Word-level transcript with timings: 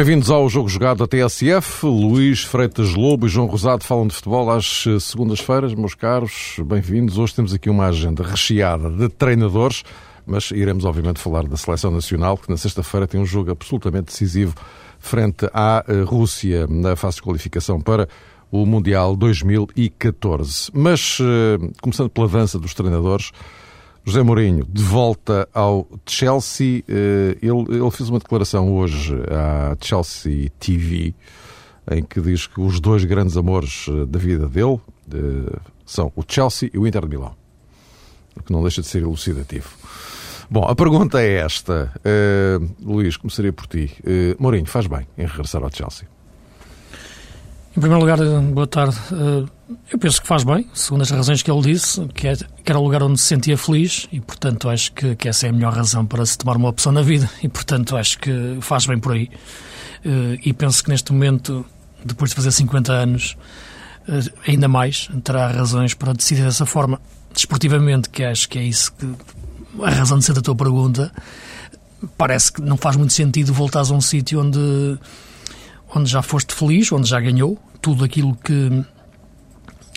Bem-vindos 0.00 0.30
ao 0.30 0.48
Jogo 0.48 0.66
Jogado 0.66 1.06
da 1.06 1.06
TSF. 1.06 1.84
Luís 1.84 2.42
Freitas 2.42 2.94
Lobo 2.94 3.26
e 3.26 3.28
João 3.28 3.46
Rosado 3.46 3.84
falam 3.84 4.06
de 4.06 4.14
futebol 4.14 4.50
às 4.50 4.86
eh, 4.86 4.98
segundas-feiras, 4.98 5.74
meus 5.74 5.94
caros. 5.94 6.56
Bem-vindos. 6.64 7.18
Hoje 7.18 7.34
temos 7.34 7.52
aqui 7.52 7.68
uma 7.68 7.84
agenda 7.84 8.22
recheada 8.22 8.88
de 8.88 9.10
treinadores, 9.10 9.82
mas 10.26 10.52
iremos 10.52 10.86
obviamente 10.86 11.20
falar 11.20 11.46
da 11.46 11.54
Seleção 11.54 11.90
Nacional, 11.90 12.38
que 12.38 12.48
na 12.48 12.56
sexta-feira 12.56 13.06
tem 13.06 13.20
um 13.20 13.26
jogo 13.26 13.50
absolutamente 13.50 14.06
decisivo 14.06 14.54
frente 14.98 15.46
à 15.52 15.84
eh, 15.86 16.00
Rússia 16.00 16.66
na 16.66 16.96
fase 16.96 17.16
de 17.16 17.22
qualificação 17.22 17.78
para 17.78 18.08
o 18.50 18.64
Mundial 18.64 19.14
2014. 19.14 20.70
Mas, 20.72 21.18
eh, 21.20 21.58
começando 21.82 22.08
pela 22.08 22.26
dança 22.26 22.58
dos 22.58 22.72
treinadores, 22.72 23.32
José 24.04 24.22
Mourinho, 24.22 24.66
de 24.68 24.82
volta 24.82 25.48
ao 25.52 25.86
Chelsea, 26.06 26.82
eh, 26.88 27.36
ele, 27.42 27.64
ele 27.68 27.90
fez 27.90 28.08
uma 28.08 28.18
declaração 28.18 28.74
hoje 28.74 29.14
à 29.30 29.76
Chelsea 29.80 30.50
TV 30.58 31.14
em 31.90 32.02
que 32.02 32.20
diz 32.20 32.46
que 32.46 32.60
os 32.60 32.80
dois 32.80 33.04
grandes 33.04 33.36
amores 33.36 33.86
eh, 33.88 34.06
da 34.06 34.18
vida 34.18 34.48
dele 34.48 34.80
eh, 35.12 35.58
são 35.84 36.12
o 36.14 36.22
Chelsea 36.26 36.70
e 36.72 36.78
o 36.78 36.86
Inter 36.86 37.02
de 37.02 37.08
Milão. 37.08 37.34
O 38.36 38.42
que 38.42 38.52
não 38.52 38.62
deixa 38.62 38.80
de 38.80 38.86
ser 38.86 39.02
elucidativo. 39.02 39.68
Bom, 40.48 40.64
a 40.64 40.74
pergunta 40.74 41.20
é 41.20 41.34
esta. 41.34 41.92
Uh, 41.98 42.68
Luís, 42.80 43.16
começaria 43.16 43.52
por 43.52 43.68
ti. 43.68 43.92
Uh, 44.00 44.40
Mourinho, 44.40 44.66
faz 44.66 44.86
bem 44.88 45.06
em 45.16 45.24
regressar 45.24 45.62
ao 45.62 45.70
Chelsea? 45.72 46.08
Em 47.80 47.88
primeiro 47.88 48.04
lugar, 48.04 48.18
boa 48.42 48.66
tarde. 48.66 48.94
Eu 49.90 49.98
penso 49.98 50.20
que 50.20 50.28
faz 50.28 50.44
bem, 50.44 50.68
segundo 50.74 51.00
as 51.00 51.10
razões 51.10 51.42
que 51.42 51.50
ele 51.50 51.62
disse, 51.62 52.06
que, 52.08 52.28
é, 52.28 52.36
que 52.36 52.70
era 52.70 52.78
o 52.78 52.82
lugar 52.82 53.02
onde 53.02 53.18
se 53.18 53.26
sentia 53.26 53.56
feliz 53.56 54.06
e, 54.12 54.20
portanto, 54.20 54.68
acho 54.68 54.92
que, 54.92 55.16
que, 55.16 55.26
essa 55.26 55.46
é 55.46 55.48
a 55.48 55.52
melhor 55.54 55.72
razão 55.72 56.04
para 56.04 56.26
se 56.26 56.36
tomar 56.36 56.58
uma 56.58 56.68
opção 56.68 56.92
na 56.92 57.00
vida 57.00 57.26
e, 57.42 57.48
portanto, 57.48 57.96
acho 57.96 58.18
que 58.18 58.58
faz 58.60 58.84
bem 58.84 58.98
por 58.98 59.12
aí. 59.12 59.30
E 60.44 60.52
penso 60.52 60.84
que 60.84 60.90
neste 60.90 61.10
momento, 61.10 61.64
depois 62.04 62.32
de 62.32 62.36
fazer 62.36 62.52
50 62.52 62.92
anos, 62.92 63.34
ainda 64.46 64.68
mais, 64.68 65.08
terá 65.24 65.48
razões 65.48 65.94
para 65.94 66.12
decidir 66.12 66.42
dessa 66.42 66.66
forma. 66.66 67.00
Desportivamente, 67.32 68.10
que 68.10 68.22
acho 68.22 68.46
que 68.46 68.58
é 68.58 68.62
isso 68.62 68.92
que. 68.92 69.08
a 69.82 69.88
razão 69.88 70.18
de 70.18 70.26
ser 70.26 70.34
da 70.34 70.42
tua 70.42 70.54
pergunta, 70.54 71.10
parece 72.18 72.52
que 72.52 72.60
não 72.60 72.76
faz 72.76 72.96
muito 72.96 73.14
sentido 73.14 73.54
voltares 73.54 73.90
a 73.90 73.94
um 73.94 74.02
sítio 74.02 74.38
onde 74.38 74.98
onde 75.94 76.10
já 76.10 76.22
foste 76.22 76.54
feliz, 76.54 76.90
onde 76.92 77.08
já 77.08 77.20
ganhou 77.20 77.58
tudo 77.80 78.04
aquilo 78.04 78.36
que 78.36 78.84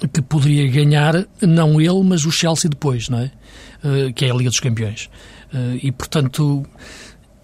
que 0.07 0.21
poderia 0.21 0.69
ganhar, 0.69 1.25
não 1.41 1.79
ele, 1.79 2.03
mas 2.03 2.25
o 2.25 2.31
Chelsea 2.31 2.69
depois, 2.69 3.07
não 3.07 3.19
é? 3.19 3.31
Uh, 3.83 4.13
que 4.13 4.25
é 4.25 4.31
a 4.31 4.33
Liga 4.33 4.49
dos 4.49 4.59
Campeões. 4.59 5.09
Uh, 5.53 5.79
e, 5.81 5.91
portanto, 5.91 6.65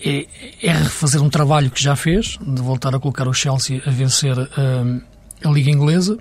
é, 0.03 0.25
é, 0.61 0.72
refazer 0.72 1.22
um 1.22 1.29
trabalho 1.29 1.69
que 1.69 1.81
já 1.81 1.96
fez, 1.96 2.38
de 2.41 2.62
voltar 2.62 2.94
a 2.94 3.00
colocar 3.00 3.28
o 3.28 3.34
Chelsea 3.34 3.81
a 3.85 3.91
vencer 3.91 4.38
uh, 4.38 5.02
a 5.44 5.50
Liga 5.50 5.69
Inglesa, 5.69 6.18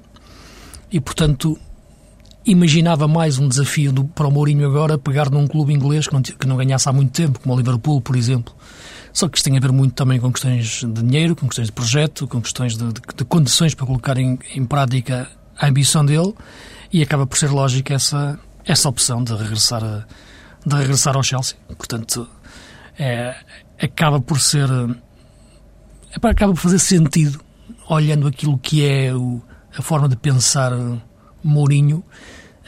e, 0.90 1.00
portanto, 1.00 1.58
imaginava 2.50 3.06
mais 3.06 3.38
um 3.38 3.46
desafio 3.46 3.92
do, 3.92 4.04
para 4.04 4.26
o 4.26 4.30
Mourinho 4.30 4.66
agora 4.66 4.96
pegar 4.96 5.28
num 5.30 5.46
clube 5.46 5.72
inglês 5.72 6.06
que 6.06 6.14
não, 6.14 6.22
que 6.22 6.46
não 6.46 6.56
ganhasse 6.56 6.88
há 6.88 6.92
muito 6.92 7.12
tempo, 7.12 7.38
como 7.40 7.54
o 7.54 7.58
Liverpool, 7.58 8.00
por 8.00 8.16
exemplo. 8.16 8.54
Só 9.12 9.28
que 9.28 9.36
isto 9.36 9.44
tem 9.44 9.56
a 9.56 9.60
ver 9.60 9.70
muito 9.70 9.94
também 9.94 10.18
com 10.18 10.32
questões 10.32 10.80
de 10.80 11.02
dinheiro, 11.02 11.36
com 11.36 11.46
questões 11.46 11.68
de 11.68 11.72
projeto, 11.72 12.26
com 12.26 12.40
questões 12.40 12.76
de, 12.76 12.86
de, 12.86 13.00
de 13.16 13.24
condições 13.24 13.74
para 13.74 13.86
colocar 13.86 14.16
em, 14.16 14.38
em, 14.54 14.64
prática 14.64 15.28
a 15.58 15.66
ambição 15.66 16.04
dele 16.04 16.34
e 16.90 17.02
acaba 17.02 17.26
por 17.26 17.36
ser 17.36 17.50
lógica 17.50 17.92
essa, 17.94 18.38
essa 18.64 18.88
opção 18.88 19.22
de 19.22 19.34
regressar, 19.34 19.84
a, 19.84 20.06
de 20.64 20.74
regressar 20.74 21.16
ao 21.16 21.22
Chelsea. 21.22 21.56
Portanto, 21.76 22.26
é, 22.98 23.36
acaba 23.80 24.20
por 24.20 24.40
ser. 24.40 24.68
É, 26.12 26.28
acaba 26.28 26.54
por 26.54 26.60
fazer 26.60 26.78
sentido 26.78 27.40
olhando 27.88 28.26
aquilo 28.26 28.58
que 28.58 28.86
é 28.86 29.14
o, 29.14 29.42
a 29.76 29.82
forma 29.82 30.08
de 30.08 30.16
pensar 30.16 30.72
Mourinho 31.42 32.04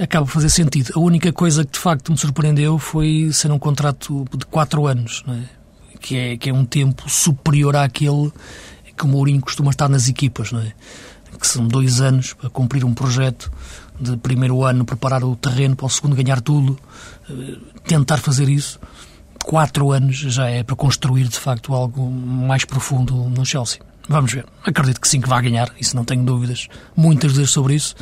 acaba 0.00 0.26
por 0.26 0.32
fazer 0.32 0.48
sentido. 0.48 0.92
A 0.96 0.98
única 0.98 1.32
coisa 1.32 1.64
que 1.64 1.72
de 1.72 1.78
facto 1.78 2.10
me 2.10 2.18
surpreendeu 2.18 2.78
foi 2.78 3.30
ser 3.32 3.50
um 3.52 3.58
contrato 3.58 4.24
de 4.36 4.46
4 4.46 4.86
anos. 4.86 5.24
É? 5.28 5.60
que 6.00 6.16
é, 6.16 6.36
que 6.36 6.50
é 6.50 6.52
um 6.52 6.64
tempo 6.64 7.08
superior 7.08 7.76
àquele 7.76 8.32
que 8.96 9.04
o 9.04 9.08
Mourinho 9.08 9.40
costuma 9.40 9.70
estar 9.70 9.88
nas 9.88 10.08
equipas, 10.08 10.52
é? 10.52 10.72
Que 11.38 11.46
são 11.46 11.66
dois 11.66 12.00
anos 12.00 12.32
para 12.34 12.50
cumprir 12.50 12.84
um 12.84 12.92
projeto 12.92 13.50
de 13.98 14.16
primeiro 14.16 14.64
ano, 14.64 14.84
preparar 14.84 15.22
o 15.22 15.36
terreno 15.36 15.76
para 15.76 15.86
o 15.86 15.90
segundo 15.90 16.16
ganhar 16.16 16.40
tudo, 16.40 16.78
eh, 17.30 17.56
tentar 17.86 18.18
fazer 18.18 18.48
isso. 18.48 18.78
Quatro 19.44 19.92
anos 19.92 20.16
já 20.16 20.48
é 20.48 20.62
para 20.62 20.76
construir 20.76 21.28
de 21.28 21.38
facto 21.38 21.74
algo 21.74 22.10
mais 22.10 22.64
profundo 22.64 23.14
no 23.14 23.44
Chelsea. 23.44 23.80
Vamos 24.08 24.32
ver. 24.32 24.44
Acredito 24.64 25.00
que 25.00 25.08
sim 25.08 25.20
que 25.20 25.28
vai 25.28 25.40
ganhar, 25.40 25.70
isso 25.80 25.96
não 25.96 26.04
tenho 26.04 26.24
dúvidas, 26.24 26.68
muitas 26.96 27.32
dúvidas 27.32 27.50
sobre 27.50 27.74
isso. 27.74 27.94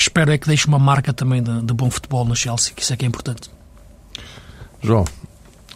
Espero 0.00 0.32
é 0.32 0.38
que 0.38 0.46
deixe 0.46 0.66
uma 0.66 0.78
marca 0.78 1.12
também 1.12 1.42
de, 1.42 1.62
de 1.62 1.72
bom 1.74 1.90
futebol 1.90 2.24
no 2.24 2.34
Chelsea, 2.34 2.72
que 2.74 2.82
isso 2.82 2.92
é 2.92 2.96
que 2.96 3.04
é 3.04 3.08
importante. 3.08 3.50
João, 4.82 5.04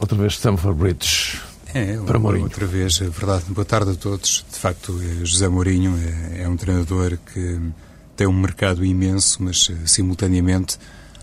Outra 0.00 0.16
vez 0.18 0.34
Stamford 0.34 0.78
Bridge. 0.78 1.40
É, 1.72 1.96
para 1.96 2.18
Mourinho. 2.18 2.44
outra 2.44 2.66
vez, 2.66 3.00
é 3.00 3.08
verdade. 3.08 3.44
Boa 3.48 3.64
tarde 3.64 3.92
a 3.92 3.94
todos. 3.94 4.44
De 4.52 4.58
facto, 4.58 5.00
eh, 5.02 5.24
José 5.24 5.48
Mourinho 5.48 5.96
é, 6.32 6.42
é 6.42 6.48
um 6.48 6.56
treinador 6.56 7.18
que 7.32 7.60
tem 8.16 8.26
um 8.26 8.32
mercado 8.32 8.84
imenso, 8.84 9.42
mas 9.42 9.68
eh, 9.70 9.86
simultaneamente 9.86 10.78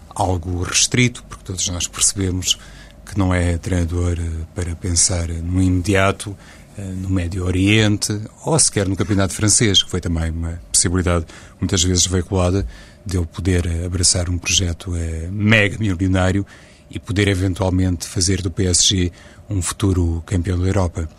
algo 0.09 0.61
restrito, 0.63 1.23
porque 1.29 1.43
todos 1.45 1.67
nós 1.69 1.87
percebemos 1.87 2.57
que 3.05 3.17
não 3.17 3.33
é 3.33 3.57
treinador 3.57 4.17
eh, 4.19 4.29
para 4.53 4.75
pensar 4.75 5.29
no 5.29 5.61
imediato, 5.61 6.35
no 6.77 7.09
Médio 7.09 7.45
Oriente 7.45 8.19
ou 8.45 8.57
sequer 8.57 8.87
no 8.87 8.95
Campeonato 8.95 9.33
Francês, 9.33 9.83
que 9.83 9.89
foi 9.89 9.99
também 9.99 10.31
uma 10.31 10.61
possibilidade 10.71 11.25
muitas 11.59 11.83
vezes 11.83 12.05
veiculada 12.05 12.65
de 13.05 13.17
ele 13.17 13.25
poder 13.25 13.67
abraçar 13.85 14.29
um 14.29 14.37
projeto 14.37 14.91
mega 15.31 15.77
milionário 15.77 16.45
e 16.89 16.99
poder 16.99 17.27
eventualmente 17.27 18.05
fazer 18.05 18.41
do 18.41 18.51
PSG 18.51 19.11
um 19.49 19.61
futuro 19.61 20.21
campeão 20.25 20.59
da 20.59 20.67
Europa. 20.67 21.09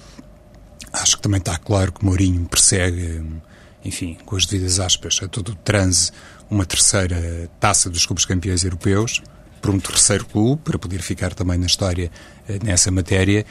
Acho 0.93 1.17
que 1.17 1.23
também 1.23 1.39
está 1.39 1.57
claro 1.57 1.93
que 1.93 2.05
Mourinho 2.05 2.45
persegue, 2.47 3.23
enfim, 3.85 4.17
com 4.27 4.37
as 4.37 4.45
devidas 4.45 4.79
aspas, 4.79 5.21
a 5.23 5.29
todo 5.29 5.53
o 5.53 5.55
transe, 5.55 6.11
uma 6.51 6.67
terceira 6.67 7.51
taça 7.59 7.89
dos 7.89 8.05
clubes 8.05 8.27
campeões 8.27 8.63
europeus, 8.63 9.23
por 9.63 9.71
um 9.71 9.81
terceiro 9.81 10.27
clube, 10.27 10.61
para 10.63 10.79
poder 10.79 11.01
ficar 11.01 11.33
também 11.33 11.57
na 11.57 11.67
história 11.67 12.11
eh, 12.49 12.59
nessa 12.63 12.91
matéria. 12.91 13.47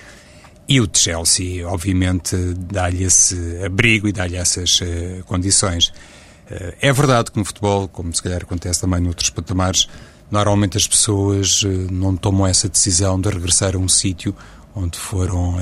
E 0.71 0.79
o 0.79 0.87
de 0.87 0.99
Chelsea, 0.99 1.67
obviamente, 1.67 2.33
dá-lhe 2.57 3.03
esse 3.03 3.61
abrigo 3.61 4.07
e 4.07 4.13
dá-lhe 4.13 4.37
essas 4.37 4.79
uh, 4.79 5.21
condições. 5.25 5.89
Uh, 6.49 6.73
é 6.79 6.93
verdade 6.93 7.29
que 7.29 7.37
no 7.37 7.43
futebol, 7.43 7.89
como 7.89 8.15
se 8.15 8.23
calhar 8.23 8.41
acontece 8.41 8.79
também 8.79 9.01
noutros 9.01 9.29
patamares, 9.29 9.89
normalmente 10.31 10.77
as 10.77 10.87
pessoas 10.87 11.63
eh, 11.65 11.91
não 11.91 12.15
tomam 12.15 12.47
essa 12.47 12.69
decisão 12.69 13.19
de 13.19 13.27
regressar 13.27 13.75
a 13.75 13.77
um 13.77 13.89
sítio 13.89 14.33
onde 14.73 14.97
foram 14.97 15.57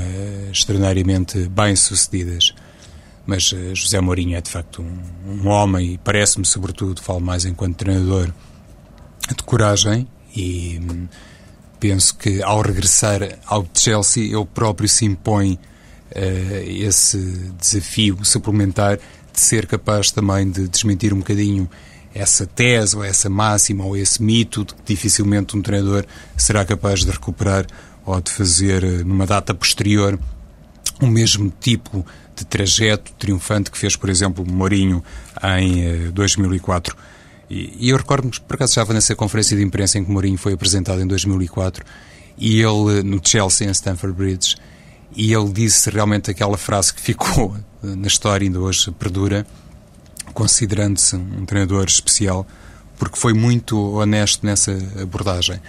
extraordinariamente 0.51 1.49
bem-sucedidas. 1.49 2.53
Mas 3.25 3.51
José 3.73 3.99
Mourinho 3.99 4.37
é 4.37 4.41
de 4.41 4.51
facto 4.51 4.83
um, 4.83 5.41
um 5.41 5.47
homem, 5.47 5.93
e 5.93 5.97
parece-me, 5.97 6.45
sobretudo, 6.45 7.01
falo 7.01 7.19
mais 7.19 7.45
enquanto 7.45 7.77
treinador, 7.77 8.31
de 9.27 9.43
coragem 9.43 10.07
e 10.35 10.79
hum, 10.79 11.07
penso 11.79 12.15
que 12.15 12.41
ao 12.43 12.61
regressar 12.61 13.21
ao 13.45 13.65
Chelsea 13.73 14.23
ele 14.23 14.45
próprio 14.45 14.87
se 14.87 15.05
impõe 15.05 15.53
uh, 15.53 16.69
esse 16.69 17.17
desafio 17.59 18.23
suplementar 18.23 18.97
de 18.97 19.39
ser 19.39 19.65
capaz 19.65 20.11
também 20.11 20.49
de 20.49 20.67
desmentir 20.67 21.13
um 21.13 21.19
bocadinho 21.19 21.69
essa 22.13 22.45
tese 22.45 22.95
ou 22.95 23.03
essa 23.03 23.29
máxima 23.29 23.85
ou 23.85 23.95
esse 23.95 24.21
mito 24.21 24.65
de 24.65 24.73
que 24.73 24.81
dificilmente 24.85 25.55
um 25.55 25.61
treinador 25.61 26.05
será 26.35 26.65
capaz 26.65 27.05
de 27.05 27.11
recuperar 27.11 27.65
ou 28.05 28.19
de 28.19 28.31
fazer 28.31 28.83
eh, 28.83 29.03
numa 29.03 29.25
data 29.25 29.53
posterior 29.53 30.19
o 31.01 31.07
mesmo 31.07 31.53
tipo 31.59 32.05
de 32.35 32.45
trajeto 32.45 33.11
triunfante 33.13 33.69
que 33.71 33.77
fez, 33.77 33.95
por 33.95 34.09
exemplo, 34.09 34.45
Mourinho 34.45 35.03
em 35.59 36.09
2004. 36.11 36.95
E, 37.49 37.75
e 37.79 37.89
eu 37.89 37.97
recordo-me 37.97 38.31
que 38.31 38.41
por 38.41 38.55
acaso 38.55 38.71
estava 38.71 38.93
nessa 38.93 39.15
conferência 39.15 39.57
de 39.57 39.63
imprensa 39.63 39.97
em 39.97 40.05
que 40.05 40.11
Mourinho 40.11 40.37
foi 40.37 40.53
apresentado 40.53 41.01
em 41.01 41.07
2004 41.07 41.83
e 42.37 42.61
ele, 42.61 43.03
no 43.03 43.19
Chelsea, 43.21 43.67
em 43.67 43.71
Stamford 43.71 44.15
Bridge, 44.15 44.55
e 45.15 45.33
ele 45.33 45.51
disse 45.51 45.89
realmente 45.89 46.31
aquela 46.31 46.57
frase 46.57 46.93
que 46.93 47.01
ficou 47.01 47.55
na 47.81 48.07
história, 48.07 48.45
ainda 48.45 48.59
hoje 48.59 48.91
perdura, 48.91 49.45
considerando-se 50.33 51.15
um 51.15 51.45
treinador 51.45 51.85
especial, 51.85 52.47
porque 52.97 53.17
foi 53.17 53.33
muito 53.33 53.77
honesto 53.95 54.45
nessa 54.45 54.71
abordagem. 55.01 55.59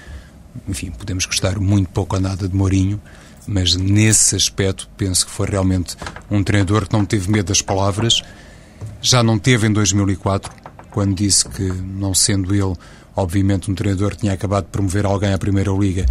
Enfim, 0.68 0.90
podemos 0.90 1.24
gostar 1.26 1.58
muito 1.58 1.88
pouco 1.90 2.16
ou 2.16 2.20
nada 2.22 2.48
de 2.48 2.54
Mourinho, 2.54 3.00
mas 3.46 3.74
nesse 3.74 4.36
aspecto 4.36 4.88
penso 4.96 5.26
que 5.26 5.32
foi 5.32 5.48
realmente 5.48 5.96
um 6.30 6.42
treinador 6.42 6.86
que 6.86 6.92
não 6.92 7.04
teve 7.04 7.30
medo 7.30 7.46
das 7.46 7.62
palavras. 7.62 8.22
Já 9.00 9.22
não 9.22 9.38
teve 9.38 9.66
em 9.66 9.72
2004, 9.72 10.52
quando 10.90 11.14
disse 11.14 11.48
que, 11.48 11.62
não 11.62 12.14
sendo 12.14 12.54
ele, 12.54 12.74
obviamente, 13.16 13.70
um 13.70 13.74
treinador 13.74 14.12
que 14.12 14.18
tinha 14.18 14.32
acabado 14.32 14.64
de 14.64 14.70
promover 14.70 15.06
alguém 15.06 15.32
à 15.32 15.38
Primeira 15.38 15.70
Liga, 15.72 16.06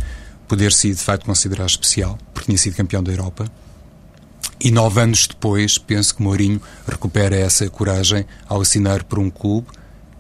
poder-se 0.47 0.89
de 0.93 1.01
facto 1.01 1.25
considerar 1.25 1.65
especial, 1.65 2.17
porque 2.33 2.47
tinha 2.47 2.57
sido 2.57 2.75
campeão 2.75 3.03
da 3.03 3.11
Europa. 3.11 3.45
E 4.61 4.71
nove 4.71 4.99
anos 4.99 5.25
depois, 5.27 5.77
penso 5.77 6.15
que 6.15 6.21
Mourinho 6.21 6.61
recupera 6.85 7.35
essa 7.35 7.69
coragem 7.69 8.25
ao 8.47 8.59
assinar 8.59 9.03
por 9.05 9.17
um 9.17 9.29
clube 9.29 9.67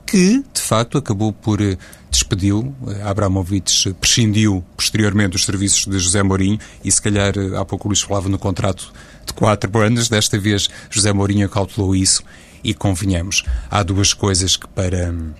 que, 0.05 0.43
de 0.53 0.61
facto, 0.61 0.97
acabou 0.97 1.33
por 1.33 1.61
eh, 1.61 1.77
despediu. 2.09 2.73
Eh, 2.87 3.01
Abramovich 3.03 3.93
prescindiu 3.93 4.63
posteriormente 4.75 5.31
dos 5.31 5.45
serviços 5.45 5.85
de 5.85 5.99
José 5.99 6.23
Mourinho 6.23 6.57
e, 6.83 6.91
se 6.91 7.01
calhar, 7.01 7.33
eh, 7.37 7.55
há 7.57 7.65
pouco 7.65 7.87
o 7.87 7.89
Luís 7.89 8.01
falava 8.01 8.29
no 8.29 8.39
contrato 8.39 8.91
de 9.25 9.33
quatro 9.33 9.77
anos. 9.79 10.09
Desta 10.09 10.39
vez, 10.39 10.69
José 10.89 11.11
Mourinho 11.13 11.45
acautelou 11.45 11.95
isso 11.95 12.23
e 12.63 12.73
convenhamos, 12.73 13.43
há 13.69 13.83
duas 13.83 14.13
coisas 14.13 14.55
que 14.55 14.67
para 14.67 15.11
hum, 15.11 15.31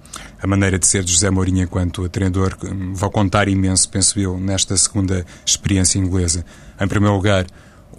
a 0.42 0.48
maneira 0.48 0.80
de 0.80 0.88
ser 0.88 1.04
de 1.04 1.12
José 1.12 1.30
Mourinho 1.30 1.64
enquanto 1.64 2.08
treinador 2.10 2.58
hum, 2.64 2.94
vão 2.94 3.10
contar 3.10 3.48
imenso, 3.48 3.90
penso 3.90 4.20
eu, 4.20 4.40
nesta 4.40 4.76
segunda 4.78 5.26
experiência 5.46 6.00
inglesa. 6.00 6.46
Em 6.80 6.88
primeiro 6.88 7.16
lugar, 7.16 7.46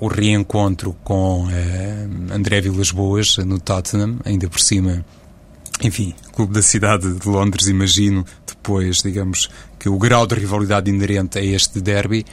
o 0.00 0.08
reencontro 0.08 0.96
com 1.04 1.46
eh, 1.50 2.06
André 2.32 2.62
Vilas 2.62 2.90
Boas 2.90 3.36
no 3.36 3.60
Tottenham, 3.60 4.18
ainda 4.24 4.48
por 4.48 4.60
cima, 4.60 5.04
enfim, 5.82 6.14
clube 6.32 6.54
da 6.54 6.62
cidade 6.62 7.12
de 7.12 7.28
Londres, 7.28 7.66
imagino, 7.66 8.24
depois, 8.46 9.02
digamos, 9.02 9.50
que 9.78 9.88
o 9.88 9.98
grau 9.98 10.26
de 10.26 10.34
rivalidade 10.34 10.90
inerente 10.90 11.38
a 11.38 11.42
este 11.42 11.80
derby 11.80 12.24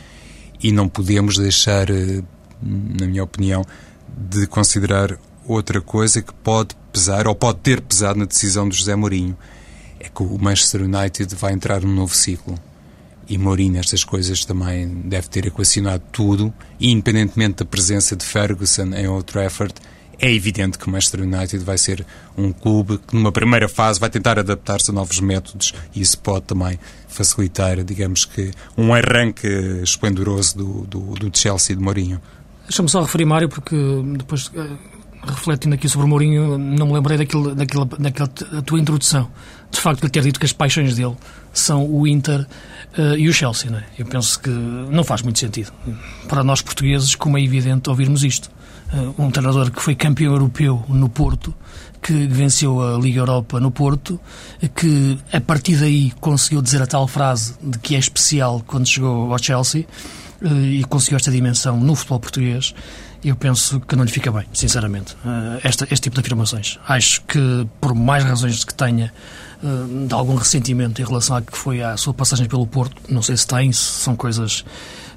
e 0.64 0.72
não 0.72 0.88
podemos 0.88 1.38
deixar, 1.38 1.90
eh, 1.90 2.24
na 2.62 3.06
minha 3.06 3.24
opinião, 3.24 3.64
de 4.18 4.48
considerar 4.48 5.18
outra 5.48 5.82
coisa 5.82 6.22
que 6.22 6.34
pode 6.34 6.76
pesar, 6.92 7.28
ou 7.28 7.36
pode 7.36 7.60
ter 7.60 7.82
pesado 7.82 8.20
na 8.20 8.26
decisão 8.26 8.68
de 8.68 8.78
José 8.78 8.96
Mourinho, 8.96 9.38
é 10.00 10.10
que 10.10 10.22
o 10.22 10.38
Manchester 10.38 10.82
United 10.84 11.34
vai 11.36 11.54
entrar 11.54 11.82
num 11.82 11.94
novo 11.94 12.16
ciclo. 12.16 12.56
E 13.30 13.38
Mourinho, 13.38 13.80
estas 13.80 14.04
coisas 14.04 14.46
também 14.46 14.88
deve 14.88 15.28
ter 15.28 15.46
equacionado 15.46 16.04
tudo, 16.12 16.54
e 16.80 16.92
independentemente 16.92 17.58
da 17.58 17.66
presença 17.66 18.16
de 18.16 18.26
Ferguson 18.26 18.94
em 18.94 19.08
Old 19.08 19.26
Trafford, 19.26 19.74
é 20.20 20.34
evidente 20.34 20.78
que 20.80 20.88
o 20.88 20.90
Manchester 20.90 21.22
United 21.22 21.64
vai 21.64 21.78
ser 21.78 22.06
um 22.36 22.52
clube 22.52 22.98
que, 22.98 23.16
numa 23.16 23.32
primeira 23.32 23.70
fase, 23.70 24.00
vai 24.00 24.10
tentar 24.10 24.40
adaptar-se 24.40 24.90
a 24.90 24.94
novos 24.94 25.20
métodos 25.20 25.74
e 25.94 26.02
isso 26.02 26.18
pode 26.20 26.46
também 26.46 26.80
facilitar, 27.08 27.84
digamos 27.84 28.26
que, 28.26 28.52
um 28.76 28.94
arranque 28.94 29.48
esplendoroso 29.84 30.58
do, 30.58 30.88
do, 30.88 31.00
do 31.14 31.38
Chelsea 31.38 31.76
de 31.76 31.82
Mourinho. 31.82 32.20
Deixa-me 32.64 32.90
só 32.90 33.02
referir, 33.02 33.26
Mário, 33.26 33.48
porque 33.48 33.76
depois 34.18 34.52
eh, 34.56 34.97
refletindo 35.28 35.76
aqui 35.76 35.88
sobre 35.88 36.06
o 36.06 36.10
Mourinho, 36.10 36.58
não 36.58 36.88
me 36.88 36.94
lembrei 36.94 37.18
daquilo, 37.18 37.54
daquilo, 37.54 37.86
daquela 37.86 38.28
tua 38.28 38.80
introdução. 38.80 39.30
De 39.70 39.80
facto, 39.80 40.04
ele 40.04 40.12
ter 40.12 40.24
dito 40.24 40.40
que 40.40 40.46
as 40.46 40.54
paixões 40.54 40.96
dele 40.96 41.16
são 41.54 41.86
o 41.90 42.08
Inter 42.08 42.42
uh, 42.98 43.18
e 43.18 43.28
o 43.28 43.34
Chelsea. 43.34 43.70
Não 43.70 43.80
é? 43.80 43.84
Eu 43.98 44.06
penso 44.06 44.40
que 44.40 44.50
não 44.50 45.04
faz 45.04 45.22
muito 45.22 45.40
sentido. 45.40 45.72
Para 46.28 46.44
nós 46.44 46.62
portugueses, 46.62 47.16
como 47.16 47.38
é 47.38 47.42
evidente 47.42 47.90
ouvirmos 47.90 48.24
isto. 48.24 48.50
Uh, 48.94 49.22
um 49.22 49.30
treinador 49.30 49.70
que 49.72 49.82
foi 49.82 49.96
campeão 49.96 50.34
europeu 50.34 50.84
no 50.88 51.10
Porto, 51.10 51.54
que 52.02 52.14
venceu 52.28 52.82
a 52.82 52.98
Liga 52.98 53.20
Europa 53.20 53.60
no 53.60 53.72
Porto, 53.72 54.20
que 54.76 55.20
a 55.34 55.42
partir 55.42 55.76
daí 55.76 56.12
conseguiu 56.22 56.62
dizer 56.62 56.82
a 56.82 56.88
tal 56.88 57.08
frase 57.08 57.56
de 57.62 57.78
que 57.80 57.96
é 57.96 58.00
especial 58.00 58.64
quando 58.66 58.88
chegou 58.88 59.32
ao 59.32 59.38
Chelsea 59.38 59.86
uh, 60.42 60.64
e 60.64 60.84
conseguiu 60.86 61.18
esta 61.18 61.32
dimensão 61.32 61.78
no 61.78 61.96
futebol 61.96 62.20
português 62.20 62.74
eu 63.30 63.36
penso 63.36 63.80
que 63.82 63.96
não 63.96 64.04
lhe 64.04 64.12
fica 64.12 64.32
bem, 64.32 64.46
sinceramente, 64.54 65.14
uh, 65.26 65.60
esta, 65.64 65.86
este 65.86 66.04
tipo 66.04 66.16
de 66.16 66.22
afirmações. 66.22 66.80
Acho 66.88 67.22
que, 67.24 67.68
por 67.82 67.94
mais 67.94 68.24
razões 68.24 68.64
que 68.64 68.74
tenha 68.74 69.12
uh, 69.62 70.08
de 70.08 70.14
algum 70.14 70.36
ressentimento 70.36 71.02
em 71.02 71.06
relação 71.06 71.36
à 71.36 71.42
que 71.42 71.58
foi 71.58 71.82
a 71.82 71.98
sua 71.98 72.14
passagem 72.14 72.48
pelo 72.48 72.66
Porto, 72.66 72.96
não 73.10 73.22
sei 73.22 73.36
se 73.36 73.46
tem, 73.46 73.72
se 73.72 73.82
são 73.82 74.16
coisas 74.16 74.64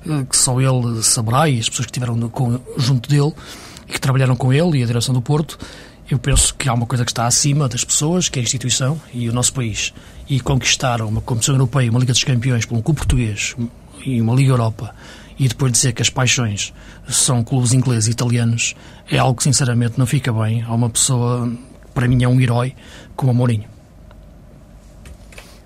uh, 0.07 0.25
que 0.27 0.37
só 0.37 0.61
ele 0.61 1.03
saberá 1.03 1.49
e 1.49 1.61
as 1.61 1.69
pessoas 1.69 1.87
que 1.87 1.99
estiveram 1.99 2.19
junto 2.77 3.09
dele 3.09 3.33
e 3.89 3.93
que 3.93 4.01
trabalharam 4.01 4.35
com 4.35 4.53
ele 4.53 4.79
e 4.79 4.83
a 4.83 4.87
direção 4.87 5.15
do 5.15 5.23
Porto, 5.23 5.59
eu 6.11 6.19
penso 6.19 6.53
que 6.55 6.69
há 6.69 6.75
uma 6.75 6.87
coisa 6.87 7.05
que 7.05 7.13
está 7.13 7.27
acima 7.27 7.69
das 7.69 7.85
pessoas, 7.85 8.29
que 8.29 8.41
é 8.41 8.43
a 8.43 8.43
instituição 8.43 9.01
e 9.15 9.29
o 9.29 9.33
nosso 9.33 9.53
país. 9.53 9.95
E 10.29 10.41
conquistar 10.41 11.01
uma 11.03 11.21
competição 11.21 11.55
europeia, 11.55 11.89
uma 11.89 12.01
Liga 12.01 12.13
dos 12.13 12.25
Campeões, 12.25 12.67
por 12.67 12.77
um 12.77 12.83
clube 12.83 12.99
português 12.99 13.55
e 14.05 14.21
uma 14.21 14.35
Liga 14.35 14.51
Europa 14.51 14.93
e 15.41 15.49
depois 15.49 15.73
dizer 15.73 15.95
que 15.95 16.03
as 16.03 16.11
paixões 16.11 16.71
são 17.09 17.43
clubes 17.43 17.73
ingleses 17.73 18.09
e 18.09 18.11
italianos 18.11 18.75
é 19.11 19.17
algo 19.17 19.39
que 19.39 19.43
sinceramente 19.43 19.99
não 19.99 20.05
fica 20.05 20.31
bem 20.31 20.63
a 20.63 20.75
uma 20.75 20.91
pessoa, 20.91 21.51
para 21.95 22.07
mim 22.07 22.23
é 22.23 22.29
um 22.29 22.39
herói, 22.39 22.77
como 23.17 23.33
o 23.33 23.35
Mourinho. 23.35 23.65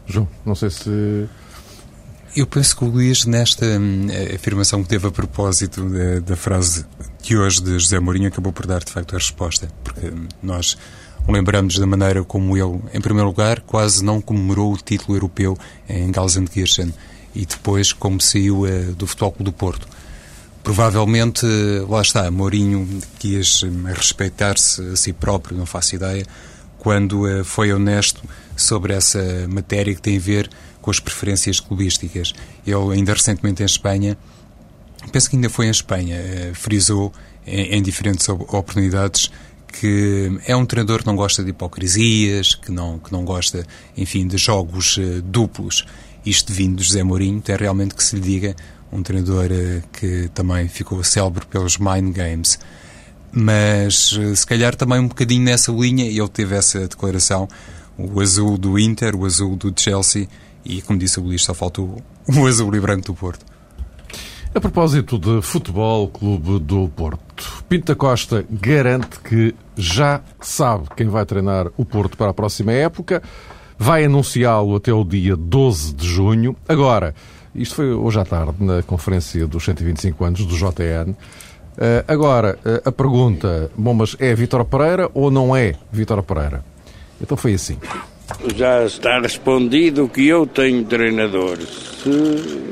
João, 0.06 0.28
não 0.46 0.54
sei 0.54 0.70
se 0.70 1.28
eu 2.36 2.46
penso 2.46 2.76
que 2.76 2.84
o 2.84 2.88
Luís, 2.88 3.24
nesta 3.24 3.66
hum, 3.66 4.06
afirmação 4.32 4.80
que 4.80 4.88
teve 4.88 5.08
a 5.08 5.10
propósito 5.10 5.88
da, 5.88 6.20
da, 6.20 6.36
frase 6.36 6.86
de 7.20 7.36
hoje 7.36 7.60
de 7.60 7.72
José 7.72 7.98
Mourinho, 7.98 8.28
acabou 8.28 8.52
por 8.52 8.66
dar 8.66 8.84
de 8.84 8.92
facto 8.92 9.16
a 9.16 9.18
resposta, 9.18 9.68
porque 9.82 10.06
hum, 10.06 10.28
nós 10.40 10.78
lembramos 11.26 11.80
da 11.80 11.86
maneira 11.86 12.22
como 12.22 12.56
ele, 12.56 12.80
em 12.92 13.00
primeiro 13.00 13.26
lugar, 13.26 13.58
quase 13.62 14.04
não 14.04 14.20
comemorou 14.20 14.72
o 14.72 14.76
título 14.76 15.16
europeu 15.16 15.58
em 15.88 16.14
Gelsenkirchen 16.14 16.94
e 17.34 17.44
depois 17.44 17.92
como 17.92 18.20
saiu 18.20 18.62
uh, 18.62 18.94
do 18.94 19.06
Futebol 19.06 19.32
Clube 19.32 19.50
do 19.50 19.52
Porto. 19.52 19.88
Provavelmente, 20.64 21.44
uh, 21.44 21.86
lá 21.90 22.00
está, 22.00 22.30
Mourinho 22.30 22.88
quis 23.18 23.62
uh, 23.62 23.68
respeitar-se 23.94 24.80
a 24.80 24.96
si 24.96 25.12
próprio, 25.12 25.58
não 25.58 25.66
faço 25.66 25.94
ideia, 25.94 26.24
quando 26.78 27.26
uh, 27.26 27.44
foi 27.44 27.70
honesto 27.70 28.22
sobre 28.56 28.94
essa 28.94 29.46
matéria 29.46 29.94
que 29.94 30.00
tem 30.00 30.16
a 30.16 30.20
ver 30.20 30.48
com 30.80 30.90
as 30.90 30.98
preferências 30.98 31.60
clubísticas. 31.60 32.32
Ele, 32.66 32.94
ainda 32.94 33.12
recentemente 33.12 33.62
em 33.62 33.66
Espanha, 33.66 34.16
penso 35.12 35.28
que 35.28 35.36
ainda 35.36 35.50
foi 35.50 35.66
em 35.66 35.70
Espanha, 35.70 36.18
frisou 36.54 37.12
em, 37.46 37.74
em 37.74 37.82
diferentes 37.82 38.26
oportunidades 38.30 39.30
que 39.68 40.38
é 40.46 40.54
um 40.56 40.64
treinador 40.64 41.00
que 41.00 41.06
não 41.06 41.16
gosta 41.16 41.42
de 41.42 41.50
hipocrisias, 41.50 42.54
que 42.54 42.70
não, 42.70 42.98
que 43.00 43.12
não 43.12 43.24
gosta, 43.24 43.66
enfim, 43.96 44.26
de 44.26 44.38
jogos 44.38 44.98
duplos 45.24 45.84
isto 46.24 46.52
vindo 46.52 46.76
de 46.76 46.84
José 46.84 47.02
Mourinho, 47.02 47.42
é 47.48 47.56
realmente 47.56 47.94
que 47.94 48.02
se 48.02 48.16
lhe 48.16 48.22
diga 48.22 48.56
um 48.92 49.02
treinador 49.02 49.48
eh, 49.50 49.82
que 49.92 50.28
também 50.34 50.68
ficou 50.68 51.02
célebre 51.02 51.44
pelos 51.46 51.78
Mind 51.78 52.14
Games. 52.14 52.58
Mas 53.32 54.16
eh, 54.18 54.34
se 54.34 54.46
calhar 54.46 54.74
também 54.76 55.00
um 55.00 55.08
bocadinho 55.08 55.42
nessa 55.42 55.72
linha, 55.72 56.04
ele 56.04 56.28
teve 56.28 56.54
essa 56.54 56.86
declaração, 56.86 57.48
o 57.98 58.20
azul 58.20 58.56
do 58.56 58.78
Inter, 58.78 59.16
o 59.16 59.24
azul 59.24 59.56
do 59.56 59.72
Chelsea 59.76 60.28
e, 60.64 60.80
como 60.82 60.98
disse 60.98 61.18
o 61.18 61.22
Luís, 61.22 61.42
só 61.42 61.52
faltou 61.52 62.02
o 62.26 62.46
azul 62.46 62.74
e 62.74 62.80
branco 62.80 63.06
do 63.06 63.14
Porto. 63.14 63.44
A 64.54 64.60
propósito 64.60 65.18
de 65.18 65.42
Futebol 65.42 66.06
Clube 66.08 66.60
do 66.60 66.88
Porto, 66.88 67.64
Pinta 67.68 67.96
Costa 67.96 68.46
garante 68.48 69.18
que 69.18 69.52
já 69.76 70.22
sabe 70.40 70.86
quem 70.96 71.08
vai 71.08 71.26
treinar 71.26 71.66
o 71.76 71.84
Porto 71.84 72.16
para 72.16 72.30
a 72.30 72.34
próxima 72.34 72.70
época 72.70 73.20
vai 73.78 74.04
anunciá-lo 74.04 74.76
até 74.76 74.92
o 74.92 75.04
dia 75.04 75.36
12 75.36 75.94
de 75.94 76.06
junho. 76.06 76.56
Agora, 76.68 77.14
isto 77.54 77.76
foi 77.76 77.92
hoje 77.92 78.18
à 78.18 78.24
tarde, 78.24 78.54
na 78.60 78.82
conferência 78.82 79.46
dos 79.46 79.64
125 79.64 80.24
anos 80.24 80.44
do 80.44 80.56
JN. 80.56 81.10
Uh, 81.10 81.16
eh, 81.78 82.04
agora, 82.06 82.58
uh, 82.64 82.88
a 82.88 82.92
pergunta, 82.92 83.70
bom, 83.76 83.94
mas 83.94 84.16
é 84.18 84.34
Vítor 84.34 84.64
Pereira 84.64 85.10
ou 85.12 85.30
não 85.30 85.56
é 85.56 85.74
Vítor 85.92 86.22
Pereira? 86.22 86.64
Então 87.20 87.36
foi 87.36 87.54
assim. 87.54 87.78
Já 88.56 88.84
está 88.84 89.20
respondido 89.20 90.08
que 90.08 90.26
eu 90.26 90.46
tenho 90.46 90.84
treinador. 90.84 91.58
Se 91.58 92.70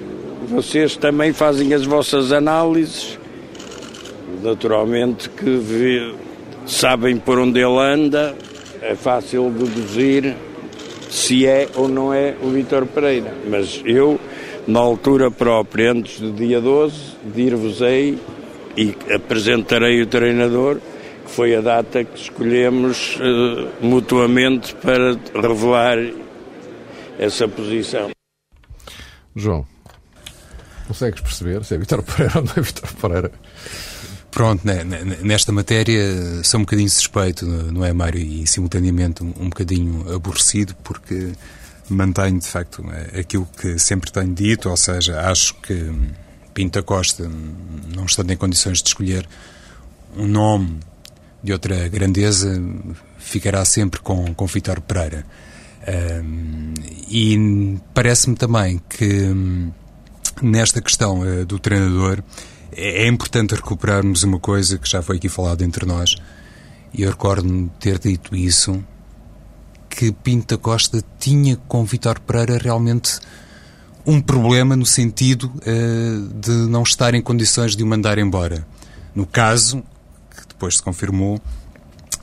vocês 0.49 0.97
também 0.97 1.32
fazem 1.32 1.75
as 1.75 1.85
vossas 1.85 2.32
análises, 2.32 3.18
naturalmente 4.42 5.28
que 5.28 5.56
vê, 5.56 6.14
sabem 6.66 7.16
por 7.16 7.38
onde 7.38 7.61
ele 7.61 7.78
anda, 7.78 8.35
é 8.80 8.94
fácil 8.94 9.50
deduzir 9.50 10.35
se 11.12 11.47
é 11.47 11.69
ou 11.75 11.88
não 11.88 12.12
é 12.12 12.35
o 12.40 12.49
Vítor 12.49 12.87
Pereira. 12.87 13.35
Mas 13.47 13.83
eu, 13.85 14.19
na 14.66 14.81
altura 14.81 15.31
própria, 15.31 15.92
antes 15.92 16.19
do 16.19 16.33
dia 16.33 16.59
12, 16.59 17.19
dir-vos-ei 17.35 18.19
e 18.75 18.97
apresentarei 19.14 20.00
o 20.00 20.07
treinador 20.07 20.78
que 21.26 21.31
foi 21.31 21.54
a 21.54 21.61
data 21.61 22.02
que 22.02 22.19
escolhemos 22.19 23.16
uh, 23.16 23.85
mutuamente 23.85 24.75
para 24.76 25.12
revelar 25.35 25.99
essa 27.19 27.47
posição. 27.47 28.11
João, 29.37 29.66
consegues 30.88 31.21
perceber 31.21 31.62
se 31.62 31.75
é 31.75 31.78
Vitor 31.78 32.02
Pereira 32.02 32.38
ou 32.38 32.45
não 32.45 32.52
é 32.57 32.61
Vitor 32.62 32.90
Pereira? 32.95 33.33
Pronto, 34.33 34.67
né, 34.67 34.83
né, 34.83 35.19
nesta 35.21 35.53
matéria 35.53 36.43
sou 36.43 36.59
um 36.59 36.62
bocadinho 36.62 36.89
suspeito, 36.89 37.45
não 37.47 37.85
é, 37.85 37.93
Mário? 37.93 38.19
E 38.19 38.47
simultaneamente 38.47 39.23
um, 39.23 39.51
bocadinho 39.51 40.11
aborrecido, 40.12 40.75
porque 40.83 41.33
mantenho 41.87 42.41
de 42.41 42.47
facto 42.49 42.83
aquilo 43.19 43.47
que 43.61 43.79
sempre 43.79 44.11
tenho 44.11 44.35
dito, 44.35 44.71
ou 44.71 44.77
seja, 44.77 45.21
acho 45.21 45.55
que 45.57 45.93
Pinta 46.55 46.83
Costa, 46.83 47.31
não 47.95 48.07
estando 48.07 48.31
em 48.31 48.37
condições 48.37 48.83
de 48.83 48.89
escolher 48.89 49.29
um 50.17 50.27
nome 50.27 50.81
de 51.45 51.53
outra 51.53 51.87
grandeza, 51.89 52.59
ficará 53.19 53.62
sempre 53.67 54.01
com, 54.01 54.35
com 54.35 54.47
Vitor 54.47 54.81
Pereira. 54.81 55.27
Um, 56.25 56.73
e 57.11 57.77
parece-me 57.93 58.37
também 58.37 58.81
que 58.89 59.27
nesta 60.41 60.81
questão 60.81 61.21
uh, 61.21 61.45
do 61.45 61.59
treinador 61.59 62.23
é, 62.75 63.05
é 63.05 63.07
importante 63.07 63.55
recuperarmos 63.55 64.23
uma 64.23 64.38
coisa 64.38 64.79
que 64.79 64.88
já 64.88 65.02
foi 65.02 65.17
aqui 65.17 65.29
falado 65.29 65.62
entre 65.62 65.87
nós, 65.87 66.17
e 66.93 67.02
eu 67.02 67.11
recordo-me 67.11 67.71
ter 67.81 67.99
dito 67.99 68.35
isso, 68.35 68.83
que 69.88 70.11
Pinta 70.11 70.57
Costa 70.57 71.05
tinha 71.19 71.57
com 71.69 71.85
Vitor 71.85 72.19
Pereira 72.21 72.59
realmente 72.59 73.21
um 74.07 74.21
problema 74.21 74.75
no 74.75 74.87
sentido 74.87 75.45
uh, 75.45 76.29
de 76.41 76.50
não 76.50 76.83
estar 76.83 77.14
em 77.14 77.23
condições 77.23 77.76
de 77.76 77.83
o 77.83 77.87
mandar 77.87 78.19
embora. 78.19 78.67
No 79.14 79.26
caso, 79.26 79.83
que 80.31 80.49
depois 80.49 80.76
se 80.76 80.83
confirmou, 80.83 81.41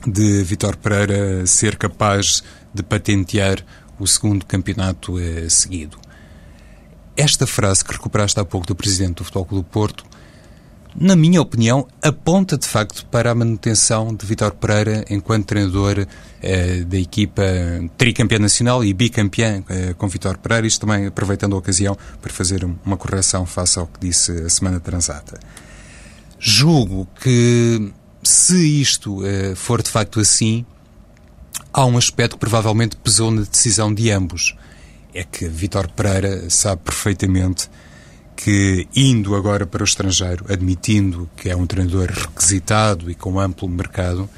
de 0.06 0.42
Vitor 0.42 0.76
Pereira 0.76 1.46
ser 1.46 1.76
capaz 1.76 2.42
de 2.74 2.82
patentear 2.82 3.64
o 3.98 4.06
segundo 4.06 4.44
campeonato 4.44 5.14
uh, 5.14 5.48
seguido. 5.48 5.98
Esta 7.16 7.46
frase 7.46 7.84
que 7.84 7.92
recuperaste 7.92 8.38
há 8.40 8.44
pouco 8.44 8.66
do 8.66 8.74
presidente 8.74 9.16
do 9.16 9.24
Futebol 9.24 9.44
Clube 9.44 9.64
do 9.64 9.70
Porto 9.70 10.09
na 10.94 11.14
minha 11.14 11.40
opinião, 11.40 11.86
aponta 12.02 12.58
de 12.58 12.66
facto 12.66 13.06
para 13.06 13.30
a 13.30 13.34
manutenção 13.34 14.14
de 14.14 14.26
Vitor 14.26 14.52
Pereira 14.52 15.04
enquanto 15.08 15.46
treinador 15.46 16.06
eh, 16.42 16.80
da 16.80 16.98
equipa 16.98 17.42
tricampeã 17.96 18.38
nacional 18.38 18.84
e 18.84 18.92
bicampeã 18.92 19.62
eh, 19.68 19.94
com 19.96 20.08
Vitor 20.08 20.38
Pereira, 20.38 20.66
isto 20.66 20.86
também 20.86 21.06
aproveitando 21.06 21.54
a 21.54 21.58
ocasião 21.58 21.96
para 22.20 22.32
fazer 22.32 22.64
uma 22.84 22.96
correção 22.96 23.46
face 23.46 23.78
ao 23.78 23.86
que 23.86 24.00
disse 24.00 24.32
a 24.32 24.48
semana 24.48 24.80
transata. 24.80 25.38
Julgo 26.38 27.06
que 27.20 27.92
se 28.22 28.80
isto 28.80 29.24
eh, 29.24 29.54
for 29.54 29.82
de 29.82 29.90
facto 29.90 30.18
assim, 30.18 30.64
há 31.72 31.84
um 31.86 31.96
aspecto 31.96 32.32
que 32.34 32.40
provavelmente 32.40 32.96
pesou 32.96 33.30
na 33.30 33.42
decisão 33.42 33.92
de 33.94 34.10
ambos. 34.10 34.56
É 35.14 35.24
que 35.24 35.48
Vitor 35.48 35.88
Pereira 35.90 36.48
sabe 36.50 36.82
perfeitamente 36.82 37.68
que, 38.42 38.88
indo 38.96 39.36
agora 39.36 39.66
para 39.66 39.82
o 39.82 39.84
estrangeiro, 39.84 40.46
admitindo 40.48 41.28
que 41.36 41.50
é 41.50 41.56
um 41.56 41.66
treinador 41.66 42.10
requisitado 42.10 43.10
e 43.10 43.14
com 43.14 43.38
amplo 43.38 43.68
mercado, 43.68 44.28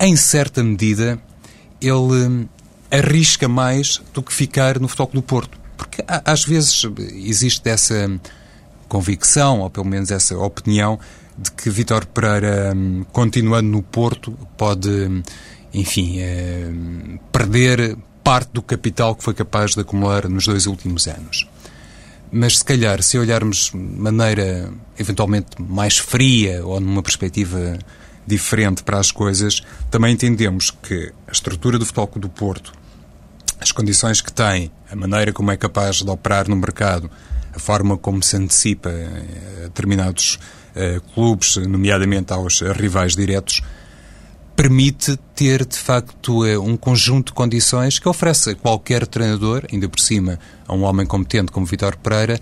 em 0.00 0.16
certa 0.16 0.62
medida 0.64 1.18
ele 1.80 1.96
hum, 1.96 2.48
arrisca 2.90 3.48
mais 3.48 4.00
do 4.14 4.22
que 4.22 4.32
ficar 4.32 4.78
no 4.78 4.88
Futebol 4.88 5.10
do 5.14 5.22
Porto. 5.22 5.60
Porque 5.76 6.02
às 6.06 6.44
vezes 6.44 6.84
existe 7.14 7.68
essa 7.68 8.10
convicção, 8.88 9.60
ou 9.60 9.68
pelo 9.68 9.86
menos 9.86 10.10
essa 10.10 10.36
opinião, 10.38 10.98
de 11.36 11.50
que 11.52 11.68
Vítor 11.68 12.06
Pereira, 12.06 12.72
hum, 12.74 13.04
continuando 13.12 13.68
no 13.68 13.82
Porto, 13.82 14.32
pode, 14.56 14.88
hum, 14.88 15.22
enfim, 15.74 16.18
é, 16.18 16.70
perder 17.30 17.98
parte 18.24 18.52
do 18.52 18.62
capital 18.62 19.14
que 19.14 19.22
foi 19.22 19.34
capaz 19.34 19.74
de 19.74 19.80
acumular 19.80 20.28
nos 20.28 20.46
dois 20.46 20.66
últimos 20.66 21.06
anos. 21.08 21.46
Mas 22.34 22.58
se 22.58 22.64
calhar, 22.64 23.02
se 23.02 23.18
olharmos 23.18 23.70
de 23.70 23.76
maneira 23.76 24.72
eventualmente 24.98 25.60
mais 25.60 25.98
fria 25.98 26.64
ou 26.64 26.80
numa 26.80 27.02
perspectiva 27.02 27.78
diferente 28.26 28.82
para 28.82 28.98
as 28.98 29.10
coisas, 29.10 29.62
também 29.90 30.14
entendemos 30.14 30.70
que 30.70 31.12
a 31.28 31.32
estrutura 31.32 31.78
do 31.78 31.84
Futebol 31.84 32.10
do 32.16 32.30
Porto, 32.30 32.72
as 33.60 33.70
condições 33.70 34.22
que 34.22 34.32
tem, 34.32 34.72
a 34.90 34.96
maneira 34.96 35.30
como 35.30 35.50
é 35.50 35.58
capaz 35.58 36.02
de 36.02 36.10
operar 36.10 36.48
no 36.48 36.56
mercado, 36.56 37.10
a 37.54 37.58
forma 37.58 37.98
como 37.98 38.22
se 38.22 38.34
antecipa 38.36 38.88
a 38.88 39.64
determinados 39.64 40.38
uh, 40.74 41.00
clubes, 41.12 41.56
nomeadamente 41.56 42.32
aos 42.32 42.62
rivais 42.62 43.14
diretos, 43.14 43.60
permite 44.62 45.18
ter, 45.34 45.66
de 45.66 45.76
facto, 45.76 46.46
eh, 46.46 46.56
um 46.56 46.76
conjunto 46.76 47.26
de 47.26 47.32
condições 47.32 47.98
que 47.98 48.08
oferece 48.08 48.50
a 48.50 48.54
qualquer 48.54 49.08
treinador, 49.08 49.64
ainda 49.72 49.88
por 49.88 49.98
cima 49.98 50.38
a 50.68 50.72
um 50.72 50.84
homem 50.84 51.04
competente 51.04 51.50
como 51.50 51.66
Vitor 51.66 51.96
Pereira, 51.96 52.38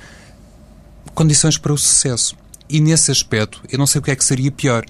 condições 1.14 1.56
para 1.56 1.72
o 1.72 1.78
sucesso. 1.78 2.36
E 2.68 2.78
nesse 2.78 3.10
aspecto, 3.10 3.62
eu 3.72 3.78
não 3.78 3.86
sei 3.86 4.00
o 4.00 4.02
que 4.02 4.10
é 4.10 4.16
que 4.16 4.22
seria 4.22 4.52
pior. 4.52 4.84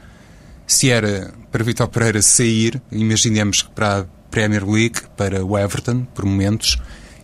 Se 0.67 0.91
era 0.91 1.33
para 1.53 1.63
Vitor 1.63 1.87
Pereira 1.87 2.21
sair, 2.21 2.83
imaginemos 2.91 3.63
que 3.63 3.71
para 3.71 4.01
a 4.01 4.05
Premier 4.29 4.69
League, 4.69 5.03
para 5.17 5.45
o 5.45 5.57
Everton, 5.57 6.03
por 6.13 6.25
momentos, 6.25 6.79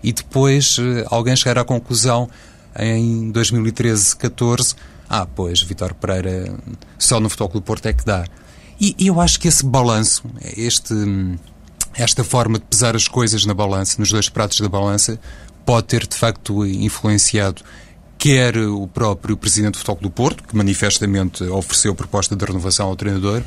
e 0.04 0.12
depois 0.12 0.76
eh, 0.78 1.04
alguém 1.10 1.34
chegar 1.34 1.58
à 1.58 1.64
conclusão 1.64 2.30
em 2.78 3.32
2013-14, 3.32 4.76
ah, 5.10 5.26
pois, 5.26 5.62
Vitor 5.62 5.94
Pereira 5.94 6.54
só 6.96 7.18
no 7.18 7.28
Futebol 7.28 7.48
Clube 7.48 7.66
Porto 7.66 7.86
é 7.86 7.92
que 7.92 8.04
dá. 8.04 8.24
E, 8.80 8.94
eu 8.98 9.20
acho 9.20 9.40
que 9.40 9.48
esse 9.48 9.64
balanço, 9.64 10.24
este, 10.56 10.94
esta 11.94 12.22
forma 12.22 12.58
de 12.58 12.64
pesar 12.64 12.94
as 12.94 13.08
coisas 13.08 13.44
na 13.44 13.54
balança, 13.54 13.96
nos 13.98 14.10
dois 14.10 14.28
pratos 14.28 14.60
da 14.60 14.68
balança, 14.68 15.18
pode 15.64 15.86
ter 15.86 16.06
de 16.06 16.16
facto 16.16 16.64
influenciado 16.64 17.62
quer 18.18 18.56
o 18.56 18.86
próprio 18.86 19.36
Presidente 19.36 19.72
do 19.72 19.78
Futebol 19.78 20.02
do 20.02 20.10
Porto, 20.10 20.42
que 20.42 20.56
manifestamente 20.56 21.44
ofereceu 21.44 21.94
proposta 21.94 22.34
de 22.34 22.44
renovação 22.44 22.88
ao 22.88 22.96
treinador, 22.96 23.42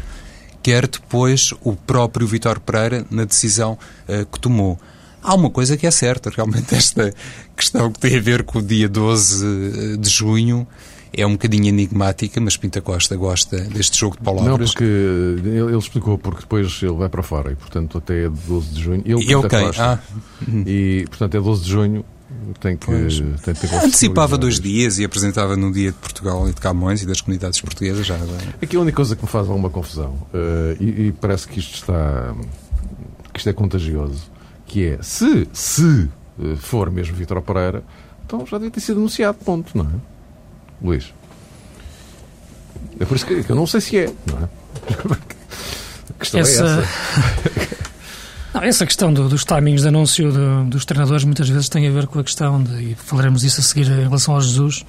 quer 0.61 0.87
depois 0.87 1.53
o 1.61 1.75
próprio 1.75 2.27
Vitor 2.27 2.59
Pereira 2.59 3.05
na 3.09 3.25
decisão 3.25 3.77
uh, 4.07 4.25
que 4.25 4.39
tomou. 4.39 4.79
Há 5.21 5.33
uma 5.33 5.49
coisa 5.49 5.75
que 5.75 5.85
é 5.85 5.91
certa, 5.91 6.29
realmente 6.33 6.73
esta 6.75 7.13
questão 7.55 7.91
que 7.91 7.99
tem 7.99 8.17
a 8.17 8.21
ver 8.21 8.43
com 8.43 8.59
o 8.59 8.61
dia 8.61 8.87
12 8.87 9.45
eh, 9.45 9.97
de 9.97 10.09
junho 10.09 10.67
é 11.13 11.25
um 11.25 11.33
bocadinho 11.33 11.67
enigmática, 11.67 12.39
mas 12.39 12.55
Pinta 12.55 12.81
Costa 12.81 13.15
gosta 13.15 13.57
deste 13.61 13.99
jogo 13.99 14.17
de 14.17 14.23
palavras. 14.23 14.51
Não, 14.51 14.65
porque 14.65 14.83
ele, 14.83 15.77
explicou, 15.77 16.17
porque 16.17 16.41
depois 16.41 16.79
ele 16.81 16.93
vai 16.93 17.09
para 17.09 17.23
fora 17.23 17.51
e, 17.51 17.55
portanto, 17.55 17.97
até 17.97 18.25
é 18.25 18.29
12 18.29 18.69
de 18.69 18.81
junho. 18.81 19.01
Ele, 19.05 19.23
e 19.23 19.33
ele 19.33 19.49
quem? 19.49 19.71
Ah. 19.77 19.99
E, 20.65 21.05
portanto, 21.09 21.35
é 21.35 21.41
12 21.41 21.63
de 21.63 21.69
junho. 21.69 22.05
Tem 22.59 22.77
que, 22.77 22.85
tem 22.85 23.55
que 23.55 23.75
Antecipava 23.75 24.37
dois 24.37 24.59
dias 24.59 24.99
e 24.99 25.03
apresentava 25.03 25.55
no 25.55 25.71
dia 25.71 25.91
de 25.91 25.97
Portugal 25.97 26.47
e 26.47 26.53
de 26.53 26.61
Camões 26.61 27.01
e 27.01 27.05
das 27.07 27.21
comunidades 27.21 27.59
portuguesas 27.59 28.05
já. 28.05 28.17
Aqui 28.61 28.77
a 28.77 28.79
única 28.79 28.97
coisa 28.97 29.15
que 29.15 29.23
me 29.23 29.27
faz 29.27 29.47
alguma 29.49 29.69
confusão, 29.69 30.11
uh, 30.33 30.77
e, 30.79 31.07
e, 31.07 31.11
parece 31.11 31.47
que 31.47 31.59
isto 31.59 31.73
está. 31.75 32.35
que 33.33 33.39
isto 33.39 33.49
é 33.49 33.53
contagioso, 33.53 34.29
que 34.67 34.85
é 34.85 34.99
se, 35.01 35.47
se 35.51 35.81
uh, 36.37 36.55
for 36.57 36.91
mesmo 36.91 37.15
Vitor 37.15 37.41
Pereira, 37.41 37.83
então 38.25 38.45
já 38.45 38.57
devia 38.57 38.71
ter 38.71 38.79
sido 38.79 38.97
anunciado, 38.99 39.39
ponto, 39.43 39.75
não 39.75 39.85
é? 39.85 40.18
Luís. 40.81 41.13
É 42.99 43.05
por 43.05 43.15
isso 43.15 43.25
que 43.25 43.45
eu 43.47 43.55
não 43.55 43.67
sei 43.67 43.81
se 43.81 43.97
é, 43.97 44.13
não 44.25 44.39
é? 44.39 44.49
A 46.09 46.19
questão 46.19 46.39
essa... 46.41 46.63
é 46.63 46.81
essa. 46.81 47.79
Não, 48.51 48.63
essa 48.63 48.83
questão 48.83 49.13
do, 49.13 49.29
dos 49.29 49.45
timings 49.45 49.83
de 49.83 49.89
anúncio 49.89 50.31
de, 50.31 50.69
dos 50.71 50.83
treinadores 50.83 51.23
muitas 51.23 51.47
vezes 51.47 51.69
tem 51.69 51.87
a 51.87 51.91
ver 51.91 52.07
com 52.07 52.17
a 52.17 52.23
questão 52.23 52.61
de, 52.63 52.91
e 52.91 52.95
falaremos 52.95 53.41
disso 53.41 53.59
a 53.59 53.63
seguir 53.63 53.85
em 53.91 54.03
relação 54.03 54.33
ao 54.33 54.41
Jesus, 54.41 54.83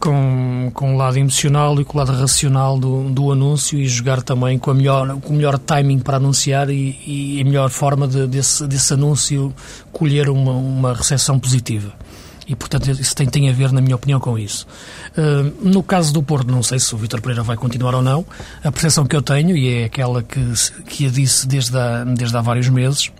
com, 0.00 0.70
com 0.72 0.94
o 0.94 0.96
lado 0.96 1.18
emocional 1.18 1.78
e 1.78 1.84
com 1.84 1.98
o 1.98 2.00
lado 2.00 2.12
racional 2.12 2.78
do, 2.78 3.10
do 3.10 3.30
anúncio 3.30 3.78
e 3.78 3.86
jogar 3.86 4.22
também 4.22 4.58
com, 4.58 4.70
a 4.70 4.74
melhor, 4.74 5.20
com 5.20 5.34
o 5.34 5.36
melhor 5.36 5.58
timing 5.58 5.98
para 5.98 6.16
anunciar 6.16 6.70
e, 6.70 6.98
e 7.06 7.40
a 7.42 7.44
melhor 7.44 7.68
forma 7.68 8.08
de, 8.08 8.26
desse, 8.26 8.66
desse 8.66 8.94
anúncio 8.94 9.54
colher 9.92 10.30
uma, 10.30 10.52
uma 10.52 10.94
recepção 10.94 11.38
positiva 11.38 11.92
e, 12.46 12.54
portanto, 12.54 12.90
isso 12.90 13.14
tem, 13.14 13.26
tem 13.26 13.48
a 13.48 13.52
ver, 13.52 13.72
na 13.72 13.80
minha 13.80 13.96
opinião, 13.96 14.20
com 14.20 14.38
isso. 14.38 14.66
Uh, 15.16 15.68
no 15.68 15.82
caso 15.82 16.12
do 16.12 16.22
Porto, 16.22 16.50
não 16.50 16.62
sei 16.62 16.78
se 16.78 16.94
o 16.94 16.98
Vítor 16.98 17.20
Pereira 17.20 17.42
vai 17.42 17.56
continuar 17.56 17.94
ou 17.94 18.02
não. 18.02 18.24
A 18.62 18.70
percepção 18.70 19.06
que 19.06 19.16
eu 19.16 19.22
tenho, 19.22 19.56
e 19.56 19.82
é 19.82 19.84
aquela 19.84 20.22
que, 20.22 20.40
que 20.86 21.06
a 21.06 21.10
disse 21.10 21.46
desde 21.48 21.76
há, 21.76 22.04
desde 22.04 22.36
há 22.36 22.40
vários 22.40 22.68
meses, 22.68 23.10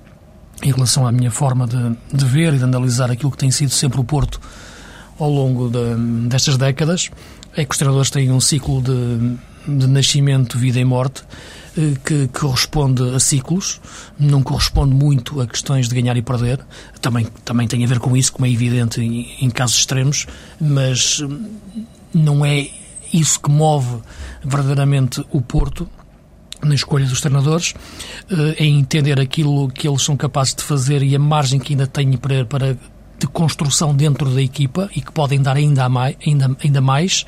em 0.63 0.73
relação 0.73 1.07
à 1.07 1.13
minha 1.13 1.31
forma 1.31 1.67
de, 1.67 1.97
de 2.13 2.25
ver 2.25 2.55
e 2.55 2.59
de 2.59 2.65
analisar 2.65 3.11
aquilo 3.11 3.31
que 3.31 3.39
tem 3.39 3.51
sido 3.51 3.71
sempre 3.71 4.01
o 4.01 4.05
Porto 4.05 4.41
ao 5.19 5.31
longo 5.31 5.71
de, 5.71 6.29
destas 6.29 6.57
décadas, 6.57 7.11
é 7.57 7.65
que 7.65 7.71
os 7.71 7.79
treinadores 7.79 8.11
têm 8.11 8.31
um 8.31 8.41
ciclo 8.41 8.83
de, 8.83 9.37
de 9.67 9.87
nascimento, 9.87 10.59
vida 10.59 10.79
e 10.79 10.85
morte 10.85 11.23
que 12.05 12.29
corresponde 12.29 13.03
a 13.15 13.19
ciclos, 13.19 13.81
não 14.19 14.43
corresponde 14.43 14.95
muito 14.95 15.41
a 15.41 15.47
questões 15.47 15.89
de 15.89 15.95
ganhar 15.95 16.17
e 16.17 16.23
perder. 16.23 16.65
Também, 17.01 17.27
também 17.45 17.67
tem 17.67 17.85
a 17.85 17.87
ver 17.87 17.99
com 17.99 18.17
isso, 18.17 18.33
como 18.33 18.47
é 18.47 18.51
evidente 18.51 19.01
em, 19.01 19.35
em 19.41 19.51
casos 19.51 19.77
extremos, 19.77 20.27
mas 20.61 21.21
hum, 21.21 21.51
não 22.13 22.45
é 22.45 22.69
isso 23.13 23.41
que 23.41 23.51
move 23.51 24.03
verdadeiramente 24.45 25.25
o 25.31 25.41
Porto. 25.41 25.89
na 26.63 26.75
escolha 26.75 27.05
dos 27.05 27.21
treinadores, 27.21 27.75
em 28.59 28.79
entender 28.79 29.21
aquilo 29.21 29.69
que 29.69 29.87
eles 29.87 30.03
são 30.03 30.17
capazes 30.17 30.55
de 30.55 30.63
fazer 30.63 31.03
e 31.03 31.15
a 31.15 31.19
margem 31.19 31.61
que 31.61 31.75
ainda 31.75 31.87
têm 31.87 32.13
para, 32.13 32.45
para 32.47 32.79
de 33.19 33.27
construção 33.27 33.95
dentro 33.95 34.31
da 34.31 34.43
equipa 34.43 34.89
e 34.95 35.01
que 35.01 35.13
podem 35.13 35.41
dar 35.41 35.57
ainda 35.57 35.89
mais, 35.89 36.17
ainda, 36.27 36.57
ainda 36.63 36.81
mais. 36.81 37.25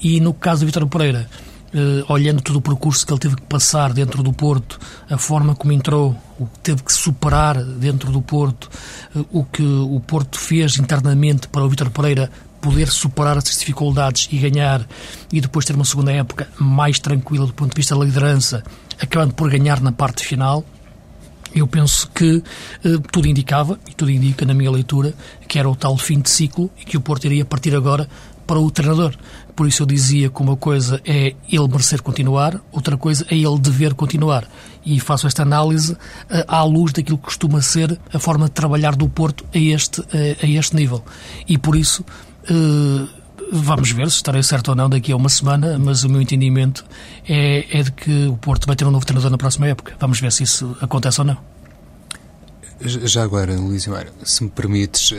E 0.00 0.20
no 0.20 0.32
caso 0.32 0.60
do 0.60 0.66
Vitor 0.66 0.86
Pereira, 0.86 1.28
Uh, 1.72 2.02
olhando 2.12 2.42
todo 2.42 2.56
o 2.56 2.60
percurso 2.60 3.06
que 3.06 3.12
ele 3.12 3.20
teve 3.20 3.36
que 3.36 3.42
passar 3.42 3.92
dentro 3.92 4.24
do 4.24 4.32
Porto, 4.32 4.76
a 5.08 5.16
forma 5.16 5.54
como 5.54 5.72
entrou, 5.72 6.16
o 6.36 6.46
que 6.46 6.58
teve 6.64 6.82
que 6.82 6.92
superar 6.92 7.62
dentro 7.62 8.10
do 8.10 8.20
Porto, 8.20 8.68
uh, 9.14 9.24
o 9.30 9.44
que 9.44 9.62
o 9.62 10.00
Porto 10.00 10.36
fez 10.36 10.78
internamente 10.78 11.46
para 11.46 11.64
o 11.64 11.68
Vítor 11.68 11.90
Pereira 11.90 12.28
poder 12.60 12.88
superar 12.88 13.36
essas 13.36 13.56
dificuldades 13.56 14.28
e 14.32 14.38
ganhar, 14.38 14.84
e 15.32 15.40
depois 15.40 15.64
ter 15.64 15.76
uma 15.76 15.84
segunda 15.84 16.10
época 16.10 16.48
mais 16.58 16.98
tranquila 16.98 17.46
do 17.46 17.54
ponto 17.54 17.70
de 17.70 17.76
vista 17.76 17.94
da 17.94 18.04
liderança, 18.04 18.64
acabando 19.00 19.34
por 19.34 19.48
ganhar 19.48 19.80
na 19.80 19.92
parte 19.92 20.26
final. 20.26 20.64
Eu 21.54 21.68
penso 21.68 22.10
que 22.12 22.42
uh, 22.84 22.98
tudo 23.12 23.28
indicava, 23.28 23.78
e 23.88 23.94
tudo 23.94 24.10
indica 24.10 24.44
na 24.44 24.54
minha 24.54 24.72
leitura, 24.72 25.14
que 25.46 25.56
era 25.56 25.70
o 25.70 25.76
tal 25.76 25.96
fim 25.96 26.20
de 26.20 26.30
ciclo 26.30 26.68
e 26.80 26.84
que 26.84 26.96
o 26.96 27.00
Porto 27.00 27.26
iria 27.26 27.44
partir 27.44 27.76
agora 27.76 28.08
para 28.44 28.58
o 28.58 28.68
treinador. 28.72 29.14
Por 29.60 29.68
isso 29.68 29.82
eu 29.82 29.86
dizia 29.86 30.30
que 30.30 30.40
uma 30.40 30.56
coisa 30.56 31.02
é 31.04 31.34
ele 31.46 31.68
merecer 31.68 32.00
continuar, 32.00 32.58
outra 32.72 32.96
coisa 32.96 33.26
é 33.30 33.36
ele 33.36 33.58
dever 33.58 33.92
continuar. 33.92 34.48
E 34.86 34.98
faço 34.98 35.26
esta 35.26 35.42
análise 35.42 35.92
uh, 35.92 35.98
à 36.48 36.62
luz 36.62 36.94
daquilo 36.94 37.18
que 37.18 37.24
costuma 37.24 37.60
ser 37.60 38.00
a 38.10 38.18
forma 38.18 38.46
de 38.46 38.52
trabalhar 38.52 38.96
do 38.96 39.06
Porto 39.06 39.44
a 39.54 39.58
este, 39.58 40.00
uh, 40.00 40.06
a 40.42 40.46
este 40.46 40.74
nível. 40.74 41.04
E 41.46 41.58
por 41.58 41.76
isso. 41.76 42.02
Uh, 42.50 43.06
vamos 43.52 43.90
ver 43.90 44.08
se 44.08 44.16
estarei 44.16 44.42
certo 44.42 44.68
ou 44.68 44.74
não 44.74 44.88
daqui 44.88 45.12
a 45.12 45.16
uma 45.16 45.28
semana, 45.28 45.78
mas 45.78 46.04
o 46.04 46.08
meu 46.08 46.22
entendimento 46.22 46.82
é, 47.28 47.80
é 47.80 47.82
de 47.82 47.92
que 47.92 48.28
o 48.28 48.38
Porto 48.38 48.66
vai 48.66 48.74
ter 48.74 48.86
um 48.86 48.90
novo 48.90 49.04
treinador 49.04 49.30
na 49.30 49.36
próxima 49.36 49.66
época. 49.66 49.92
Vamos 50.00 50.20
ver 50.20 50.32
se 50.32 50.42
isso 50.42 50.74
acontece 50.80 51.20
ou 51.20 51.26
não. 51.26 51.36
Já 52.80 53.22
agora, 53.22 53.54
Luís 53.56 53.86
Mário, 53.86 54.10
se 54.24 54.42
me 54.42 54.48
permites, 54.48 55.12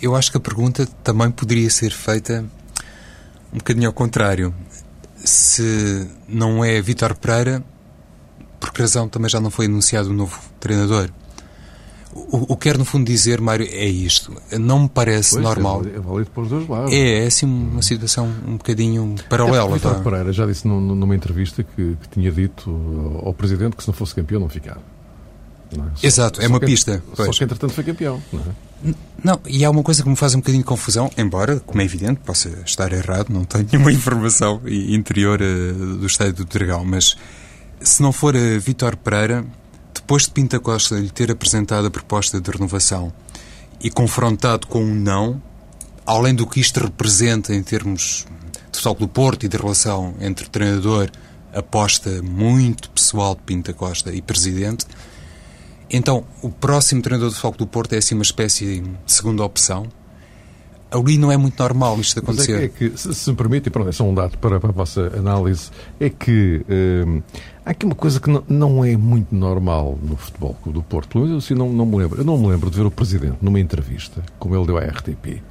eu 0.00 0.16
acho 0.16 0.30
que 0.30 0.38
a 0.38 0.40
pergunta 0.40 0.86
também 1.02 1.30
poderia 1.30 1.68
ser 1.68 1.90
feita 1.90 2.46
um 3.54 3.58
bocadinho 3.58 3.86
ao 3.86 3.92
contrário. 3.92 4.52
Se 5.16 6.06
não 6.28 6.62
é 6.64 6.82
Vítor 6.82 7.14
Pereira, 7.14 7.64
por 8.60 8.72
que 8.72 8.82
razão 8.82 9.08
também 9.08 9.30
já 9.30 9.40
não 9.40 9.50
foi 9.50 9.66
anunciado 9.66 10.10
um 10.10 10.14
novo 10.14 10.38
treinador? 10.60 11.08
O, 12.14 12.52
o 12.52 12.56
que 12.56 12.68
quero, 12.68 12.78
no 12.78 12.84
fundo, 12.84 13.04
dizer, 13.06 13.40
Mário, 13.40 13.66
é 13.68 13.86
isto. 13.86 14.32
Não 14.58 14.80
me 14.80 14.88
parece 14.88 15.32
pois, 15.32 15.42
normal. 15.42 15.82
É 15.84 15.98
válido 15.98 16.30
para 16.30 16.42
os 16.42 16.48
dois 16.48 16.68
lados. 16.68 16.92
É, 16.92 17.24
é 17.24 17.26
assim 17.26 17.46
uma 17.46 17.82
situação 17.82 18.32
um 18.46 18.56
bocadinho 18.56 19.16
paralela. 19.28 19.70
É, 19.70 19.74
Vítor 19.74 19.94
tá? 19.94 20.00
Pereira 20.00 20.32
já 20.32 20.46
disse 20.46 20.66
numa 20.68 21.14
entrevista 21.14 21.64
que, 21.64 21.96
que, 22.00 22.08
tinha 22.08 22.30
dito 22.30 22.70
ao 23.24 23.34
Presidente 23.34 23.76
que 23.76 23.82
se 23.82 23.88
não 23.88 23.94
fosse 23.94 24.14
campeão 24.14 24.40
não 24.40 24.48
ficava. 24.48 24.93
Não 25.76 25.86
é? 25.86 26.06
Exato, 26.06 26.40
é 26.40 26.46
uma 26.46 26.60
que, 26.60 26.66
pista. 26.66 27.02
Só 27.14 27.30
que, 27.30 27.44
entretanto, 27.44 27.72
foi 27.72 27.84
campeão. 27.84 28.22
Não 28.32 28.40
é? 28.40 28.94
Não, 29.22 29.40
e 29.46 29.64
há 29.64 29.70
uma 29.70 29.82
coisa 29.82 30.02
que 30.02 30.08
me 30.08 30.16
faz 30.16 30.34
um 30.34 30.38
bocadinho 30.38 30.62
de 30.62 30.68
confusão, 30.68 31.10
embora, 31.16 31.58
como 31.60 31.80
é 31.80 31.84
evidente, 31.84 32.20
possa 32.20 32.50
estar 32.66 32.92
errado, 32.92 33.30
não 33.30 33.44
tenho 33.44 33.66
nenhuma 33.72 33.90
informação 33.90 34.60
interior 34.66 35.40
uh, 35.40 35.96
do 35.96 36.06
estádio 36.06 36.34
do 36.34 36.44
Dragão, 36.44 36.84
mas 36.84 37.16
se 37.80 38.02
não 38.02 38.12
for 38.12 38.36
a 38.36 38.58
Vítor 38.58 38.96
Pereira, 38.96 39.44
depois 39.94 40.24
de 40.24 40.32
Pinta 40.32 40.60
Costa 40.60 40.96
lhe 40.96 41.08
ter 41.08 41.30
apresentado 41.30 41.86
a 41.86 41.90
proposta 41.90 42.38
de 42.38 42.50
renovação 42.50 43.10
e 43.80 43.90
confrontado 43.90 44.66
com 44.66 44.84
um 44.84 44.94
não, 44.94 45.42
além 46.04 46.34
do 46.34 46.46
que 46.46 46.60
isto 46.60 46.80
representa 46.80 47.54
em 47.54 47.62
termos 47.62 48.26
de 48.70 48.78
futebol 48.78 48.94
do 48.94 49.08
Porto 49.08 49.46
e 49.46 49.48
de 49.48 49.56
relação 49.56 50.14
entre 50.20 50.48
treinador, 50.48 51.10
aposta 51.54 52.22
muito 52.22 52.90
pessoal 52.90 53.34
de 53.34 53.42
Pinta 53.42 53.72
Costa 53.72 54.12
e 54.12 54.20
presidente, 54.20 54.86
então, 55.90 56.24
o 56.42 56.50
próximo 56.50 57.02
treinador 57.02 57.30
do 57.30 57.36
Foco 57.36 57.58
do 57.58 57.66
Porto 57.66 57.92
é 57.92 57.98
assim 57.98 58.14
uma 58.14 58.22
espécie 58.22 58.80
de 58.80 58.90
segunda 59.06 59.44
opção. 59.44 59.86
Ali 60.90 61.18
não 61.18 61.32
é 61.32 61.36
muito 61.36 61.60
normal 61.60 61.98
isto 62.00 62.20
acontecer. 62.20 62.52
Mas 62.52 62.62
é 62.62 62.68
que, 62.68 62.84
é 62.84 62.90
que 62.90 62.98
se, 62.98 63.12
se, 63.12 63.30
me 63.30 63.36
permite, 63.36 63.66
e 63.66 63.70
pronto, 63.70 63.88
é 63.88 63.92
só 63.92 64.04
um 64.04 64.14
dado 64.14 64.38
para, 64.38 64.60
para 64.60 64.70
a 64.70 64.72
vossa 64.72 65.12
análise, 65.16 65.70
é 65.98 66.08
que 66.08 66.64
hum, 66.68 67.20
há 67.66 67.70
aqui 67.70 67.84
uma 67.84 67.96
coisa 67.96 68.20
que 68.20 68.30
não, 68.30 68.44
não, 68.48 68.84
é 68.84 68.96
muito 68.96 69.34
normal 69.34 69.98
no 70.00 70.16
futebol 70.16 70.56
do 70.66 70.82
Porto. 70.82 71.26
Eu 71.26 71.38
assim, 71.38 71.54
não, 71.54 71.72
não 71.72 71.84
me 71.84 71.96
lembro. 71.96 72.20
Eu 72.20 72.24
não 72.24 72.38
me 72.38 72.46
lembro 72.46 72.70
de 72.70 72.76
ver 72.76 72.86
o 72.86 72.90
Presidente 72.92 73.38
numa 73.42 73.58
entrevista, 73.58 74.22
como 74.38 74.54
ele 74.54 74.66
deu 74.66 74.78
à 74.78 74.82
RTP, 74.82 75.42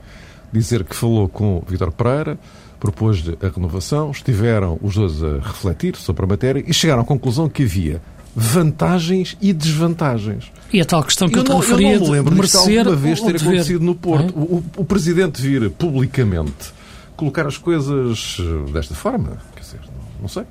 dizer 0.52 0.86
que 0.86 0.96
falou 0.96 1.28
com 1.28 1.62
Vítor 1.68 1.92
Pereira, 1.92 2.40
propôs 2.80 3.24
a 3.42 3.48
renovação, 3.50 4.12
estiveram 4.12 4.80
os 4.82 4.96
dois 4.96 5.22
a 5.22 5.40
refletir 5.40 5.98
sobre 5.98 6.24
a 6.24 6.28
matéria 6.28 6.64
e 6.66 6.74
chegaram 6.74 7.02
à 7.02 7.06
conclusão 7.06 7.50
que 7.50 7.64
havia 7.64 8.02
vantagens 8.36 9.38
e 9.42 9.54
desvantagens. 9.54 10.52
E 10.72 10.82
a 10.82 10.86
tal 10.86 11.04
questão 11.04 11.28
que 11.30 11.36
eu, 11.36 11.42
eu 11.42 11.44
te 11.44 11.50
não, 11.50 11.60
referia 11.60 11.94
eu 11.94 12.00
não 12.00 12.08
me 12.08 12.12
lembro 12.14 12.32
de 12.32 12.36
merecer 12.36 12.80
alguma 12.80 12.96
vez 12.96 13.22
ter 13.22 13.34
dever. 13.34 13.48
acontecido 13.48 13.84
no 13.84 13.96
Porto. 13.96 14.34
É? 14.36 14.40
O, 14.40 14.64
o, 14.78 14.86
Presidente 14.86 15.42
vir 15.42 15.70
publicamente 15.70 16.74
colocar 17.16 17.46
as 17.46 17.58
coisas 17.58 18.38
eh, 18.40 18.72
desta 18.72 18.96
forma, 18.96 19.38
quer 19.56 19.62
dizer, 19.62 19.80
não, 19.86 20.22
não 20.24 20.28
sei. 20.28 20.44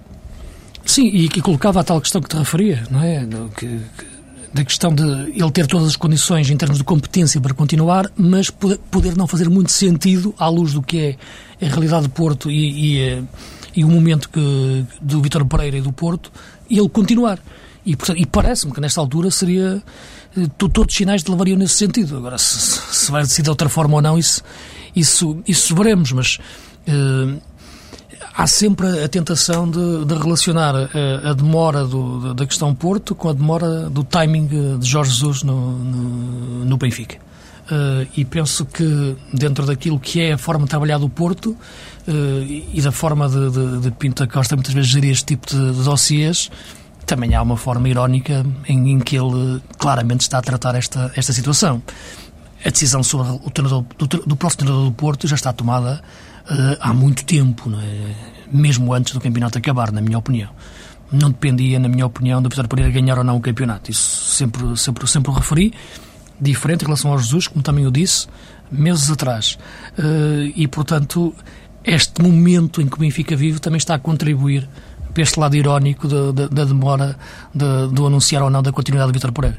Sim, 0.85 1.07
e 1.07 1.29
que 1.29 1.41
colocava 1.41 1.81
a 1.81 1.85
tal 1.85 2.01
questão 2.01 2.21
que 2.21 2.29
te 2.29 2.37
referia, 2.37 2.85
não 2.91 3.03
é? 3.03 3.27
Que, 3.57 3.67
que, 3.67 4.07
da 4.53 4.65
questão 4.65 4.95
de 4.95 5.03
ele 5.03 5.51
ter 5.51 5.67
todas 5.67 5.89
as 5.89 5.97
condições 5.97 6.51
em 6.51 6.57
termos 6.57 6.79
de 6.79 6.85
competência 6.85 7.41
para 7.41 7.55
continuar, 7.55 8.11
mas 8.17 8.51
poder, 8.51 9.17
não 9.17 9.27
fazer 9.27 9.49
muito 9.49 9.73
sentido 9.73 10.35
à 10.39 10.49
luz 10.49 10.75
do 10.75 10.83
que 10.83 11.17
é 11.61 11.67
a 11.67 11.69
realidade 11.69 12.05
do 12.05 12.11
Porto 12.11 12.51
e, 12.51 12.55
e, 12.95 13.01
eh, 13.01 13.23
e 13.75 13.85
o 13.85 13.89
momento 13.89 14.29
que, 14.29 14.85
do 15.01 15.23
Vítor 15.23 15.45
Pereira 15.47 15.79
e 15.79 15.81
do 15.81 15.93
Porto, 15.93 16.31
e 16.69 16.79
ele 16.79 16.89
continuar. 16.89 17.39
E, 17.85 17.97
e 18.17 18.27
parece-me 18.27 18.73
que 18.73 18.81
nesta 18.81 19.01
altura 19.01 19.31
seria. 19.31 19.83
Eh, 20.37 20.47
todos 20.57 20.87
os 20.87 20.95
sinais 20.95 21.25
levariam 21.25 21.59
nesse 21.59 21.75
sentido. 21.75 22.17
Agora, 22.17 22.39
se, 22.39 22.59
se 22.95 23.11
vai 23.11 23.23
decidir 23.23 23.45
de 23.45 23.51
outra 23.51 23.69
forma 23.69 23.97
ou 23.97 24.03
não, 24.03 24.19
isso, 24.19 24.43
isso, 24.95 25.43
isso 25.47 25.75
veremos, 25.75 26.13
mas. 26.13 26.39
Uh, 26.87 27.41
há 28.35 28.47
sempre 28.47 29.05
a 29.05 29.09
tentação 29.09 29.71
de, 29.71 30.05
de 30.05 30.15
relacionar 30.15 30.75
a, 30.75 31.31
a 31.31 31.33
demora 31.33 31.85
do, 31.85 32.35
da 32.35 32.47
questão 32.47 32.75
Porto 32.75 33.15
com 33.15 33.29
a 33.29 33.33
demora 33.33 33.91
do 33.91 34.03
timing 34.03 34.79
de 34.79 34.89
Jorge 34.89 35.13
Jesus 35.13 35.43
no, 35.43 35.73
no, 35.79 36.65
no 36.65 36.77
Benfica. 36.77 37.17
Uh, 37.63 38.07
e 38.17 38.25
penso 38.25 38.67
que 38.67 39.17
dentro 39.33 39.65
daquilo 39.65 39.99
que 39.99 40.21
é 40.21 40.33
a 40.33 40.39
forma 40.39 40.65
de 40.65 40.71
trabalhar 40.71 40.99
do 40.99 41.09
Porto 41.09 41.51
uh, 41.51 42.43
e 42.49 42.81
da 42.83 42.91
forma 42.91 43.29
de, 43.29 43.51
de, 43.51 43.81
de 43.83 43.91
Pinto 43.93 44.27
da 44.27 44.31
Costa 44.31 44.57
muitas 44.57 44.75
vezes 44.75 44.91
gerir 44.91 45.13
este 45.13 45.27
tipo 45.27 45.47
de, 45.47 45.73
de 45.73 45.85
dossiês, 45.85 46.51
também 47.07 47.35
há 47.35 47.43
uma 47.43 47.57
forma 47.57 47.89
irónica 47.89 48.45
em, 48.67 48.93
em, 48.93 48.99
que 48.99 49.17
ele 49.17 49.61
claramente 49.79 50.21
está 50.21 50.39
a 50.39 50.43
tratar 50.43 50.75
esta, 50.75 51.13
esta 51.17 51.33
situação. 51.33 51.83
A 52.65 52.71
decisão 52.71 53.03
sobre 53.03 53.33
o 53.33 53.51
treinador, 53.51 53.85
do, 53.99 54.07
do 54.07 54.37
próximo 54.37 54.61
treinador 54.61 54.85
do 54.87 54.93
Porto 54.93 55.27
já 55.27 55.35
está 55.35 55.53
tomada 55.53 56.03
uh, 56.45 56.77
há 56.81 56.93
muito 56.95 57.25
tempo, 57.25 57.71
é? 57.75 58.15
mesmo 58.53 58.93
antes 58.93 59.13
do 59.13 59.21
campeonato 59.21 59.59
acabar, 59.59 59.91
na 59.91 60.01
minha 60.01 60.19
opinião. 60.19 60.51
Não 61.11 61.31
dependia, 61.31 61.79
na 61.79 61.89
minha 61.89 62.07
opinião, 62.07 62.41
do 62.41 62.49
Vitória 62.49 62.69
Pereira 62.69 62.91
ganhar 62.93 63.19
ou 63.19 63.25
não 63.25 63.37
o 63.37 63.41
campeonato. 63.41 63.91
Isso 63.91 64.35
sempre, 64.35 64.77
sempre, 64.79 65.07
sempre 65.07 65.31
o 65.31 65.35
referi. 65.35 65.75
Diferente 66.41 66.83
em 66.83 66.87
relação 66.87 67.13
ao 67.13 67.19
Jesus, 67.19 67.49
como 67.49 67.63
também 67.63 67.87
o 67.87 67.91
disse, 67.91 68.27
meses 68.71 69.11
atrás. 69.11 69.59
Uh, 69.99 70.53
e, 70.57 70.67
portanto, 70.67 71.35
este 71.85 72.23
momento 72.23 72.81
em 72.81 72.87
que 72.87 72.95
o 72.95 72.99
Benfica 72.99 73.37
vive 73.37 73.59
também 73.59 73.77
está 73.77 73.95
a 73.95 73.99
contribuir 73.99 74.69
para 75.13 75.23
este 75.23 75.39
lado 75.39 75.57
irónico 75.57 76.09
da 76.09 76.33
de, 76.33 76.49
de, 76.49 76.55
de 76.55 76.65
demora 76.67 77.17
de, 77.55 77.89
do 77.93 78.07
anunciar 78.07 78.43
ou 78.43 78.51
não 78.51 78.63
da 78.63 78.73
continuidade 78.73 79.13
do 79.13 79.15
Vitor 79.15 79.33
Pereira. 79.33 79.59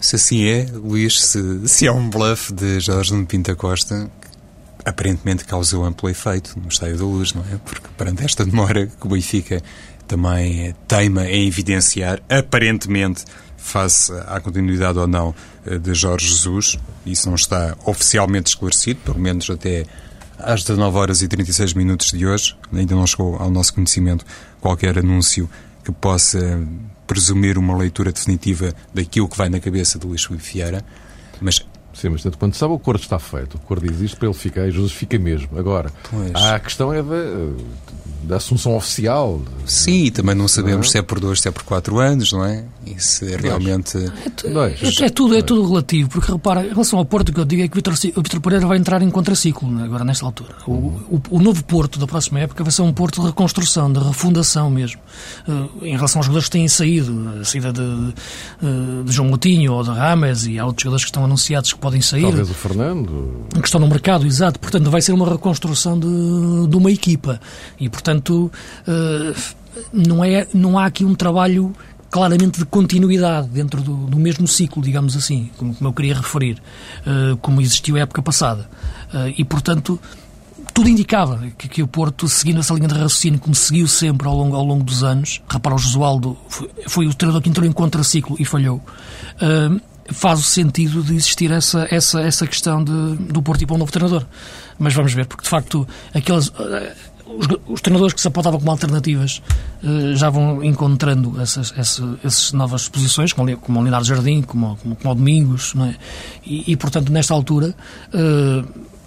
Se 0.00 0.16
assim 0.16 0.44
é, 0.44 0.66
Luís, 0.72 1.18
se, 1.18 1.66
se 1.66 1.86
é 1.86 1.92
um 1.92 2.10
bluff 2.10 2.52
de 2.52 2.78
Jorge 2.78 3.12
Nuno 3.12 3.26
Pinta 3.26 3.54
Costa, 3.54 4.10
aparentemente 4.84 5.44
causou 5.44 5.84
amplo 5.84 6.10
efeito 6.10 6.58
no 6.60 6.68
Estádio 6.68 6.98
da 6.98 7.04
Luz, 7.04 7.32
não 7.32 7.42
é? 7.42 7.58
Porque 7.64 7.88
perante 7.96 8.22
esta 8.22 8.44
demora 8.44 8.86
que 8.86 9.06
o 9.06 9.08
Benfica 9.08 9.62
também 10.06 10.74
teima 10.86 11.24
em 11.24 11.46
evidenciar, 11.46 12.20
aparentemente, 12.28 13.24
face 13.56 14.12
à 14.26 14.38
continuidade 14.40 14.98
ou 14.98 15.06
não 15.06 15.34
eh, 15.66 15.78
de 15.78 15.94
Jorge 15.94 16.28
Jesus, 16.28 16.78
isso 17.06 17.26
não 17.28 17.34
está 17.34 17.74
oficialmente 17.86 18.50
esclarecido, 18.50 19.00
pelo 19.00 19.18
menos 19.18 19.48
até 19.48 19.86
às 20.44 20.62
19 20.62 20.96
horas 20.96 21.22
e 21.22 21.28
36 21.28 21.74
minutos 21.74 22.10
de 22.10 22.26
hoje, 22.26 22.56
ainda 22.72 22.94
não 22.94 23.06
chegou 23.06 23.36
ao 23.36 23.50
nosso 23.50 23.74
conhecimento 23.74 24.24
qualquer 24.60 24.98
anúncio 24.98 25.48
que 25.82 25.92
possa 25.92 26.62
presumir 27.06 27.58
uma 27.58 27.76
leitura 27.76 28.12
definitiva 28.12 28.72
daquilo 28.92 29.28
que 29.28 29.36
vai 29.36 29.48
na 29.48 29.60
cabeça 29.60 29.98
de 29.98 30.06
Luís 30.06 30.24
Filipe 30.24 30.44
Vieira, 30.52 30.84
mas 31.40 31.64
Sim, 31.94 32.08
mas 32.08 32.22
tanto 32.24 32.36
quando 32.38 32.54
sabe 32.54 32.72
o 32.72 32.76
acordo 32.76 33.00
está 33.00 33.20
feito, 33.20 33.54
o 33.54 33.56
acordo 33.58 33.88
existe 33.88 34.16
para 34.16 34.26
ele 34.28 34.36
ficar 34.36 34.66
e 34.66 34.70
Jesus 34.72 34.90
fica 34.92 35.16
mesmo. 35.16 35.56
Agora, 35.56 35.92
Pois. 36.10 36.34
a 36.34 36.58
questão 36.58 36.92
é 36.92 37.00
da, 37.00 37.14
da 38.26 38.36
assunção 38.36 38.76
oficial. 38.76 39.40
Sim, 39.66 40.04
e 40.04 40.10
também 40.10 40.34
não 40.34 40.48
sabemos 40.48 40.90
se 40.90 40.98
é 40.98 41.02
por 41.02 41.20
dois, 41.20 41.40
se 41.40 41.48
é 41.48 41.50
por 41.50 41.62
quatro 41.62 41.98
anos, 41.98 42.32
não 42.32 42.44
é? 42.44 42.64
E 42.86 43.00
se 43.00 43.36
realmente. 43.36 43.98
Dois. 44.52 45.00
É, 45.00 45.06
é 45.06 45.08
tudo, 45.08 45.36
é 45.36 45.42
tudo 45.42 45.66
relativo, 45.66 46.08
porque 46.08 46.30
repara, 46.30 46.64
em 46.64 46.70
relação 46.70 46.98
ao 46.98 47.04
Porto, 47.04 47.30
o 47.30 47.32
que 47.32 47.40
eu 47.40 47.44
digo 47.44 47.62
é 47.62 47.68
que 47.68 47.74
o 47.74 47.76
Vitor, 47.76 47.94
o 47.94 48.22
Vitor 48.22 48.40
Pereira 48.40 48.66
vai 48.66 48.78
entrar 48.78 49.00
em 49.02 49.10
contraciclo 49.10 49.70
né, 49.70 49.84
agora, 49.84 50.04
nesta 50.04 50.24
altura. 50.26 50.54
O, 50.66 50.72
o, 50.72 51.22
o 51.30 51.38
novo 51.40 51.64
Porto 51.64 51.98
da 51.98 52.06
próxima 52.06 52.40
época 52.40 52.62
vai 52.62 52.72
ser 52.72 52.82
um 52.82 52.92
Porto 52.92 53.20
de 53.20 53.26
reconstrução, 53.28 53.92
de 53.92 54.00
refundação 54.00 54.70
mesmo. 54.70 55.00
Uh, 55.48 55.84
em 55.84 55.96
relação 55.96 56.20
aos 56.20 56.26
jogadores 56.26 56.48
que 56.48 56.52
têm 56.52 56.68
saído, 56.68 57.40
a 57.40 57.44
saída 57.44 57.72
de, 57.72 57.80
de, 57.80 59.04
de 59.04 59.12
João 59.12 59.28
Moutinho 59.28 59.72
ou 59.72 59.82
de 59.82 59.90
Rames 59.90 60.46
e 60.46 60.58
há 60.58 60.66
outros 60.66 60.82
jogadores 60.82 61.04
que 61.04 61.10
estão 61.10 61.24
anunciados 61.24 61.72
que 61.72 61.78
podem 61.78 62.00
sair. 62.00 62.22
Talvez 62.22 62.50
o 62.50 62.54
Fernando. 62.54 63.46
que 63.52 63.66
estão 63.66 63.80
no 63.80 63.88
mercado, 63.88 64.26
exato. 64.26 64.58
Portanto, 64.58 64.90
vai 64.90 65.00
ser 65.00 65.12
uma 65.12 65.28
reconstrução 65.28 65.98
de, 65.98 66.06
de 66.68 66.76
uma 66.76 66.90
equipa. 66.90 67.40
E, 67.78 67.88
portanto, 67.88 68.13
eh, 68.86 69.34
não, 69.92 70.24
é, 70.24 70.46
não 70.54 70.78
há 70.78 70.86
aqui 70.86 71.04
um 71.04 71.14
trabalho 71.14 71.74
claramente 72.10 72.60
de 72.60 72.64
continuidade 72.64 73.48
dentro 73.48 73.82
do, 73.82 74.06
do 74.06 74.16
mesmo 74.18 74.46
ciclo, 74.46 74.80
digamos 74.80 75.16
assim, 75.16 75.50
como, 75.56 75.74
como 75.74 75.90
eu 75.90 75.92
queria 75.92 76.14
referir, 76.14 76.62
eh, 77.04 77.36
como 77.42 77.60
existiu 77.60 77.96
a 77.96 78.00
época 78.00 78.22
passada. 78.22 78.68
Eh, 79.12 79.34
e, 79.38 79.44
portanto, 79.44 80.00
tudo 80.72 80.88
indicava 80.88 81.44
que, 81.58 81.68
que 81.68 81.82
o 81.82 81.88
Porto, 81.88 82.28
seguindo 82.28 82.60
essa 82.60 82.72
linha 82.72 82.86
de 82.86 82.94
raciocínio, 82.94 83.40
como 83.40 83.54
seguiu 83.54 83.88
sempre 83.88 84.28
ao 84.28 84.36
longo, 84.36 84.54
ao 84.54 84.64
longo 84.64 84.84
dos 84.84 85.02
anos, 85.02 85.42
repara, 85.48 85.74
o 85.74 85.78
Josualdo 85.78 86.36
foi, 86.48 86.70
foi 86.86 87.06
o 87.06 87.14
treinador 87.14 87.42
que 87.42 87.48
entrou 87.48 87.66
em 87.66 87.72
contraciclo 87.72 88.36
e 88.38 88.44
falhou. 88.44 88.80
faz 90.12 90.38
o 90.38 90.42
sentido 90.42 91.02
de 91.02 91.14
existir 91.16 91.50
essa, 91.50 91.88
essa, 91.90 92.20
essa 92.20 92.46
questão 92.46 92.84
de, 92.84 93.16
do 93.16 93.42
Porto 93.42 93.62
ir 93.62 93.66
para 93.66 93.74
um 93.74 93.78
novo 93.78 93.90
treinador. 93.90 94.24
Mas 94.78 94.94
vamos 94.94 95.12
ver, 95.12 95.26
porque 95.26 95.44
de 95.44 95.48
facto 95.48 95.86
aqueles, 96.12 96.52
eh, 96.58 96.94
os, 97.26 97.46
os 97.66 97.80
treinadores 97.80 98.12
que 98.14 98.20
se 98.20 98.28
apontavam 98.28 98.58
como 98.58 98.70
alternativas 98.70 99.42
eh, 99.82 100.14
já 100.14 100.28
vão 100.30 100.62
encontrando 100.62 101.40
essas, 101.40 101.72
essas, 101.76 102.04
essas 102.24 102.52
novas 102.52 102.88
posições, 102.88 103.32
como, 103.32 103.56
como 103.58 103.80
o 103.80 103.82
Leonardo 103.82 104.06
Jardim, 104.06 104.42
como, 104.42 104.76
como, 104.82 104.96
como 104.96 105.12
o 105.12 105.14
Domingos, 105.14 105.72
é? 105.76 105.94
e, 106.44 106.72
e, 106.72 106.76
portanto 106.76 107.10
nesta 107.10 107.32
altura 107.34 107.74
eh, 108.12 108.64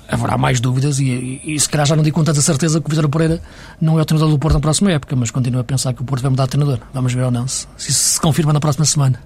haverá 0.10 0.38
mais 0.38 0.60
dúvidas 0.60 1.00
e, 1.00 1.06
e, 1.44 1.56
e 1.56 1.60
se 1.60 1.68
calhar 1.70 1.86
já 1.86 1.96
não 1.96 2.02
digo 2.04 2.16
com 2.16 2.24
tanta 2.24 2.42
certeza 2.42 2.80
que 2.80 2.88
o 2.88 2.90
Vitor 2.90 3.10
Pereira 3.10 3.42
não 3.82 4.00
é 4.00 4.02
o 4.02 4.06
treinador 4.06 4.32
do 4.34 4.40
Porto 4.40 4.54
na 4.56 4.62
próxima 4.62 4.92
época, 4.92 5.16
mas 5.16 5.30
continuo 5.32 5.60
a 5.60 5.64
pensar 5.64 5.94
que 5.94 6.02
o 6.02 6.06
Porto 6.06 6.22
vai 6.22 6.30
mudar 6.32 6.46
de 6.46 6.52
treinador. 6.52 6.80
Vamos 6.94 7.14
ver 7.14 7.24
ou 7.24 7.32
não, 7.32 7.48
se 7.48 7.68
se 7.78 7.92
isso 7.92 8.14
se 8.14 8.22
confirma 8.22 8.54
na 8.54 8.60
próxima 8.60 8.86
semana. 8.86 9.22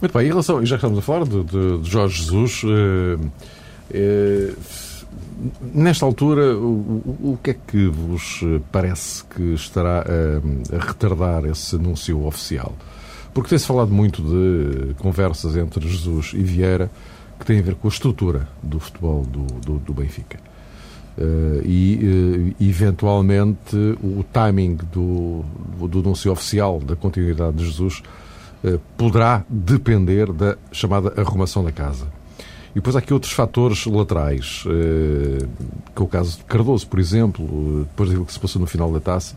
Muito 0.00 0.12
bem, 0.16 0.26
em 0.26 0.28
relação, 0.30 0.62
e 0.62 0.66
já 0.66 0.76
que 0.78 0.84
estamos 0.86 0.98
a 0.98 1.02
falar 1.02 1.24
de, 1.24 1.44
de- 1.44 1.78
de 1.82 1.90
Jorge 1.90 2.22
Jesus, 2.22 2.62
eh, 3.92 4.52
nesta 5.74 6.04
altura, 6.06 6.56
o, 6.56 7.02
o- 7.32 7.38
que 7.42 7.50
é 7.50 7.54
que 7.54 7.86
vos 7.86 8.40
eh, 8.44 8.60
parece 8.70 9.24
que 9.24 9.54
estará 9.54 10.04
eh, 10.06 10.76
a 10.76 10.78
retardar 10.86 11.44
esse 11.46 11.76
anúncio 11.76 12.24
oficial? 12.26 12.72
Porque 13.34 13.48
tem-se 13.50 13.66
falado 13.66 13.90
muito 13.92 14.20
de 14.22 14.94
conversas 14.94 15.56
entre 15.56 15.88
Jesus 15.88 16.32
e 16.34 16.42
Vieira 16.42 16.90
que 17.38 17.46
têm 17.46 17.58
a 17.58 17.62
ver 17.62 17.74
com 17.74 17.88
a 17.88 17.90
estrutura 17.90 18.48
do 18.62 18.78
futebol 18.78 19.22
do, 19.24 19.44
do- 19.60 19.78
do 19.78 19.92
Benfica. 19.94 20.38
Eh, 21.18 21.62
e, 21.64 22.54
eh, 22.60 22.64
eventualmente, 22.64 23.76
o 24.02 24.24
timing 24.32 24.76
do, 24.92 25.44
do 25.88 25.98
anúncio 26.00 26.30
oficial 26.30 26.78
da 26.80 26.94
continuidade 26.94 27.56
de 27.56 27.64
Jesus 27.66 28.02
eh, 28.64 28.78
poderá 28.96 29.44
depender 29.48 30.30
da 30.32 30.56
chamada 30.70 31.12
arrumação 31.20 31.64
da 31.64 31.72
casa. 31.72 32.06
E 32.72 32.76
depois 32.76 32.96
há 32.96 33.00
aqui 33.00 33.12
outros 33.12 33.32
fatores 33.32 33.84
laterais, 33.86 34.64
eh, 34.66 35.44
que 35.94 36.00
é 36.00 36.04
o 36.04 36.08
caso 36.08 36.38
de 36.38 36.44
Cardoso, 36.44 36.86
por 36.86 36.98
exemplo, 36.98 37.84
depois 37.90 38.08
daquilo 38.08 38.24
que 38.26 38.32
se 38.32 38.40
passou 38.40 38.60
no 38.60 38.66
final 38.66 38.90
da 38.90 38.98
taça. 39.00 39.34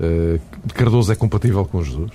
eh, 0.00 0.40
Cardoso 0.74 1.12
é 1.12 1.14
compatível 1.14 1.64
com 1.64 1.82
Jesus? 1.82 2.10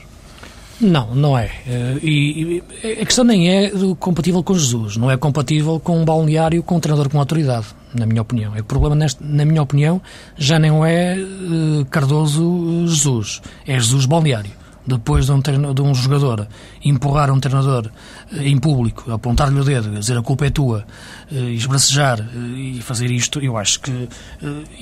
Não, 0.81 1.13
não 1.15 1.37
é. 1.37 1.51
Eh, 1.67 1.97
E, 2.03 2.63
a 3.01 3.05
questão 3.05 3.23
nem 3.23 3.49
é 3.49 3.71
compatível 3.99 4.43
com 4.43 4.53
Jesus, 4.53 4.97
não 4.97 5.09
é 5.09 5.15
compatível 5.17 5.79
com 5.79 6.01
um 6.01 6.05
balneário 6.05 6.61
com 6.61 6.75
um 6.75 6.79
treinador 6.79 7.09
com 7.09 7.19
autoridade, 7.19 7.67
na 7.93 8.05
minha 8.05 8.21
opinião. 8.21 8.53
É 8.55 8.59
o 8.59 8.63
problema, 8.63 8.95
neste, 8.95 9.23
na 9.23 9.45
minha 9.45 9.61
opinião, 9.61 10.01
já 10.37 10.59
não 10.59 10.85
é 10.85 11.17
eh, 11.17 11.85
Cardoso-Jesus, 11.89 13.41
é 13.65 13.79
Jesus-balneário. 13.79 14.58
Depois 14.97 15.25
de 15.27 15.31
um, 15.31 15.41
treino- 15.41 15.73
de 15.73 15.81
um 15.81 15.93
jogador 15.93 16.47
empurrar 16.83 17.31
um 17.31 17.39
treinador 17.39 17.89
eh, 18.33 18.47
em 18.47 18.57
público, 18.57 19.11
apontar-lhe 19.11 19.59
o 19.59 19.63
dedo, 19.63 19.91
dizer 19.91 20.17
a 20.17 20.21
culpa 20.21 20.45
é 20.45 20.49
tua, 20.49 20.85
eh, 21.31 21.51
esbracejar 21.51 22.19
eh, 22.19 22.59
e 22.77 22.81
fazer 22.81 23.11
isto, 23.11 23.39
eu 23.39 23.55
acho 23.57 23.79
que. 23.79 24.09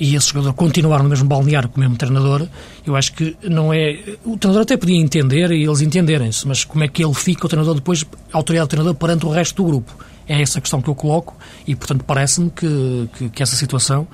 E 0.00 0.14
esse 0.14 0.28
jogador 0.28 0.52
continuar 0.54 1.02
no 1.02 1.08
mesmo 1.08 1.28
balneário 1.28 1.68
com 1.68 1.76
o 1.76 1.80
mesmo 1.80 1.96
treinador, 1.96 2.46
eu 2.86 2.96
acho 2.96 3.12
que 3.12 3.36
não 3.42 3.72
é. 3.72 3.98
O 4.24 4.36
treinador 4.36 4.62
até 4.62 4.76
podia 4.76 4.96
entender 4.96 5.50
e 5.52 5.64
eles 5.64 5.80
entenderem-se, 5.80 6.46
mas 6.48 6.64
como 6.64 6.82
é 6.84 6.88
que 6.88 7.04
ele 7.04 7.14
fica, 7.14 7.46
o 7.46 7.48
treinador, 7.48 7.74
depois, 7.74 8.04
a 8.32 8.36
autoridade 8.36 8.66
do 8.66 8.70
treinador, 8.70 8.94
perante 8.94 9.26
o 9.26 9.30
resto 9.30 9.62
do 9.62 9.68
grupo? 9.68 9.94
É 10.26 10.42
essa 10.42 10.58
a 10.58 10.60
questão 10.60 10.82
que 10.82 10.88
eu 10.88 10.94
coloco 10.94 11.36
e, 11.66 11.74
portanto, 11.74 12.04
parece-me 12.04 12.50
que, 12.50 13.08
que, 13.16 13.28
que 13.30 13.42
essa 13.42 13.56
situação 13.56 14.06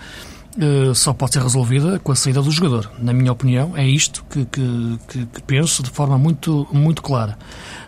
eh, 0.58 0.92
só 0.94 1.12
pode 1.12 1.32
ser 1.34 1.42
resolvida 1.42 1.98
com 1.98 2.12
a 2.12 2.14
saída 2.16 2.40
do 2.42 2.50
jogador. 2.50 2.90
Na 2.98 3.12
minha 3.12 3.32
opinião, 3.32 3.76
é 3.76 3.86
isto 3.86 4.24
que, 4.30 4.44
que, 4.46 4.98
que- 5.08 5.42
penso 5.42 5.82
de 5.82 5.90
forma 5.90 6.16
muito, 6.18 6.66
muito 6.72 7.02
clara. 7.02 7.36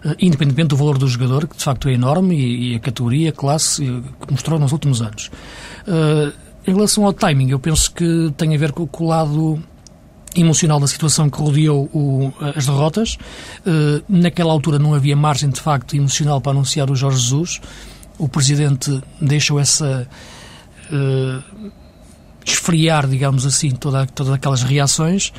Eh, 0.05 0.16
independentemente 0.20 0.68
do 0.70 0.76
valor 0.76 0.98
do 0.98 1.07
jogador, 1.09 1.46
que 1.46 1.57
de 1.57 1.62
facto 1.64 1.88
é 1.88 1.92
enorme, 1.92 2.35
e, 2.37 2.72
e 2.72 2.76
a 2.76 2.81
categoria, 2.81 3.31
a 3.31 3.33
classe 3.33 3.85
eh, 3.87 4.00
que 4.26 4.33
mostrou 4.33 4.59
nos 4.59 4.72
últimos 4.72 5.00
anos. 5.02 5.31
Em 6.66 6.72
relação 6.74 7.05
ao 7.07 7.12
timing, 7.12 7.50
eu 7.50 7.61
penso 7.61 7.92
que 7.92 8.33
tem 8.37 8.52
a 8.55 8.59
ver 8.59 8.72
com, 8.72 8.88
o 9.05 9.07
lado 9.09 9.62
emocional 10.35 10.81
da 10.81 10.87
situação 10.88 11.31
que 11.31 11.38
rodeou 11.38 11.85
o- 11.94 12.33
as 12.57 12.66
derrotas. 12.66 13.16
Naquela 14.09 14.52
altura 14.52 14.76
não 14.79 14.92
havia 14.92 15.14
margem, 15.16 15.48
de 15.48 15.61
facto, 15.61 15.94
emocional 15.94 16.40
para 16.40 16.50
anunciar 16.52 16.90
o 16.90 16.96
Jorge 16.96 17.20
Jesus. 17.20 17.61
O 18.18 18.29
Presidente 18.29 19.00
deixou 19.20 19.61
essa 19.61 20.09
eh, 20.92 21.38
esfriar, 22.47 23.09
digamos 23.09 23.45
assim, 23.45 23.71
toda, 23.71 24.07
todas 24.07 24.33
aquelas 24.33 24.63
reações 24.63 25.33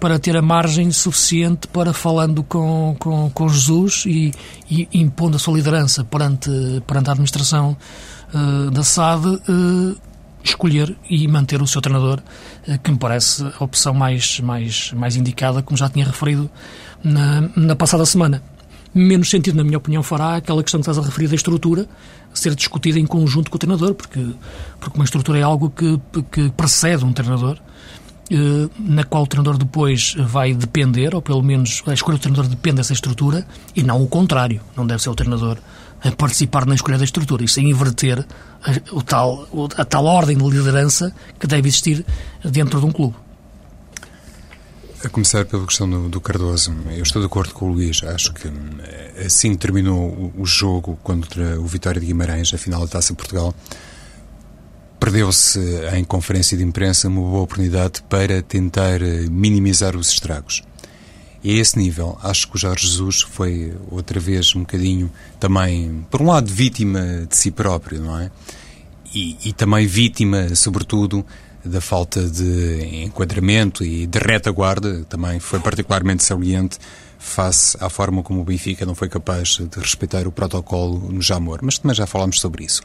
para 0.00 0.18
ter 0.18 0.36
a 0.36 0.42
margem 0.42 0.90
suficiente 0.90 1.68
para, 1.68 1.92
falando 1.92 2.42
com, 2.42 2.96
com, 2.98 3.30
com 3.30 3.48
Jesus 3.48 4.04
e, 4.06 4.32
e 4.70 4.88
impondo 4.94 5.36
a 5.36 5.38
sua 5.38 5.54
liderança 5.54 6.02
perante, 6.04 6.50
perante 6.86 7.10
a 7.10 7.12
administração 7.12 7.76
eh, 8.32 8.70
da 8.70 8.82
SAD, 8.82 9.42
eh, 9.48 9.96
escolher 10.42 10.96
e 11.08 11.28
manter 11.28 11.60
o 11.60 11.66
seu 11.66 11.82
treinador, 11.82 12.20
eh, 12.66 12.78
que 12.78 12.90
me 12.90 12.98
parece 12.98 13.44
a 13.44 13.62
opção 13.62 13.92
mais, 13.92 14.40
mais, 14.40 14.92
mais 14.92 15.16
indicada, 15.16 15.62
como 15.62 15.76
já 15.76 15.88
tinha 15.90 16.06
referido 16.06 16.50
na, 17.02 17.42
na 17.54 17.76
passada 17.76 18.06
semana. 18.06 18.42
Menos 18.94 19.28
sentido, 19.28 19.56
na 19.56 19.64
minha 19.64 19.78
opinião, 19.78 20.02
fará 20.02 20.36
aquela 20.36 20.62
questão 20.62 20.80
que 20.80 20.88
estás 20.88 20.98
a 20.98 21.02
referir 21.02 21.28
da 21.28 21.34
estrutura 21.34 21.88
ser 22.32 22.54
discutida 22.54 22.98
em 22.98 23.06
conjunto 23.06 23.50
com 23.50 23.56
o 23.56 23.58
treinador, 23.58 23.94
porque, 23.94 24.24
porque 24.80 24.96
uma 24.96 25.04
estrutura 25.04 25.38
é 25.38 25.42
algo 25.42 25.70
que, 25.70 26.00
que 26.30 26.50
precede 26.50 27.04
um 27.04 27.12
treinador, 27.12 27.58
eh, 28.30 28.68
na 28.78 29.04
qual 29.04 29.24
o 29.24 29.26
treinador 29.26 29.56
depois 29.58 30.14
vai 30.18 30.54
depender, 30.54 31.14
ou 31.14 31.22
pelo 31.22 31.42
menos 31.42 31.82
a 31.86 31.92
escolha 31.92 32.18
do 32.18 32.20
treinador 32.20 32.48
depende 32.48 32.76
dessa 32.76 32.92
estrutura, 32.92 33.46
e 33.74 33.82
não 33.82 34.02
o 34.02 34.06
contrário. 34.06 34.60
Não 34.76 34.86
deve 34.86 35.02
ser 35.02 35.10
o 35.10 35.14
treinador 35.14 35.58
a 36.02 36.10
participar 36.12 36.66
na 36.66 36.74
escolha 36.74 36.98
da 36.98 37.04
estrutura, 37.04 37.44
isso 37.44 37.60
é 37.60 37.62
inverter 37.62 38.24
a, 38.62 38.94
o 38.94 39.02
tal, 39.02 39.48
a 39.76 39.84
tal 39.84 40.04
ordem 40.04 40.36
de 40.36 40.44
liderança 40.44 41.14
que 41.38 41.46
deve 41.46 41.68
existir 41.68 42.04
dentro 42.44 42.80
de 42.80 42.86
um 42.86 42.92
clube. 42.92 43.14
A 45.04 45.08
começar 45.10 45.44
pela 45.44 45.66
questão 45.66 45.88
do, 45.88 46.08
do 46.08 46.18
Cardoso, 46.18 46.74
eu 46.96 47.02
estou 47.02 47.20
de 47.20 47.26
acordo 47.26 47.52
com 47.52 47.66
o 47.66 47.72
Luís. 47.74 48.02
Acho 48.02 48.32
que 48.32 48.48
hum, 48.48 48.78
assim 49.22 49.54
terminou 49.54 49.98
o, 49.98 50.32
o 50.38 50.46
jogo 50.46 50.98
contra 51.02 51.60
o 51.60 51.66
Vitória 51.66 52.00
de 52.00 52.06
Guimarães, 52.06 52.54
a 52.54 52.56
final 52.56 52.80
da 52.80 52.86
Taça 52.86 53.12
de 53.12 53.16
Portugal, 53.18 53.54
perdeu-se 54.98 55.60
em 55.94 56.02
conferência 56.04 56.56
de 56.56 56.64
imprensa 56.64 57.08
uma 57.08 57.20
boa 57.20 57.42
oportunidade 57.42 58.02
para 58.08 58.40
tentar 58.40 59.02
eh, 59.02 59.26
minimizar 59.30 59.94
os 59.94 60.08
estragos. 60.08 60.62
E 61.42 61.50
a 61.50 61.60
esse 61.60 61.78
nível, 61.78 62.18
acho 62.22 62.48
que 62.48 62.56
o 62.56 62.58
Jorge 62.58 62.86
Jesus 62.86 63.20
foi 63.20 63.74
outra 63.90 64.18
vez 64.18 64.56
um 64.56 64.60
bocadinho 64.60 65.12
também, 65.38 66.06
por 66.10 66.22
um 66.22 66.28
lado, 66.28 66.50
vítima 66.50 67.26
de 67.28 67.36
si 67.36 67.50
próprio, 67.50 68.00
não 68.00 68.18
é? 68.18 68.30
E, 69.14 69.36
e 69.44 69.52
também 69.52 69.86
vítima, 69.86 70.54
sobretudo, 70.54 71.26
da 71.64 71.80
falta 71.80 72.22
de 72.28 73.04
enquadramento 73.04 73.84
e 73.84 74.06
de 74.06 74.18
retaguarda, 74.18 75.04
também 75.08 75.40
foi 75.40 75.60
particularmente 75.60 76.22
saliente 76.22 76.78
face 77.18 77.76
à 77.80 77.88
forma 77.88 78.22
como 78.22 78.42
o 78.42 78.44
Benfica 78.44 78.84
não 78.84 78.94
foi 78.94 79.08
capaz 79.08 79.56
de 79.56 79.80
respeitar 79.80 80.26
o 80.26 80.32
protocolo 80.32 81.10
no 81.10 81.22
Jamor. 81.22 81.60
Mas 81.62 81.78
também 81.78 81.94
já 81.94 82.06
falámos 82.06 82.38
sobre 82.38 82.64
isso. 82.64 82.82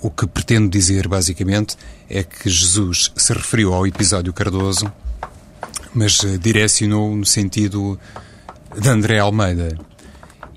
O 0.00 0.10
que 0.10 0.26
pretendo 0.26 0.70
dizer, 0.70 1.06
basicamente, 1.06 1.76
é 2.08 2.22
que 2.22 2.48
Jesus 2.48 3.12
se 3.14 3.32
referiu 3.34 3.74
ao 3.74 3.86
episódio 3.86 4.32
Cardoso, 4.32 4.90
mas 5.92 6.24
eh, 6.24 6.38
direcionou 6.38 7.14
no 7.14 7.26
sentido 7.26 8.00
de 8.80 8.88
André 8.88 9.18
Almeida. 9.18 9.78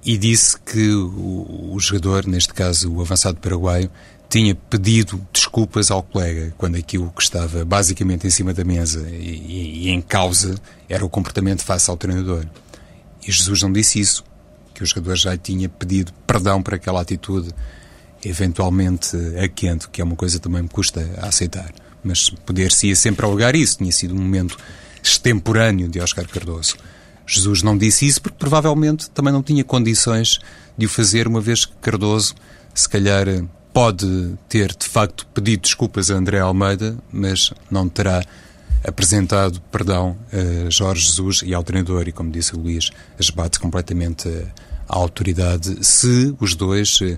e 0.06 0.18
disse 0.18 0.58
que 0.62 0.90
o, 0.94 1.74
o 1.74 1.80
jogador, 1.80 2.26
neste 2.26 2.54
caso 2.54 2.90
o 2.90 3.02
avançado 3.02 3.38
paraguaio, 3.42 3.92
tinha 4.30 4.54
pedido 4.54 5.26
desculpas 5.32 5.90
ao 5.90 6.04
colega 6.04 6.54
quando 6.58 6.76
aquilo 6.76 7.12
que 7.12 7.22
estava 7.22 7.64
basicamente 7.64 8.28
em 8.28 8.30
cima 8.30 8.54
da 8.54 8.64
mesa 8.64 9.08
e, 9.10 9.86
e, 9.86 9.90
em 9.90 10.02
causa 10.02 10.56
era 10.90 11.06
o 11.06 11.10
comportamento 11.10 11.64
face 11.64 11.90
ao 11.90 11.96
treinador. 11.96 12.46
E 13.26 13.32
Jesus 13.32 13.62
não 13.62 13.72
disse 13.72 14.00
isso, 14.00 14.24
que 14.74 14.84
o 14.84 14.86
jogador 14.86 15.16
já 15.16 15.36
tinha 15.38 15.68
pedido 15.68 16.14
perdão 16.26 16.62
por 16.62 16.76
aquela 16.76 17.02
atitude, 17.02 17.50
eventualmente 18.24 19.18
a 19.42 19.48
quente, 19.48 19.90
que 19.90 20.02
é 20.02 20.04
uma 20.04 20.16
coisa 20.16 20.38
que 20.38 20.44
também 20.44 20.62
me 20.62 20.70
custa 20.70 21.10
a 21.22 21.28
aceitar. 21.28 21.72
Mas 22.04 22.30
poder-se 22.30 22.88
ia 22.88 22.96
sempre 22.96 23.26
alegar 23.26 23.56
isso, 23.56 23.78
tinha 23.80 23.92
sido 23.92 24.14
um 24.14 24.20
momento 24.20 24.58
extemporâneo 25.02 25.88
de 25.88 26.00
Oscar 26.00 26.28
Cardoso. 26.28 26.76
Jesus 27.26 27.64
não 27.64 27.78
disse 27.78 28.06
isso 28.06 28.22
porque 28.22 28.38
provavelmente 28.38 29.10
também 29.10 29.34
não 29.34 29.42
tinha 29.42 29.64
condições 29.64 30.40
de 30.78 30.86
o 30.86 30.90
fazer, 30.90 31.28
uma 31.28 31.42
vez 31.42 31.66
que 31.66 31.76
Cardoso, 31.82 32.36
se 32.74 32.88
calhar, 32.88 33.28
pode 33.78 34.34
ter 34.50 34.76
de 34.76 34.88
facto 34.88 35.28
pedido 35.36 35.62
desculpas 35.62 36.10
a 36.10 36.16
André 36.16 36.40
Almeida, 36.40 36.98
mas 37.14 37.54
não 37.70 37.88
terá 37.88 38.24
apresentado 38.84 39.62
perdão 39.72 40.18
a 40.34 40.68
Jorge 40.68 41.06
Jesus 41.06 41.44
e 41.46 41.54
ao 41.54 41.64
treinador, 41.64 42.08
e 42.08 42.12
como 42.12 42.32
disse 42.32 42.56
o 42.56 42.60
Luís, 42.60 42.90
esbate 43.20 43.60
completamente 43.60 44.28
a 44.90 44.96
autoridade 44.96 45.86
se 45.86 46.36
os 46.40 46.56
dois 46.56 46.98
eh, 47.04 47.18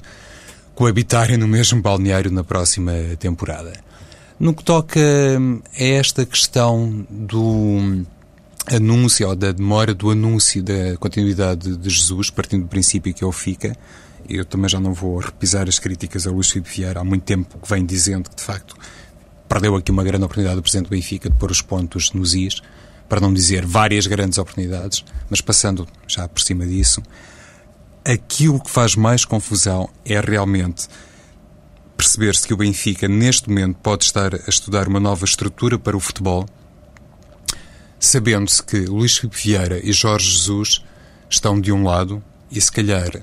coabitarem 0.76 1.38
no 1.38 1.48
mesmo 1.48 1.82
balneário 1.82 2.30
na 2.30 2.43
próxima 2.43 2.91
temporada. 3.17 3.72
No 4.38 4.54
que 4.54 4.62
toca 4.62 5.00
a 5.00 5.82
esta 5.82 6.26
questão 6.26 7.08
do 7.10 8.04
anúncio 8.71 9.27
ou 9.27 9.36
da 9.36 9.51
demora 9.51 9.93
do 9.93 10.12
anúncio 10.12 10.62
da 10.62 10.95
continuidade 10.97 11.75
de 11.75 11.89
Jesus, 11.89 12.29
partindo 12.29 12.63
do 12.63 12.67
princípio 12.67 13.13
que 13.13 13.23
ele 13.23 13.34
fica, 13.34 13.75
eu 14.27 14.45
também 14.45 14.69
já 14.69 14.79
não 14.79 14.93
vou 14.93 15.17
repisar 15.17 15.67
as 15.67 15.79
críticas 15.79 16.27
a 16.27 16.32
Luís 16.32 16.49
Filipe 16.49 16.69
Vieira, 16.69 16.99
há 16.99 17.03
muito 17.03 17.23
tempo 17.23 17.58
que 17.58 17.69
vem 17.69 17.86
dizendo 17.86 18.29
que, 18.29 18.36
de 18.36 18.43
facto, 18.43 18.75
perdeu 19.47 19.75
aqui 19.75 19.91
uma 19.91 20.03
grande 20.03 20.23
oportunidade 20.23 20.60
o 20.60 20.62
Presidente 20.62 20.88
do 20.88 20.91
Benfica 20.91 21.29
de 21.29 21.36
pôr 21.36 21.49
os 21.49 21.62
pontos 21.62 22.12
nos 22.13 22.36
is, 22.36 22.62
para 23.08 23.19
não 23.19 23.34
dizer 23.34 23.65
várias 23.65 24.05
grandes 24.05 24.38
oportunidades, 24.38 25.03
mas 25.29 25.41
passando 25.41 25.88
já 26.08 26.27
por 26.27 26.41
cima 26.41 26.65
disso, 26.65 27.01
aquilo 28.05 28.60
que 28.60 28.69
faz 28.69 28.95
mais 28.95 29.25
confusão 29.25 29.89
é 30.05 30.19
realmente 30.19 30.88
perceber-se 31.97 32.47
que 32.47 32.53
o 32.53 32.58
Benfica, 32.58 33.08
neste 33.08 33.49
momento, 33.49 33.77
pode 33.82 34.05
estar 34.05 34.34
a 34.36 34.47
estudar 34.49 34.88
uma 34.88 34.99
nova 34.99 35.25
estrutura 35.25 35.77
para 35.77 35.97
o 35.97 35.99
futebol, 35.99 36.45
sabendo-se 37.99 38.63
que 38.63 38.77
Luís 38.85 39.17
Filipe 39.17 39.38
Vieira 39.38 39.79
e 39.83 39.91
Jorge 39.91 40.31
Jesus 40.31 40.83
estão 41.29 41.59
de 41.59 41.71
um 41.71 41.83
lado 41.83 42.23
e, 42.49 42.59
se 42.59 42.71
calhar, 42.71 43.21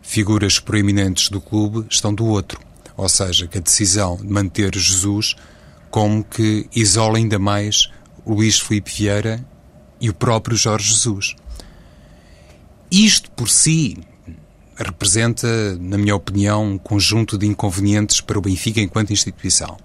figuras 0.00 0.58
proeminentes 0.58 1.28
do 1.28 1.40
clube 1.40 1.86
estão 1.90 2.14
do 2.14 2.24
outro. 2.26 2.60
Ou 2.96 3.08
seja, 3.08 3.46
que 3.46 3.58
a 3.58 3.60
decisão 3.60 4.16
de 4.16 4.28
manter 4.28 4.74
Jesus 4.74 5.34
como 5.90 6.24
que 6.24 6.66
isola 6.74 7.18
ainda 7.18 7.38
mais 7.38 7.90
Luís 8.26 8.58
Filipe 8.58 8.90
Vieira 8.90 9.44
e 10.00 10.08
o 10.08 10.14
próprio 10.14 10.56
Jorge 10.56 10.90
Jesus. 10.90 11.36
Isto 12.90 13.30
por 13.32 13.48
si 13.48 13.98
representa, 14.74 15.76
na 15.78 15.98
minha 15.98 16.16
opinião, 16.16 16.64
um 16.64 16.78
conjunto 16.78 17.36
de 17.36 17.46
inconvenientes 17.46 18.20
para 18.20 18.38
o 18.38 18.42
Benfica 18.42 18.80
enquanto 18.80 19.12
instituição. 19.12 19.76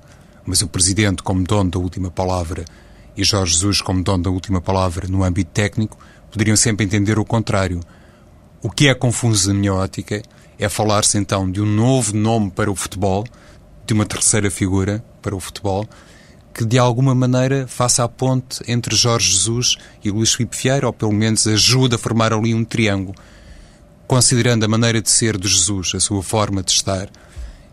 Mas 0.45 0.61
o 0.61 0.67
Presidente, 0.67 1.21
como 1.21 1.43
dono 1.43 1.69
da 1.69 1.77
última 1.77 2.09
palavra, 2.09 2.63
e 3.17 3.23
Jorge 3.23 3.53
Jesus, 3.53 3.81
como 3.81 4.03
dono 4.03 4.23
da 4.23 4.29
última 4.29 4.61
palavra 4.61 5.07
no 5.07 5.23
âmbito 5.23 5.49
técnico, 5.51 5.97
poderiam 6.31 6.55
sempre 6.55 6.85
entender 6.85 7.17
o 7.17 7.25
contrário. 7.25 7.81
O 8.61 8.69
que 8.69 8.87
é 8.87 8.93
confuso 8.93 9.51
na 9.51 9.59
minha 9.59 9.73
ótica 9.73 10.21
é 10.59 10.69
falar-se 10.69 11.17
então 11.17 11.51
de 11.51 11.59
um 11.59 11.65
novo 11.65 12.15
nome 12.15 12.51
para 12.51 12.69
o 12.69 12.75
futebol, 12.75 13.25
de 13.87 13.93
uma 13.93 14.05
terceira 14.05 14.51
figura 14.51 15.03
para 15.21 15.35
o 15.35 15.39
futebol, 15.39 15.87
que 16.53 16.63
de 16.63 16.77
alguma 16.77 17.15
maneira 17.15 17.65
faça 17.67 18.03
a 18.03 18.07
ponte 18.07 18.63
entre 18.67 18.95
Jorge 18.95 19.31
Jesus 19.31 19.77
e 20.03 20.11
Luís 20.11 20.33
Filipe 20.33 20.57
Vieira, 20.57 20.87
ou 20.87 20.93
pelo 20.93 21.11
menos 21.11 21.47
ajude 21.47 21.95
a 21.95 21.97
formar 21.97 22.33
ali 22.33 22.53
um 22.53 22.63
triângulo. 22.63 23.17
Considerando 24.07 24.63
a 24.63 24.67
maneira 24.67 25.01
de 25.01 25.09
ser 25.09 25.37
de 25.37 25.47
Jesus, 25.47 25.93
a 25.95 25.99
sua 25.99 26.21
forma 26.21 26.61
de 26.61 26.71
estar 26.71 27.09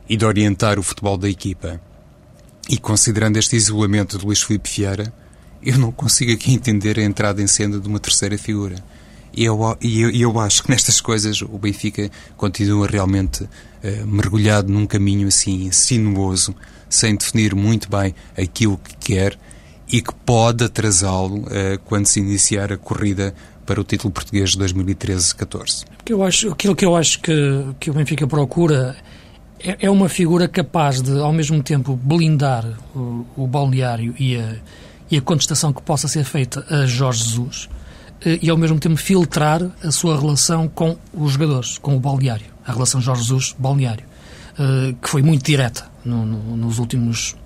e 0.08 0.16
de 0.16 0.24
orientar 0.24 0.78
o 0.78 0.82
futebol 0.82 1.16
da 1.16 1.28
equipa, 1.28 1.80
e 2.68 2.78
considerando 2.78 3.36
este 3.36 3.56
isolamento 3.56 4.18
de 4.18 4.24
Luís 4.24 4.42
Filipe 4.42 4.70
Vieira, 4.70 5.12
eu 5.64 5.78
não 5.78 5.90
consigo 5.90 6.32
aqui 6.32 6.52
entender 6.52 6.98
a 6.98 7.02
entrada 7.02 7.42
em 7.42 7.46
cena 7.46 7.80
de 7.80 7.88
uma 7.88 7.98
terceira 7.98 8.36
figura. 8.36 8.76
E 9.36 9.44
eu, 9.44 9.58
eu, 9.80 10.10
eu 10.10 10.38
acho 10.38 10.62
que 10.62 10.70
nestas 10.70 11.00
coisas 11.00 11.42
o 11.42 11.58
Benfica 11.58 12.10
continua 12.36 12.86
realmente 12.86 13.42
uh, 13.42 14.06
mergulhado 14.06 14.72
num 14.72 14.86
caminho 14.86 15.26
assim 15.26 15.70
sinuoso, 15.72 16.54
sem 16.88 17.16
definir 17.16 17.54
muito 17.54 17.90
bem 17.90 18.14
aquilo 18.38 18.78
que 18.78 19.14
quer 19.14 19.36
e 19.90 20.00
que 20.00 20.14
pode 20.24 20.64
atrasá-lo 20.64 21.40
uh, 21.40 21.78
quando 21.84 22.06
se 22.06 22.20
iniciar 22.20 22.72
a 22.72 22.76
corrida 22.76 23.34
para 23.66 23.80
o 23.80 23.84
título 23.84 24.12
português 24.12 24.50
de 24.50 24.58
2013-14. 24.58 25.84
Eu 26.06 26.22
acho, 26.22 26.52
aquilo 26.52 26.76
que 26.76 26.84
eu 26.84 26.94
acho 26.94 27.20
que, 27.20 27.66
que 27.80 27.90
o 27.90 27.94
Benfica 27.94 28.26
procura 28.26 28.94
é, 29.58 29.86
é, 29.86 29.90
uma 29.90 30.08
figura 30.08 30.46
capaz 30.46 31.00
de, 31.00 31.18
ao 31.18 31.32
mesmo 31.32 31.62
tempo, 31.62 31.96
blindar 31.96 32.66
o, 32.94 33.24
o 33.36 33.46
balneário 33.46 34.14
e 34.18 34.36
a, 34.36 34.56
e 35.14 35.18
a 35.18 35.22
contestação 35.22 35.72
que 35.72 35.80
possa 35.80 36.08
ser 36.08 36.24
feita 36.24 36.66
a 36.68 36.86
Jorge 36.86 37.22
Jesus 37.22 37.68
eh, 38.24 38.40
e, 38.42 38.50
ao 38.50 38.56
mesmo 38.56 38.80
tempo, 38.80 38.96
filtrar 38.96 39.62
a 39.82 39.90
sua 39.92 40.18
relação 40.18 40.66
com 40.66 40.96
os 41.12 41.32
jogadores, 41.32 41.78
com 41.78 41.96
o 41.96 42.00
balneário, 42.00 42.46
a 42.66 42.72
relação 42.72 43.00
Jorge 43.00 43.22
Jesus-balneário, 43.22 44.04
eh, 44.58 44.94
que 45.00 45.08
foi 45.08 45.22
muito 45.22 45.44
direta 45.44 45.88
no, 46.04 46.26
no, 46.26 46.56
nos 46.56 46.78
últimos 46.78 47.36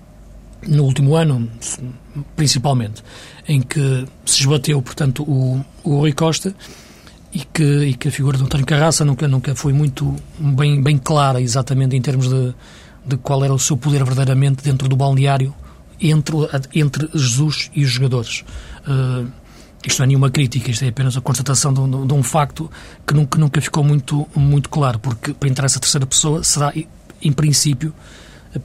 no 0.67 0.83
último 0.83 1.15
ano, 1.15 1.49
principalmente, 2.35 3.01
em 3.47 3.61
que 3.61 4.05
se 4.25 4.41
esbateu, 4.41 4.81
portanto, 4.81 5.23
o, 5.23 5.63
o 5.85 5.99
Rui 5.99 6.11
Costa 6.11 6.53
e 7.31 7.39
que, 7.39 7.63
e 7.63 7.93
que 7.93 8.09
a 8.09 8.11
figura 8.11 8.37
de 8.37 8.43
António 8.43 8.65
Carraça 8.65 9.05
nunca, 9.05 9.25
nunca 9.25 9.55
foi 9.55 9.71
muito 9.71 10.13
bem, 10.37 10.81
bem 10.81 10.97
clara 10.97 11.39
exatamente 11.39 11.95
em 11.95 12.01
termos 12.01 12.27
de, 12.27 12.53
de 13.05 13.15
qual 13.17 13.41
era 13.45 13.53
o 13.53 13.59
seu 13.59 13.77
poder 13.77 14.03
verdadeiramente 14.03 14.61
dentro 14.61 14.89
do 14.89 14.97
balneário 14.97 15.55
entre, 16.01 16.35
entre 16.75 17.09
Jesus 17.13 17.71
e 17.75 17.83
os 17.83 17.89
jogadores. 17.89 18.43
Uh, 18.87 19.29
isto 19.85 19.99
não 19.99 20.03
é 20.05 20.07
nenhuma 20.07 20.29
crítica, 20.29 20.69
isto 20.71 20.83
é 20.83 20.89
apenas 20.89 21.15
a 21.15 21.21
constatação 21.21 21.73
de 21.73 21.79
um, 21.79 22.05
de 22.05 22.13
um 22.13 22.21
facto 22.21 22.69
que 23.07 23.13
nunca, 23.13 23.39
nunca 23.39 23.61
ficou 23.61 23.83
muito, 23.83 24.27
muito 24.35 24.69
claro, 24.69 24.99
porque 24.99 25.33
para 25.33 25.47
entrar 25.47 25.65
essa 25.65 25.79
terceira 25.79 26.05
pessoa 26.05 26.43
será, 26.43 26.73
em 27.21 27.31
princípio, 27.31 27.93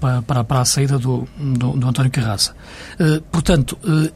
para, 0.01 0.45
para, 0.45 0.61
a 0.61 0.65
saída 0.65 0.99
do, 0.99 1.29
do, 1.37 1.73
do 1.73 1.87
António 1.87 2.11
Carraça. 2.11 2.55
Uh, 2.99 3.21
portanto, 3.23 3.79
uh, 3.85 4.13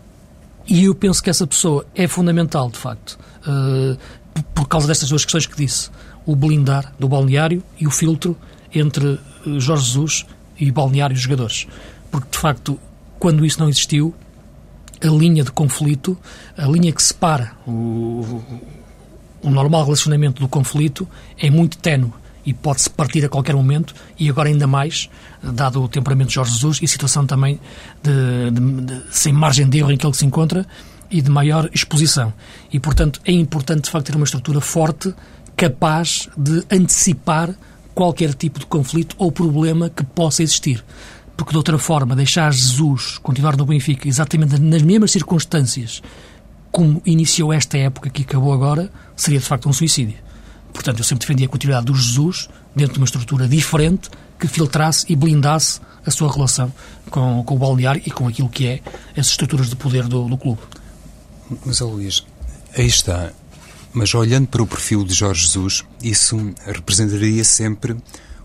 e 0.66 0.84
eu 0.84 0.94
penso 0.94 1.22
que 1.22 1.30
essa 1.30 1.46
pessoa 1.46 1.86
é 1.94 2.08
fundamental, 2.08 2.70
de 2.70 2.78
facto, 2.78 3.18
uh, 3.46 3.98
por 4.54 4.66
causa 4.66 4.86
destas 4.86 5.08
duas 5.08 5.24
questões 5.24 5.46
que 5.46 5.56
disse: 5.56 5.90
o 6.26 6.34
blindar 6.34 6.92
do 6.98 7.08
balneário 7.08 7.62
e 7.78 7.86
o 7.86 7.90
filtro 7.90 8.36
entre 8.74 9.18
Jorge 9.58 9.84
Jesus 9.84 10.26
e 10.58 10.70
balneário 10.70 11.14
e 11.14 11.18
jogadores. 11.18 11.66
Porque, 12.10 12.28
de 12.30 12.38
facto, 12.38 12.78
quando 13.18 13.44
isso 13.44 13.58
não 13.60 13.68
existiu, 13.68 14.14
a 15.02 15.06
linha 15.06 15.44
de 15.44 15.52
conflito, 15.52 16.16
a 16.56 16.66
linha 16.66 16.92
que 16.92 17.02
separa 17.02 17.52
o, 17.66 18.42
o 19.42 19.50
normal 19.50 19.84
relacionamento 19.84 20.40
do 20.40 20.48
conflito 20.48 21.08
é 21.38 21.50
muito 21.50 21.78
ténue 21.78 22.12
e 22.44 22.52
pode-se 22.52 22.88
partir 22.88 23.24
a 23.24 23.28
qualquer 23.28 23.54
momento 23.54 23.94
e 24.18 24.28
agora 24.28 24.48
ainda 24.48 24.66
mais, 24.66 25.10
dado 25.42 25.82
o 25.82 25.88
temperamento 25.88 26.28
de 26.28 26.34
Jorge 26.34 26.52
Jesus 26.52 26.78
e 26.82 26.88
situação 26.88 27.26
também 27.26 27.60
de, 28.02 28.50
de, 28.50 28.80
de, 28.82 29.02
sem 29.10 29.32
margem 29.32 29.68
de 29.68 29.78
erro 29.78 29.92
em 29.92 29.96
que 29.96 30.06
ele 30.06 30.14
se 30.14 30.24
encontra 30.24 30.66
e 31.10 31.20
de 31.20 31.30
maior 31.30 31.68
exposição. 31.72 32.32
E, 32.72 32.80
portanto, 32.80 33.20
é 33.24 33.32
importante, 33.32 33.84
de 33.84 33.90
facto, 33.90 34.06
ter 34.06 34.16
uma 34.16 34.24
estrutura 34.24 34.60
forte, 34.60 35.14
capaz 35.56 36.28
de 36.36 36.64
antecipar 36.70 37.54
qualquer 37.94 38.32
tipo 38.32 38.60
de 38.60 38.66
conflito 38.66 39.14
ou 39.18 39.32
problema 39.32 39.90
que 39.90 40.04
possa 40.04 40.42
existir 40.42 40.84
porque 41.38 41.52
de 41.52 41.56
outra 41.56 41.78
forma 41.78 42.16
deixar 42.16 42.52
Jesus 42.52 43.16
continuar 43.18 43.56
no 43.56 43.64
Benfica 43.64 44.08
exatamente 44.08 44.60
nas 44.60 44.82
mesmas 44.82 45.12
circunstâncias 45.12 46.02
como 46.72 47.00
iniciou 47.06 47.52
esta 47.52 47.78
época 47.78 48.10
que 48.10 48.22
acabou 48.22 48.52
agora, 48.52 48.90
seria 49.16 49.38
de 49.38 49.46
facto 49.46 49.68
um 49.68 49.72
suicídio. 49.72 50.18
Portanto, 50.72 50.98
eu 50.98 51.04
sempre 51.04 51.26
defendi 51.26 51.44
a 51.44 51.48
continuidade 51.48 51.86
do 51.86 51.94
Jesus 51.94 52.48
dentro 52.74 52.94
de 52.94 52.98
uma 52.98 53.04
estrutura 53.04 53.48
diferente 53.48 54.10
que 54.38 54.48
filtrasse 54.48 55.06
e 55.08 55.16
blindasse 55.16 55.80
a 56.04 56.10
sua 56.10 56.30
relação 56.30 56.72
com, 57.08 57.42
com 57.44 57.54
o 57.54 57.58
balneário 57.58 58.02
e 58.04 58.10
com 58.10 58.26
aquilo 58.26 58.48
que 58.48 58.66
é 58.66 58.80
as 59.16 59.28
estruturas 59.28 59.70
de 59.70 59.76
poder 59.76 60.08
do, 60.08 60.28
do 60.28 60.36
clube. 60.36 60.60
Mas, 61.64 61.80
Luís, 61.80 62.24
aí 62.76 62.86
está. 62.86 63.30
Mas 63.92 64.12
olhando 64.12 64.48
para 64.48 64.62
o 64.62 64.66
perfil 64.66 65.04
de 65.04 65.14
Jorge 65.14 65.46
Jesus, 65.46 65.84
isso 66.02 66.52
representaria 66.66 67.44
sempre 67.44 67.96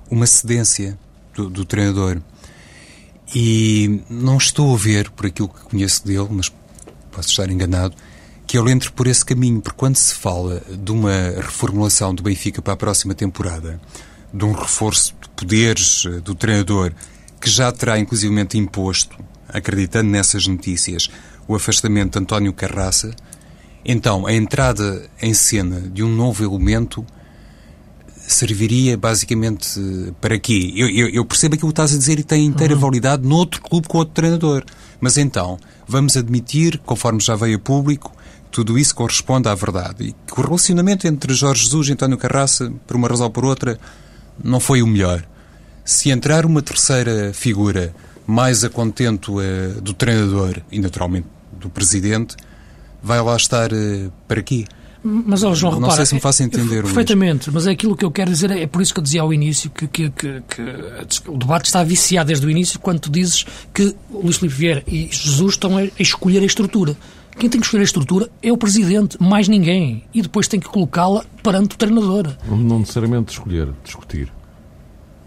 uma 0.10 0.25
cedência 0.25 0.97
do, 1.36 1.49
do 1.49 1.65
treinador. 1.65 2.21
E 3.36 4.02
não 4.10 4.38
estou 4.38 4.74
a 4.74 4.78
ver, 4.78 5.10
por 5.12 5.26
aquilo 5.26 5.50
que 5.50 5.62
conheço 5.62 6.06
dele, 6.06 6.28
mas 6.30 6.52
posso 7.12 7.30
estar 7.30 7.50
enganado, 7.50 7.96
que 8.46 8.58
ele 8.58 8.72
entre 8.72 8.91
por 8.91 9.08
esse 9.08 9.26
caminho, 9.26 9.62
porque 9.62 9.78
quando 9.78 9.96
se 9.96 10.13
fala 10.13 10.62
de 10.69 10.91
uma 10.91 11.32
reformulação 11.38 12.13
do 12.13 12.22
Benfica 12.22 12.62
para 12.62 12.74
a 12.74 12.78
próxima 12.78 13.15
temporada, 13.15 13.80
de 14.34 14.46
um 14.46 14.52
reforço 14.52 15.15
de 15.22 15.30
poderes 15.30 16.06
eh, 16.06 16.19
do 16.19 16.36
treinador, 16.36 16.91
que 17.39 17.50
já 17.50 17.72
terá 17.72 18.00
inclusivamente 18.00 18.58
imposto, 18.58 19.17
acreditando 19.48 20.10
nessas 20.10 20.48
notícias, 20.48 21.10
o 21.48 21.56
afastamento 21.56 22.13
de 22.13 22.19
António 22.19 22.54
Carraça, 22.54 23.15
então 23.86 24.26
a 24.26 24.34
entrada 24.34 25.10
em 25.22 25.34
cena 25.34 25.82
de 25.82 26.04
um 26.04 26.10
novo 26.10 26.43
elemento 26.43 27.06
serviria 28.34 28.98
basicamente 28.98 29.80
para 30.19 30.38
quê? 30.39 30.74
Eu, 30.76 30.89
eu, 30.89 31.10
eu, 31.10 31.26
percebo 31.26 31.56
aquilo 31.56 31.69
que 31.69 31.74
estás 31.74 31.93
a 31.93 31.98
dizer 31.98 32.19
e 32.19 32.24
tem 32.24 32.46
inteira 32.46 32.74
uhum. 32.74 32.80
validade 32.80 33.28
noutro 33.28 33.62
clube 33.62 33.88
com 33.88 33.98
outro 33.98 34.13
treinador. 34.13 34.63
Mas 35.00 35.17
então, 35.17 35.58
vamos 35.88 36.15
admitir, 36.15 36.80
conforme 36.86 37.19
já 37.19 37.36
veio 37.36 37.58
a 37.58 37.60
público, 37.60 38.15
tudo 38.52 38.78
isso 38.78 38.96
corresponde 38.96 39.50
à 39.50 39.56
verdade. 39.56 40.04
E 40.04 40.12
que 40.12 40.39
o 40.39 40.43
relacionamento 40.43 41.08
entre 41.08 41.34
Jorge 41.34 41.63
Jesus 41.63 41.89
e 41.89 41.93
António 41.93 42.17
Carraça, 42.17 42.72
por 42.86 42.96
uma 42.96 43.08
razão 43.08 43.26
ou 43.26 43.32
por 43.32 43.43
outra, 43.43 43.80
não 44.41 44.60
foi 44.60 44.82
o 44.82 44.88
melhor. 44.88 45.26
Se 45.84 46.10
entrar 46.10 46.46
uma 46.46 46.62
terceira 46.62 47.34
figura 47.34 47.93
mais 48.26 48.63
a 48.63 48.69
contento 48.69 49.39
uh, 49.39 49.82
do 49.82 49.93
treinador 49.93 50.62
e, 50.72 50.80
naturalmente, 50.80 51.28
do 51.52 51.69
presidente, 51.69 52.36
vai 53.02 53.22
lá 53.22 53.36
estar 53.36 53.74
uh, 53.74 54.13
para 54.28 54.41
quê? 54.41 54.65
Mas, 55.04 55.44
oh, 55.44 55.54
João, 55.54 55.74
não 55.74 55.82
repara, 55.82 55.98
sei 55.98 56.06
se 56.06 56.16
me 56.16 56.22
faço 56.22 56.44
entender. 56.44 56.82
Perfeitamente, 56.84 57.52
mas 57.52 57.68
é 57.68 57.72
aquilo 57.72 57.96
que 57.96 58.06
eu 58.06 58.12
quero 58.12 58.32
dizer, 58.32 58.52
é 58.52 58.66
por 58.66 58.82
isso 58.82 58.94
que 58.94 59.02
eu 59.02 59.04
dizia 59.04 59.22
ao 59.22 59.34
início 59.34 59.70
que, 59.70 59.86
que, 59.86 60.10
que, 60.12 60.42
que 60.42 61.30
o 61.30 61.38
debate 61.38 61.66
está 61.66 61.84
viciado 61.84 62.28
desde 62.28 62.46
o 62.46 62.50
início 62.50 62.80
quando 62.80 63.00
tu 63.00 63.10
dizes 63.10 63.46
que 63.74 63.94
Luís 64.10 64.38
Filipe 64.38 64.58
Vieira 64.58 64.84
e 64.88 65.10
Jesus 65.12 65.56
estão 65.56 65.78
a 65.78 65.84
escolher 66.00 66.42
a 66.42 66.46
estrutura. 66.46 66.96
Quem 67.38 67.50
tem 67.50 67.60
que 67.60 67.66
escolher 67.66 67.82
a 67.82 67.86
estrutura 67.86 68.30
é 68.42 68.52
o 68.52 68.58
Presidente, 68.58 69.18
mais 69.20 69.48
ninguém. 69.50 70.04
E 70.13 70.22
depois 70.22 70.48
tem 70.48 70.60
que 70.60 70.70
colocá-la 70.70 71.26
perante 71.42 71.76
o 71.76 71.78
treinador. 71.78 72.34
Não, 72.48 72.56
não 72.56 72.80
necessariamente 72.80 73.34
escolher, 73.34 73.70
discutir. 73.84 74.32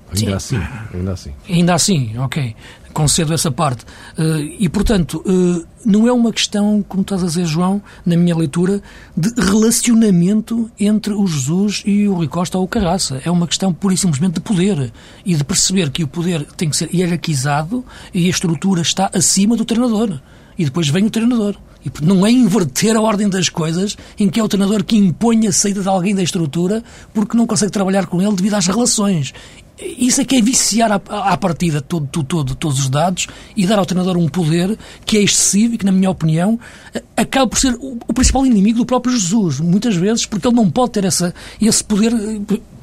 Ainda 0.09 0.39
Sim. 0.39 0.57
assim, 0.57 0.69
ainda 0.95 1.13
assim. 1.13 1.33
Ainda 1.49 1.75
assim, 1.75 2.19
ok 2.19 2.55
concedo 2.97 3.35
essa 3.35 3.51
parte. 3.51 3.85
Uh, 4.17 4.57
e, 4.59 4.71
portanto, 4.71 5.23
uh, 5.27 5.67
não 5.85 6.09
é 6.09 6.13
uma 6.13 6.33
questão, 6.33 6.83
como 6.89 7.03
estás 7.03 7.23
a 7.23 7.27
dizer, 7.27 7.45
João, 7.45 7.83
na 8.07 8.17
minha 8.17 8.35
leitura, 8.35 8.81
de 9.15 9.39
relacionamento 9.39 10.71
entre 10.81 11.13
o 11.13 11.27
Jesus 11.27 11.83
e 11.85 12.09
o 12.09 12.15
Rui 12.15 12.27
Costa 12.27 12.57
ou 12.57 12.65
o 12.65 12.69
Carraça. 12.69 13.21
É 13.23 13.31
uma 13.31 13.47
questão, 13.47 13.71
pura 13.71 13.93
e 13.93 13.99
simplesmente, 13.99 14.37
de 14.37 14.41
poder. 14.41 14.91
E 15.27 15.35
de 15.35 15.45
perceber 15.45 15.91
que 15.91 16.03
o 16.05 16.09
poder 16.09 16.43
tem 16.57 16.71
que 16.71 16.77
ser 16.77 16.89
hierarquizado 16.93 17.85
e 18.15 18.29
a 18.29 18.31
estrutura 18.31 18.81
está 18.81 19.11
acima 19.13 19.57
do 19.57 19.67
treinador. 19.67 20.19
E 20.59 20.65
depois 20.65 20.89
vem 20.89 21.05
o 21.05 21.11
treinador. 21.11 21.55
E 21.85 21.93
não 22.03 22.27
é 22.27 22.31
inverter 22.31 22.97
a 22.97 23.01
ordem 23.03 23.29
das 23.29 23.51
coisas 23.51 23.95
em 24.19 24.31
que 24.31 24.41
é 24.41 24.43
o 24.43 24.49
treinador 24.49 24.83
que 24.83 24.97
impõe 24.97 25.47
a 25.47 25.53
saída 25.53 25.83
de 25.83 25.89
alguém 25.89 26.15
da 26.15 26.23
estrutura 26.23 26.83
porque 27.13 27.37
não 27.37 27.47
consegue 27.47 27.71
trabalhar 27.71 28.07
com 28.07 28.23
ele 28.23 28.35
devido 28.35 28.55
às 28.55 28.67
relações. 28.67 29.35
Isso 29.79 30.23
é 30.23 30.25
que 30.25 30.37
é 30.37 30.41
viciar 30.41 30.91
à, 30.91 30.97
à 31.33 31.37
partida 31.37 31.83
todo, 31.83 32.07
todo, 32.07 32.25
todo, 32.25 32.55
todos 32.55 32.81
os 32.81 32.89
dados 32.89 33.27
e 33.55 33.67
dar 33.67 33.79
ao 33.79 33.85
treinador 33.85 34.17
um 34.17 34.29
poder 34.29 34.79
que 35.05 35.19
é 35.19 35.23
excessivo 35.23 35.75
e 35.75 35.79
que, 35.79 35.85
na 35.85 35.93
minha 35.93 36.11
opinião, 36.11 36.59
acaba 37.17 37.47
por 37.47 37.59
ser 37.59 37.75
o, 37.75 37.99
o 38.09 38.13
principal 38.15 38.47
inimigo 38.47 38.79
do 38.79 38.87
próprio 38.87 39.15
Jesus, 39.15 39.61
muitas 39.61 39.95
vezes, 39.95 40.25
porque 40.25 40.47
ele 40.47 40.57
não 40.57 40.71
pode 40.71 40.93
ter 40.93 41.05
essa, 41.05 41.35
esse 41.61 41.85
poder 41.85 42.13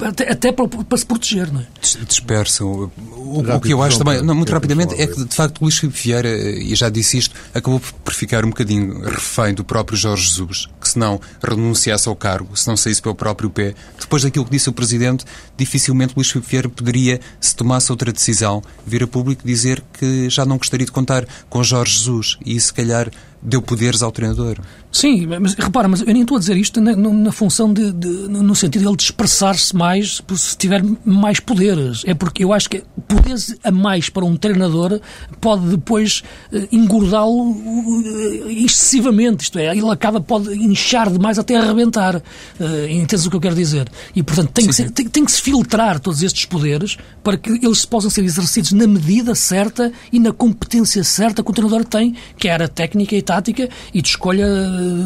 até, 0.00 0.30
até 0.30 0.52
para, 0.52 0.68
para, 0.68 0.98
se 0.98 1.06
proteger. 1.06 1.52
Não 1.52 1.60
é? 1.60 1.66
Dispersam. 2.06 2.90
O, 3.16 3.40
o, 3.40 3.60
que 3.60 3.72
eu 3.72 3.82
acho 3.82 3.98
também, 3.98 4.22
não, 4.22 4.34
muito 4.34 4.52
rapidamente, 4.52 4.94
é 5.00 5.06
que, 5.06 5.24
de 5.24 5.34
facto, 5.34 5.60
Luís 5.60 5.76
Filipe 5.78 5.98
Vieira, 6.00 6.28
e 6.28 6.74
já 6.74 6.88
disse 6.88 7.18
isto, 7.18 7.34
acabou 7.52 7.80
por 7.80 8.14
ficar 8.14 8.44
um 8.44 8.50
bocadinho 8.50 9.00
refém 9.02 9.52
do 9.52 9.64
próprio 9.64 9.96
Jorge 9.96 10.28
Jesus, 10.28 10.68
que 10.80 10.88
se 10.88 10.98
não 10.98 11.20
renunciasse 11.42 12.08
ao 12.08 12.14
cargo, 12.14 12.56
se 12.56 12.68
não 12.68 12.76
saísse 12.76 13.02
pelo 13.02 13.14
próprio 13.14 13.50
pé, 13.50 13.74
depois 13.98 14.22
daquilo 14.22 14.44
que 14.44 14.52
disse 14.52 14.68
o 14.68 14.72
Presidente, 14.72 15.24
dificilmente 15.56 16.14
Luís 16.16 16.30
Filipe 16.30 16.50
Vieira 16.50 16.68
poderia, 16.84 17.18
se 17.40 17.56
tomasse 17.56 17.90
outra 17.90 18.12
decisão, 18.12 18.62
vir 18.86 19.02
a 19.02 19.06
público 19.06 19.42
dizer 19.44 19.82
que 19.98 20.28
já 20.28 20.44
não 20.44 20.58
gostaria 20.58 20.84
de 20.84 20.92
contar 20.92 21.26
com 21.48 21.64
Jorge 21.64 21.96
Jesus 21.96 22.38
e, 22.44 22.60
se 22.60 22.72
calhar, 22.72 23.10
deu 23.44 23.60
poderes 23.60 24.02
ao 24.02 24.10
treinador. 24.10 24.58
Sim, 24.90 25.26
mas 25.26 25.54
repara, 25.54 25.86
mas 25.86 26.00
eu 26.00 26.06
nem 26.06 26.22
estou 26.22 26.36
a 26.36 26.40
dizer 26.40 26.56
isto 26.56 26.80
na, 26.80 26.96
na 26.96 27.32
função 27.32 27.72
de, 27.72 27.92
de, 27.92 28.08
no 28.08 28.54
sentido 28.54 28.82
de 28.82 28.88
ele 28.88 28.96
expressar-se 28.98 29.74
mais 29.76 30.22
se 30.36 30.56
tiver 30.56 30.82
mais 31.04 31.40
poderes. 31.40 32.02
É 32.06 32.14
porque 32.14 32.44
eu 32.44 32.52
acho 32.52 32.70
que 32.70 32.84
poderes 33.06 33.56
a 33.62 33.70
mais 33.70 34.08
para 34.08 34.24
um 34.24 34.36
treinador 34.36 35.00
pode 35.40 35.66
depois 35.66 36.22
uh, 36.52 36.68
engordá-lo 36.72 37.50
uh, 37.50 38.50
excessivamente. 38.50 39.44
Isto 39.44 39.58
é, 39.58 39.76
ele 39.76 39.90
acaba, 39.90 40.20
pode 40.20 40.54
inchar 40.54 41.10
demais 41.10 41.38
até 41.38 41.56
arrebentar. 41.56 42.16
Uh, 42.16 42.88
entendes 42.88 43.26
o 43.26 43.30
que 43.30 43.36
eu 43.36 43.40
quero 43.40 43.54
dizer? 43.56 43.90
E, 44.14 44.22
portanto, 44.22 44.50
tem, 44.52 44.64
sim, 44.64 44.70
que, 44.70 44.76
ser, 44.76 44.90
tem, 44.90 45.08
tem 45.08 45.24
que 45.24 45.32
se 45.32 45.42
filtrar 45.42 45.98
todos 45.98 46.22
estes 46.22 46.44
poderes 46.46 46.96
para 47.22 47.36
que 47.36 47.50
eles 47.50 47.84
possam 47.84 48.08
ser 48.08 48.24
exercidos 48.24 48.72
na 48.72 48.86
medida 48.86 49.34
certa 49.34 49.92
e 50.12 50.20
na 50.20 50.32
competência 50.32 51.02
certa 51.02 51.42
que 51.42 51.50
o 51.50 51.54
treinador 51.54 51.84
tem, 51.84 52.14
que 52.38 52.48
era 52.48 52.68
técnica 52.68 53.16
e 53.16 53.22
tática 53.34 53.68
e 53.92 54.00
de 54.00 54.08
escolha 54.08 54.46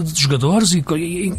de 0.05 0.21
jogadores 0.21 0.73
e, 0.73 0.85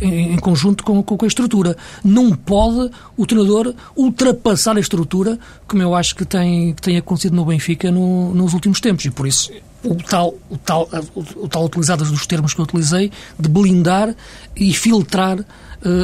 em, 0.01 0.37
conjunto 0.37 0.83
com, 0.83 1.03
com, 1.03 1.25
a 1.25 1.27
estrutura. 1.27 1.77
Não 2.03 2.31
pode 2.31 2.89
o 3.15 3.25
treinador 3.25 3.73
ultrapassar 3.95 4.75
a 4.77 4.79
estrutura, 4.79 5.37
como 5.67 5.83
eu 5.83 5.93
acho 5.93 6.15
que 6.15 6.25
tem, 6.25 6.73
que 6.73 6.81
tem 6.81 6.97
acontecido 6.97 7.35
no 7.35 7.45
Benfica 7.45 7.91
no, 7.91 8.33
nos 8.33 8.53
últimos 8.53 8.79
tempos. 8.79 9.05
E 9.05 9.11
por 9.11 9.27
isso 9.27 9.51
o 9.83 9.95
tal, 9.95 10.35
o 10.49 10.57
tal, 10.57 10.89
o, 11.15 11.47
tal 11.47 11.65
utilizado 11.65 12.03
dos 12.03 12.27
termos 12.27 12.53
que 12.53 12.59
eu 12.59 12.65
utilizei, 12.65 13.11
de 13.37 13.47
blindar 13.47 14.13
e 14.55 14.73
filtrar 14.73 15.39
uh, 15.39 15.45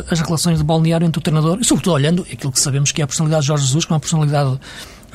as 0.10 0.22
relações 0.22 0.60
de 0.60 0.64
balneário 0.64 1.06
entre 1.06 1.20
o 1.20 1.22
treinador, 1.22 1.58
e 1.60 1.66
sobretudo 1.66 1.94
olhando 1.94 2.22
aquilo 2.32 2.54
que 2.54 2.60
sabemos 2.60 2.94
que 2.94 3.02
é 3.02 3.04
a 3.04 3.08
personalidade 3.08 3.42
de 3.42 3.48
Jorge 3.48 3.66
Jesus, 3.66 3.84
que 3.84 3.92
é 3.92 3.94
uma 3.94 4.00
personalidade 4.00 4.58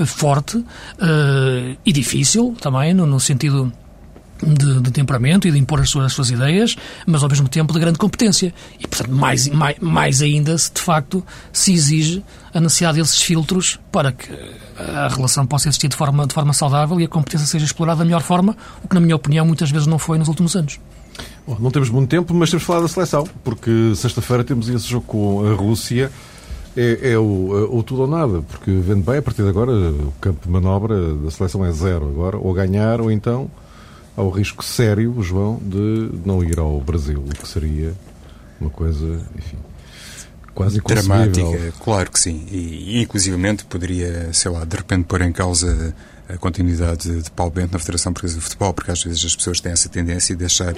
forte 0.07 0.59
uh, 0.59 1.77
e 1.85 1.93
difícil 1.93 2.55
também, 2.61 2.93
no, 2.93 3.07
no 3.07 3.19
sentido 3.19 3.73
de, 4.43 4.81
de, 4.81 4.91
temperamento 4.91 5.47
e 5.47 5.51
de 5.51 5.59
impor 5.59 5.81
as 5.81 5.91
suas, 5.91 6.07
as 6.07 6.13
suas, 6.13 6.31
ideias, 6.31 6.77
mas 7.07 7.23
ao 7.23 7.29
mesmo 7.29 7.49
tempo 7.49 7.73
de 7.73 7.81
grande 7.81 7.99
competência. 7.99 8.53
E, 8.79 8.87
portanto, 8.87 9.13
mais, 9.13 9.49
mais, 9.49 9.77
mais 9.81 10.23
ainda 10.23 10.57
se 10.57 10.73
de 10.73 10.81
facto 10.81 11.25
se 11.53 11.73
exige 11.73 12.25
a 12.53 12.61
necessidade 12.61 12.99
desses 12.99 13.21
filtros 13.21 13.79
para 13.93 14.13
que 14.13 14.29
a 14.79 15.09
relação 15.09 15.47
possa 15.47 15.69
existir 15.69 15.89
de 15.89 15.97
forma, 15.97 16.27
de 16.27 16.35
forma 16.35 16.53
saudável 16.53 17.01
e 17.01 17.05
a 17.05 17.09
competência 17.09 17.47
seja 17.47 17.65
explorada 17.65 17.99
da 17.99 18.05
melhor 18.05 18.23
forma, 18.23 18.57
o 18.83 18.89
que, 18.89 18.95
na 18.95 19.01
minha 19.01 19.17
opinião, 19.17 19.45
muitas 19.45 19.71
vezes 19.71 19.87
não 19.87 19.99
foi 19.99 20.19
nos 20.19 20.29
últimos 20.29 20.57
anos. 20.57 20.81
Bom, 21.47 21.57
não 21.61 21.71
temos 21.71 21.91
muito 21.91 22.09
tempo, 22.09 22.33
mas 22.35 22.51
temos 22.51 22.63
de 22.63 22.67
falar 22.67 22.81
da 22.81 22.89
seleção, 22.89 23.27
porque 23.45 23.93
sexta-feira 23.95 24.45
temos 24.45 24.69
esse 24.69 24.89
jogo 24.89 25.05
com 25.07 25.47
a 25.47 25.55
Rússia. 25.55 26.11
É, 26.77 27.13
é 27.13 27.19
o, 27.19 27.77
o, 27.79 27.83
tudo 27.83 28.03
ou 28.03 28.07
nada, 28.07 28.43
porque 28.43 28.71
vendo 28.71 29.03
bem, 29.05 29.19
a 29.19 29.23
partir 29.23 29.43
de 29.43 29.49
agora, 29.49 29.73
o 29.73 30.13
campo 30.21 30.47
de 30.47 30.49
manobra 30.49 31.17
da 31.17 31.29
seleção 31.29 31.65
é 31.65 31.73
zero 31.73 32.09
agora, 32.09 32.39
ou 32.39 32.55
ganhar, 32.55 33.01
ou 33.01 33.11
então 33.11 33.51
ao 34.17 34.31
risco 34.31 34.65
sério, 34.65 35.15
João, 35.23 35.59
de 35.63 36.11
não 36.25 36.43
ir 36.43 36.59
ao 36.59 36.81
Brasil, 36.81 37.21
o 37.21 37.35
que 37.35 37.47
seria 37.49 37.95
uma 38.61 38.71
coisa, 38.71 39.21
enfim, 39.37 39.57
quase 40.55 40.81
dramática. 40.81 41.73
Claro 41.83 42.11
que 42.11 42.21
sim. 42.21 42.47
E, 42.51 43.01
inclusivamente, 43.01 43.65
poderia, 43.65 44.33
sei 44.33 44.51
lá, 44.51 44.65
de 44.65 44.77
repente 44.77 45.05
pôr 45.05 45.23
em 45.23 45.33
causa 45.33 45.95
a 46.29 46.39
continuidade 46.39 47.23
de 47.23 47.31
Paulo 47.33 47.53
Bento 47.53 47.73
na 47.73 47.79
Federação 47.79 48.13
Portuguesa 48.13 48.39
de 48.39 48.45
Futebol, 48.45 48.73
porque 48.73 48.91
às 48.91 49.03
vezes 49.03 49.25
as 49.25 49.35
pessoas 49.35 49.61
têm 49.61 49.73
essa 49.73 49.89
tendência 49.89 50.37
de 50.37 50.45
achar 50.45 50.75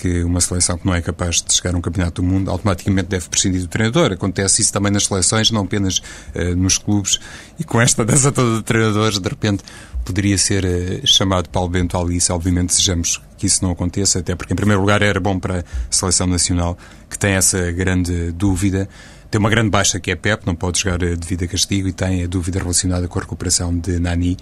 que 0.00 0.24
uma 0.24 0.40
seleção 0.40 0.78
que 0.78 0.86
não 0.86 0.94
é 0.94 1.02
capaz 1.02 1.42
de 1.42 1.52
chegar 1.52 1.74
a 1.74 1.78
um 1.78 1.80
campeonato 1.80 2.22
do 2.22 2.26
mundo 2.26 2.50
automaticamente 2.50 3.08
deve 3.08 3.28
prescindir 3.28 3.60
do 3.60 3.68
treinador. 3.68 4.12
Acontece 4.12 4.62
isso 4.62 4.72
também 4.72 4.90
nas 4.90 5.04
seleções, 5.04 5.50
não 5.50 5.62
apenas 5.62 5.98
uh, 5.98 6.56
nos 6.56 6.78
clubes. 6.78 7.20
E 7.58 7.64
com 7.64 7.80
esta 7.80 8.04
dança 8.04 8.32
toda 8.32 8.56
de 8.56 8.62
treinadores, 8.62 9.18
de 9.18 9.28
repente 9.28 9.62
poderia 10.04 10.36
ser 10.38 10.64
uh, 10.64 11.06
chamado 11.06 11.48
Paulo 11.48 11.68
Bento 11.68 11.96
Alice. 11.96 12.30
Obviamente 12.30 12.68
desejamos 12.68 13.20
que 13.38 13.46
isso 13.46 13.64
não 13.64 13.72
aconteça, 13.72 14.20
até 14.20 14.34
porque, 14.34 14.52
em 14.52 14.56
primeiro 14.56 14.80
lugar, 14.80 15.02
era 15.02 15.18
bom 15.18 15.38
para 15.38 15.60
a 15.60 15.64
seleção 15.90 16.26
nacional, 16.26 16.76
que 17.08 17.18
tem 17.18 17.32
essa 17.32 17.72
grande 17.72 18.32
dúvida. 18.32 18.88
Tem 19.30 19.38
uma 19.38 19.50
grande 19.50 19.70
baixa 19.70 19.98
que 19.98 20.10
é 20.10 20.14
Pep, 20.14 20.46
não 20.46 20.54
pode 20.54 20.80
jogar 20.80 21.02
eh, 21.02 21.16
devido 21.16 21.44
a 21.44 21.48
castigo, 21.48 21.88
e 21.88 21.92
tem 21.92 22.22
a 22.22 22.26
dúvida 22.26 22.60
relacionada 22.60 23.08
com 23.08 23.18
a 23.18 23.22
recuperação 23.22 23.76
de 23.76 23.98
Nani 23.98 24.36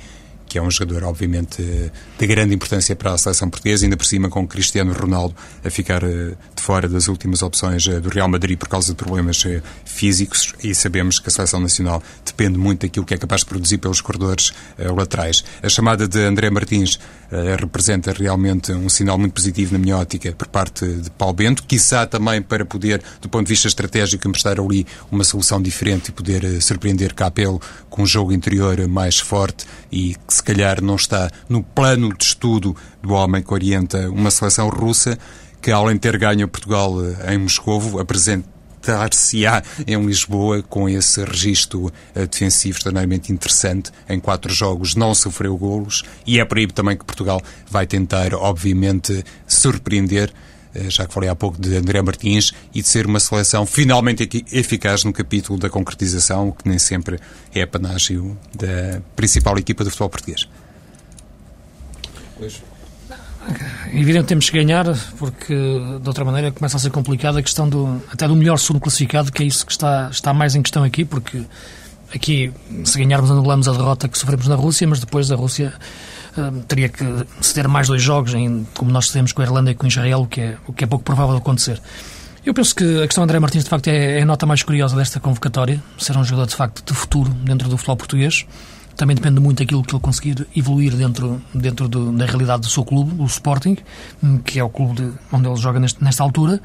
que 0.53 0.59
é 0.59 0.63
um 0.63 0.71
jogador, 0.71 1.05
obviamente, 1.05 1.63
de 2.19 2.27
grande 2.27 2.55
importância 2.55 2.95
para 2.95 3.15
a 3.15 3.17
seleção 3.17 3.49
portuguesa, 3.49 3.87
ainda 3.87 3.97
por 3.97 4.05
cima 4.05 4.29
com 4.29 4.47
Cristiano 4.47 4.93
Ronaldo 4.93 5.35
a 5.65 5.71
ficar 5.71 6.03
eh, 6.03 6.35
de 6.55 6.63
fora 6.63 6.87
das 6.87 7.09
últimas 7.09 7.41
opções 7.41 7.89
eh, 7.89 7.99
do 7.99 8.11
Real 8.11 8.29
Madrid 8.29 8.59
por 8.59 8.69
causa 8.69 8.89
de 8.89 8.95
problemas 8.95 9.43
eh, 9.47 9.63
físicos 9.87 10.53
e 10.63 10.75
sabemos 10.75 11.19
que 11.19 11.31
a 11.31 11.33
seleção 11.33 11.59
nacional 11.59 12.03
depende 12.23 12.59
muito 12.59 12.83
daquilo 12.83 13.07
que 13.07 13.15
é 13.15 13.17
capaz 13.17 13.41
de 13.41 13.47
produzir 13.47 13.79
pelos 13.79 14.03
corredores 14.03 14.53
laterais. 14.79 15.43
A 15.63 15.71
chamada 15.71 16.07
de 16.07 16.19
André 16.19 16.51
Martins 16.51 16.99
representa 17.59 18.13
realmente 18.13 18.73
um 18.73 18.89
sinal 18.89 19.17
muito 19.19 19.33
positivo 19.33 19.73
na 19.73 19.79
minha 19.79 19.97
ótica 19.97 20.33
por 20.33 20.49
parte 20.49 20.87
de 20.87 21.11
Paulo 21.11 21.35
Bento, 21.35 21.63
quiçá 21.65 22.07
também 22.07 22.43
para 22.43 22.65
poder, 22.65 23.03
do 23.21 23.29
ponto 23.29 23.47
de 23.47 23.53
vista 23.53 23.69
estratégico, 23.69 24.29
emprestar 24.29 24.61
ali 24.61 24.87
uma 25.11 25.25
solução 25.25 25.61
diferente 25.61 26.09
e 26.09 26.13
poder 26.13 26.61
surpreender 26.61 27.15
Capelo 27.15 27.61
com 27.89 28.03
um 28.03 28.07
jogo 28.07 28.33
interior 28.33 28.87
mais 28.89 29.19
forte 29.19 29.67
e 29.91 30.15
que 30.27 30.35
se 30.35 30.42
calhar 30.43 30.83
não 30.83 30.97
está 30.97 31.31
no 31.49 31.63
plano 31.63 32.15
de 32.17 32.25
estudo 32.25 32.77
do 33.03 33.13
homem 33.13 33.43
que 33.43 33.53
orienta 33.53 34.11
uma 34.11 34.31
seleção 34.31 34.69
russa 34.69 35.19
que 35.63 35.71
além 35.71 35.95
de 35.95 36.01
ter 36.01 36.19
ganho 36.19 36.49
Portugal 36.49 36.93
em 37.29 37.39
Moscovo, 37.39 38.01
apresentar-se-á 38.01 39.63
em 39.87 40.05
Lisboa 40.05 40.61
com 40.61 40.89
esse 40.89 41.25
registro 41.25 41.93
defensivo 42.29 42.79
extremamente 42.79 43.33
interessante. 43.33 43.93
Em 44.09 44.19
quatro 44.19 44.53
jogos 44.53 44.97
não 44.97 45.15
sofreu 45.15 45.57
golos 45.57 46.03
e 46.27 46.41
é 46.41 46.45
por 46.45 46.59
aí 46.59 46.67
também 46.67 46.97
que 46.97 47.05
Portugal 47.05 47.41
vai 47.71 47.87
tentar, 47.87 48.35
obviamente, 48.35 49.25
surpreender 49.47 50.31
eh, 50.31 50.52
já 50.89 51.07
que 51.07 51.13
falei 51.13 51.29
há 51.29 51.35
pouco 51.35 51.61
de 51.61 51.77
André 51.77 52.01
Martins, 52.03 52.53
e 52.75 52.81
de 52.83 52.89
ser 52.89 53.07
uma 53.07 53.21
seleção 53.21 53.67
finalmente 53.67 54.45
eficaz 54.53 55.05
no 55.05 55.13
capítulo 55.13 55.59
da 55.59 55.69
concretização, 55.69 56.51
que 56.53 56.69
nem 56.69 56.79
sempre 56.79 57.19
é 57.55 57.67
panágio 57.67 58.37
da 58.55 59.01
principal 59.15 59.59
equipa 59.59 59.85
do 59.85 59.91
futebol 59.91 60.11
português. 60.11 60.49
Pois. 62.39 62.63
Evidente 63.93 64.27
temos 64.27 64.49
que 64.49 64.57
ganhar, 64.57 64.87
porque 65.19 65.55
de 65.55 66.09
outra 66.09 66.25
maneira 66.25 66.53
começa 66.53 66.77
a 66.77 66.81
ser 66.81 66.91
complicada 66.91 67.41
a 67.41 67.43
questão 67.43 67.69
do, 67.69 68.01
até 68.11 68.27
do 68.27 68.37
melhor 68.37 68.59
segundo 68.59 68.81
classificado, 68.81 69.33
que 69.33 69.43
é 69.43 69.47
isso 69.47 69.67
que 69.67 69.73
está, 69.73 70.09
está 70.11 70.33
mais 70.33 70.55
em 70.55 70.63
questão 70.63 70.85
aqui, 70.85 71.05
porque 71.05 71.43
aqui, 72.15 72.53
se 72.85 72.99
ganharmos, 72.99 73.31
anulamos 73.31 73.69
a 73.69 73.73
derrota 73.73 74.09
que 74.09 74.17
sofremos 74.17 74.47
na 74.47 74.55
Rússia, 74.55 74.87
mas 74.87 75.01
depois 75.01 75.31
a 75.31 75.37
Rússia 75.37 75.75
teria 76.67 76.89
que 76.89 77.05
ceder 77.41 77.69
mais 77.69 77.89
dois 77.89 78.03
jogos, 78.03 78.35
em, 78.35 78.67
como 78.75 78.91
nós 78.91 79.09
cedemos 79.09 79.33
com 79.33 79.43
a 79.43 79.45
Irlanda 79.45 79.71
e 79.71 79.75
com 79.75 79.87
Israel, 79.87 80.23
o 80.23 80.27
que 80.27 80.41
é, 80.41 80.57
o 80.67 80.73
que 80.73 80.85
é 80.85 80.87
pouco 80.87 81.05
provável 81.05 81.35
de 81.35 81.41
acontecer. 81.41 81.81
Eu 82.45 82.53
penso 82.53 82.75
que 82.75 83.03
a 83.03 83.07
questão 83.07 83.23
de 83.23 83.31
André 83.31 83.39
Martins, 83.39 83.63
de 83.65 83.71
facto, 83.71 83.87
é, 83.87 84.19
é 84.19 84.23
a 84.23 84.25
nota 84.25 84.45
mais 84.45 84.63
curiosa 84.65 84.97
desta 84.97 85.21
convocatória. 85.21 85.81
Ser 85.97 86.17
um 86.17 86.25
jogador, 86.25 86.49
de 86.49 86.57
facto, 86.57 86.85
de 86.85 86.93
futuro 86.93 87.31
dentro 87.31 87.69
do 87.69 87.77
futebol 87.77 87.97
português. 87.97 88.45
Também 88.97 89.15
depende 89.15 89.41
muito 89.41 89.59
daquilo 89.59 89.83
que 89.83 89.95
ele 89.95 90.03
conseguir 90.03 90.47
evoluir 90.55 90.95
dentro, 90.95 91.41
dentro 91.55 91.89
do, 91.89 92.13
da 92.13 92.27
realidade 92.27 92.63
do 92.63 92.69
seu 92.69 92.85
clube, 92.85 93.15
o 93.23 93.27
Sporting, 93.27 93.79
que 94.45 94.59
é 94.59 94.65
o 94.65 94.69
clube 94.69 95.01
de, 95.01 95.13
onde 95.33 95.49
ele 95.49 95.57
joga 95.57 95.79
neste, 95.79 96.03
nesta 96.03 96.23
altura. 96.23 96.61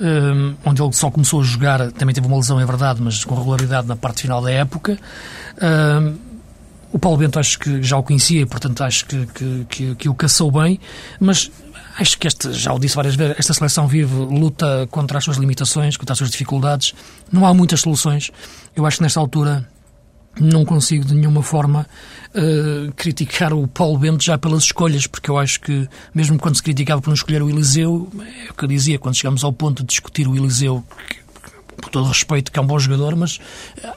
Um, 0.00 0.54
onde 0.64 0.82
ele 0.82 0.92
só 0.94 1.10
começou 1.10 1.40
a 1.40 1.44
jogar, 1.44 1.92
também 1.92 2.14
teve 2.14 2.26
uma 2.26 2.36
lesão, 2.36 2.58
é 2.58 2.64
verdade, 2.64 3.00
mas 3.00 3.22
com 3.24 3.34
regularidade 3.34 3.86
na 3.86 3.94
parte 3.94 4.22
final 4.22 4.40
da 4.40 4.50
época. 4.50 4.98
Um, 5.62 6.31
o 6.92 6.98
Paulo 6.98 7.18
Bento 7.18 7.38
acho 7.38 7.58
que 7.58 7.82
já 7.82 7.96
o 7.96 8.02
conhecia, 8.02 8.46
portanto 8.46 8.82
acho 8.82 9.06
que, 9.06 9.26
que, 9.26 9.66
que, 9.68 9.94
que 9.94 10.08
o 10.08 10.14
caçou 10.14 10.50
bem, 10.50 10.78
mas 11.18 11.50
acho 11.98 12.18
que 12.18 12.26
este, 12.26 12.52
já 12.52 12.72
o 12.72 12.78
disse 12.78 12.94
várias 12.94 13.14
vezes, 13.14 13.36
esta 13.38 13.54
seleção 13.54 13.86
vive, 13.88 14.14
luta 14.14 14.86
contra 14.90 15.18
as 15.18 15.24
suas 15.24 15.38
limitações, 15.38 15.96
contra 15.96 16.12
as 16.12 16.18
suas 16.18 16.30
dificuldades. 16.30 16.94
Não 17.30 17.46
há 17.46 17.54
muitas 17.54 17.80
soluções. 17.80 18.30
Eu 18.74 18.86
acho 18.86 18.98
que 18.98 19.02
nesta 19.02 19.20
altura 19.20 19.66
não 20.40 20.64
consigo 20.64 21.04
de 21.04 21.14
nenhuma 21.14 21.42
forma 21.42 21.86
uh, 22.34 22.92
criticar 22.92 23.52
o 23.52 23.66
Paulo 23.66 23.98
Bento 23.98 24.24
já 24.24 24.38
pelas 24.38 24.64
escolhas, 24.64 25.06
porque 25.06 25.30
eu 25.30 25.38
acho 25.38 25.60
que, 25.60 25.88
mesmo 26.14 26.38
quando 26.38 26.56
se 26.56 26.62
criticava 26.62 27.00
por 27.00 27.08
não 27.08 27.14
escolher 27.14 27.42
o 27.42 27.50
Eliseu, 27.50 28.10
é 28.46 28.50
o 28.50 28.54
que 28.54 28.64
eu 28.64 28.68
dizia, 28.68 28.98
quando 28.98 29.14
chegamos 29.14 29.44
ao 29.44 29.52
ponto 29.52 29.82
de 29.82 29.88
discutir 29.88 30.26
o 30.26 30.36
Eliseu, 30.36 30.82
que, 31.08 31.16
por 31.76 31.90
todo 31.90 32.08
respeito, 32.08 32.50
que 32.50 32.58
é 32.58 32.62
um 32.62 32.66
bom 32.66 32.78
jogador, 32.78 33.14
mas 33.14 33.38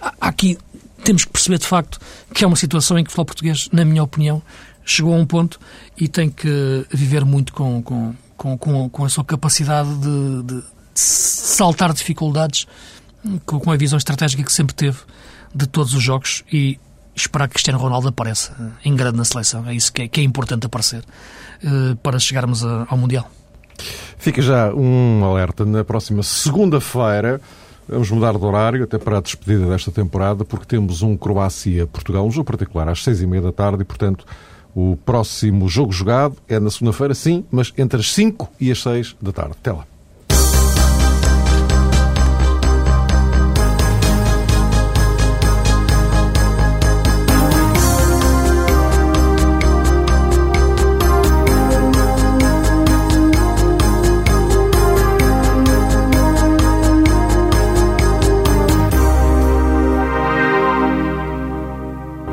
há 0.01 0.13
aqui 0.27 0.57
temos 1.05 1.23
que 1.23 1.31
perceber 1.31 1.59
de 1.59 1.67
facto 1.67 1.99
que 2.33 2.43
é 2.43 2.47
uma 2.47 2.55
situação 2.55 2.97
em 2.97 3.03
que 3.03 3.09
o 3.09 3.11
futebol 3.11 3.25
português, 3.25 3.69
na 3.71 3.85
minha 3.85 4.03
opinião, 4.03 4.41
chegou 4.83 5.13
a 5.13 5.17
um 5.17 5.25
ponto 5.25 5.59
e 5.97 6.07
tem 6.07 6.29
que 6.29 6.85
viver 6.91 7.23
muito 7.23 7.53
com, 7.53 7.81
com, 7.81 8.57
com, 8.57 8.89
com 8.89 9.05
a 9.05 9.09
sua 9.09 9.23
capacidade 9.23 9.89
de, 9.95 10.43
de 10.43 10.63
saltar 10.93 11.93
dificuldades 11.93 12.67
com, 13.45 13.59
com 13.59 13.71
a 13.71 13.77
visão 13.77 13.97
estratégica 13.97 14.43
que 14.43 14.51
sempre 14.51 14.75
teve 14.75 14.97
de 15.53 15.67
todos 15.67 15.93
os 15.93 16.03
jogos 16.03 16.43
e 16.51 16.79
esperar 17.15 17.47
que 17.47 17.53
Cristiano 17.53 17.79
Ronaldo 17.79 18.09
apareça 18.09 18.75
em 18.83 18.95
grande 18.95 19.17
na 19.17 19.25
seleção. 19.25 19.65
É 19.67 19.73
isso 19.73 19.93
que 19.93 20.01
é, 20.01 20.07
que 20.07 20.19
é 20.19 20.23
importante 20.23 20.65
aparecer 20.65 21.03
uh, 21.63 21.95
para 21.97 22.19
chegarmos 22.19 22.65
a, 22.65 22.85
ao 22.89 22.97
Mundial. 22.97 23.29
Fica 24.17 24.41
já 24.41 24.73
um 24.73 25.23
alerta 25.23 25.65
na 25.65 25.83
próxima 25.83 26.23
segunda-feira. 26.23 27.39
Vamos 27.87 28.09
mudar 28.09 28.37
de 28.37 28.43
horário, 28.43 28.83
até 28.83 28.97
para 28.97 29.19
a 29.19 29.21
despedida 29.21 29.67
desta 29.67 29.91
temporada, 29.91 30.43
porque 30.43 30.65
temos 30.65 31.03
um 31.03 31.15
Croácia-Portugal, 31.15 32.25
um 32.25 32.31
jogo 32.31 32.45
particular, 32.45 32.89
às 32.89 33.03
seis 33.03 33.21
e 33.21 33.27
meia 33.27 33.43
da 33.43 33.51
tarde, 33.51 33.83
e, 33.83 33.85
portanto, 33.85 34.25
o 34.75 34.97
próximo 35.05 35.69
jogo 35.69 35.91
jogado 35.91 36.35
é 36.47 36.59
na 36.59 36.69
segunda-feira, 36.69 37.13
sim, 37.13 37.45
mas 37.51 37.71
entre 37.77 37.99
as 37.99 38.11
cinco 38.11 38.49
e 38.59 38.71
as 38.71 38.81
seis 38.81 39.15
da 39.21 39.31
tarde. 39.31 39.53
Até 39.59 39.71
lá. 39.71 39.85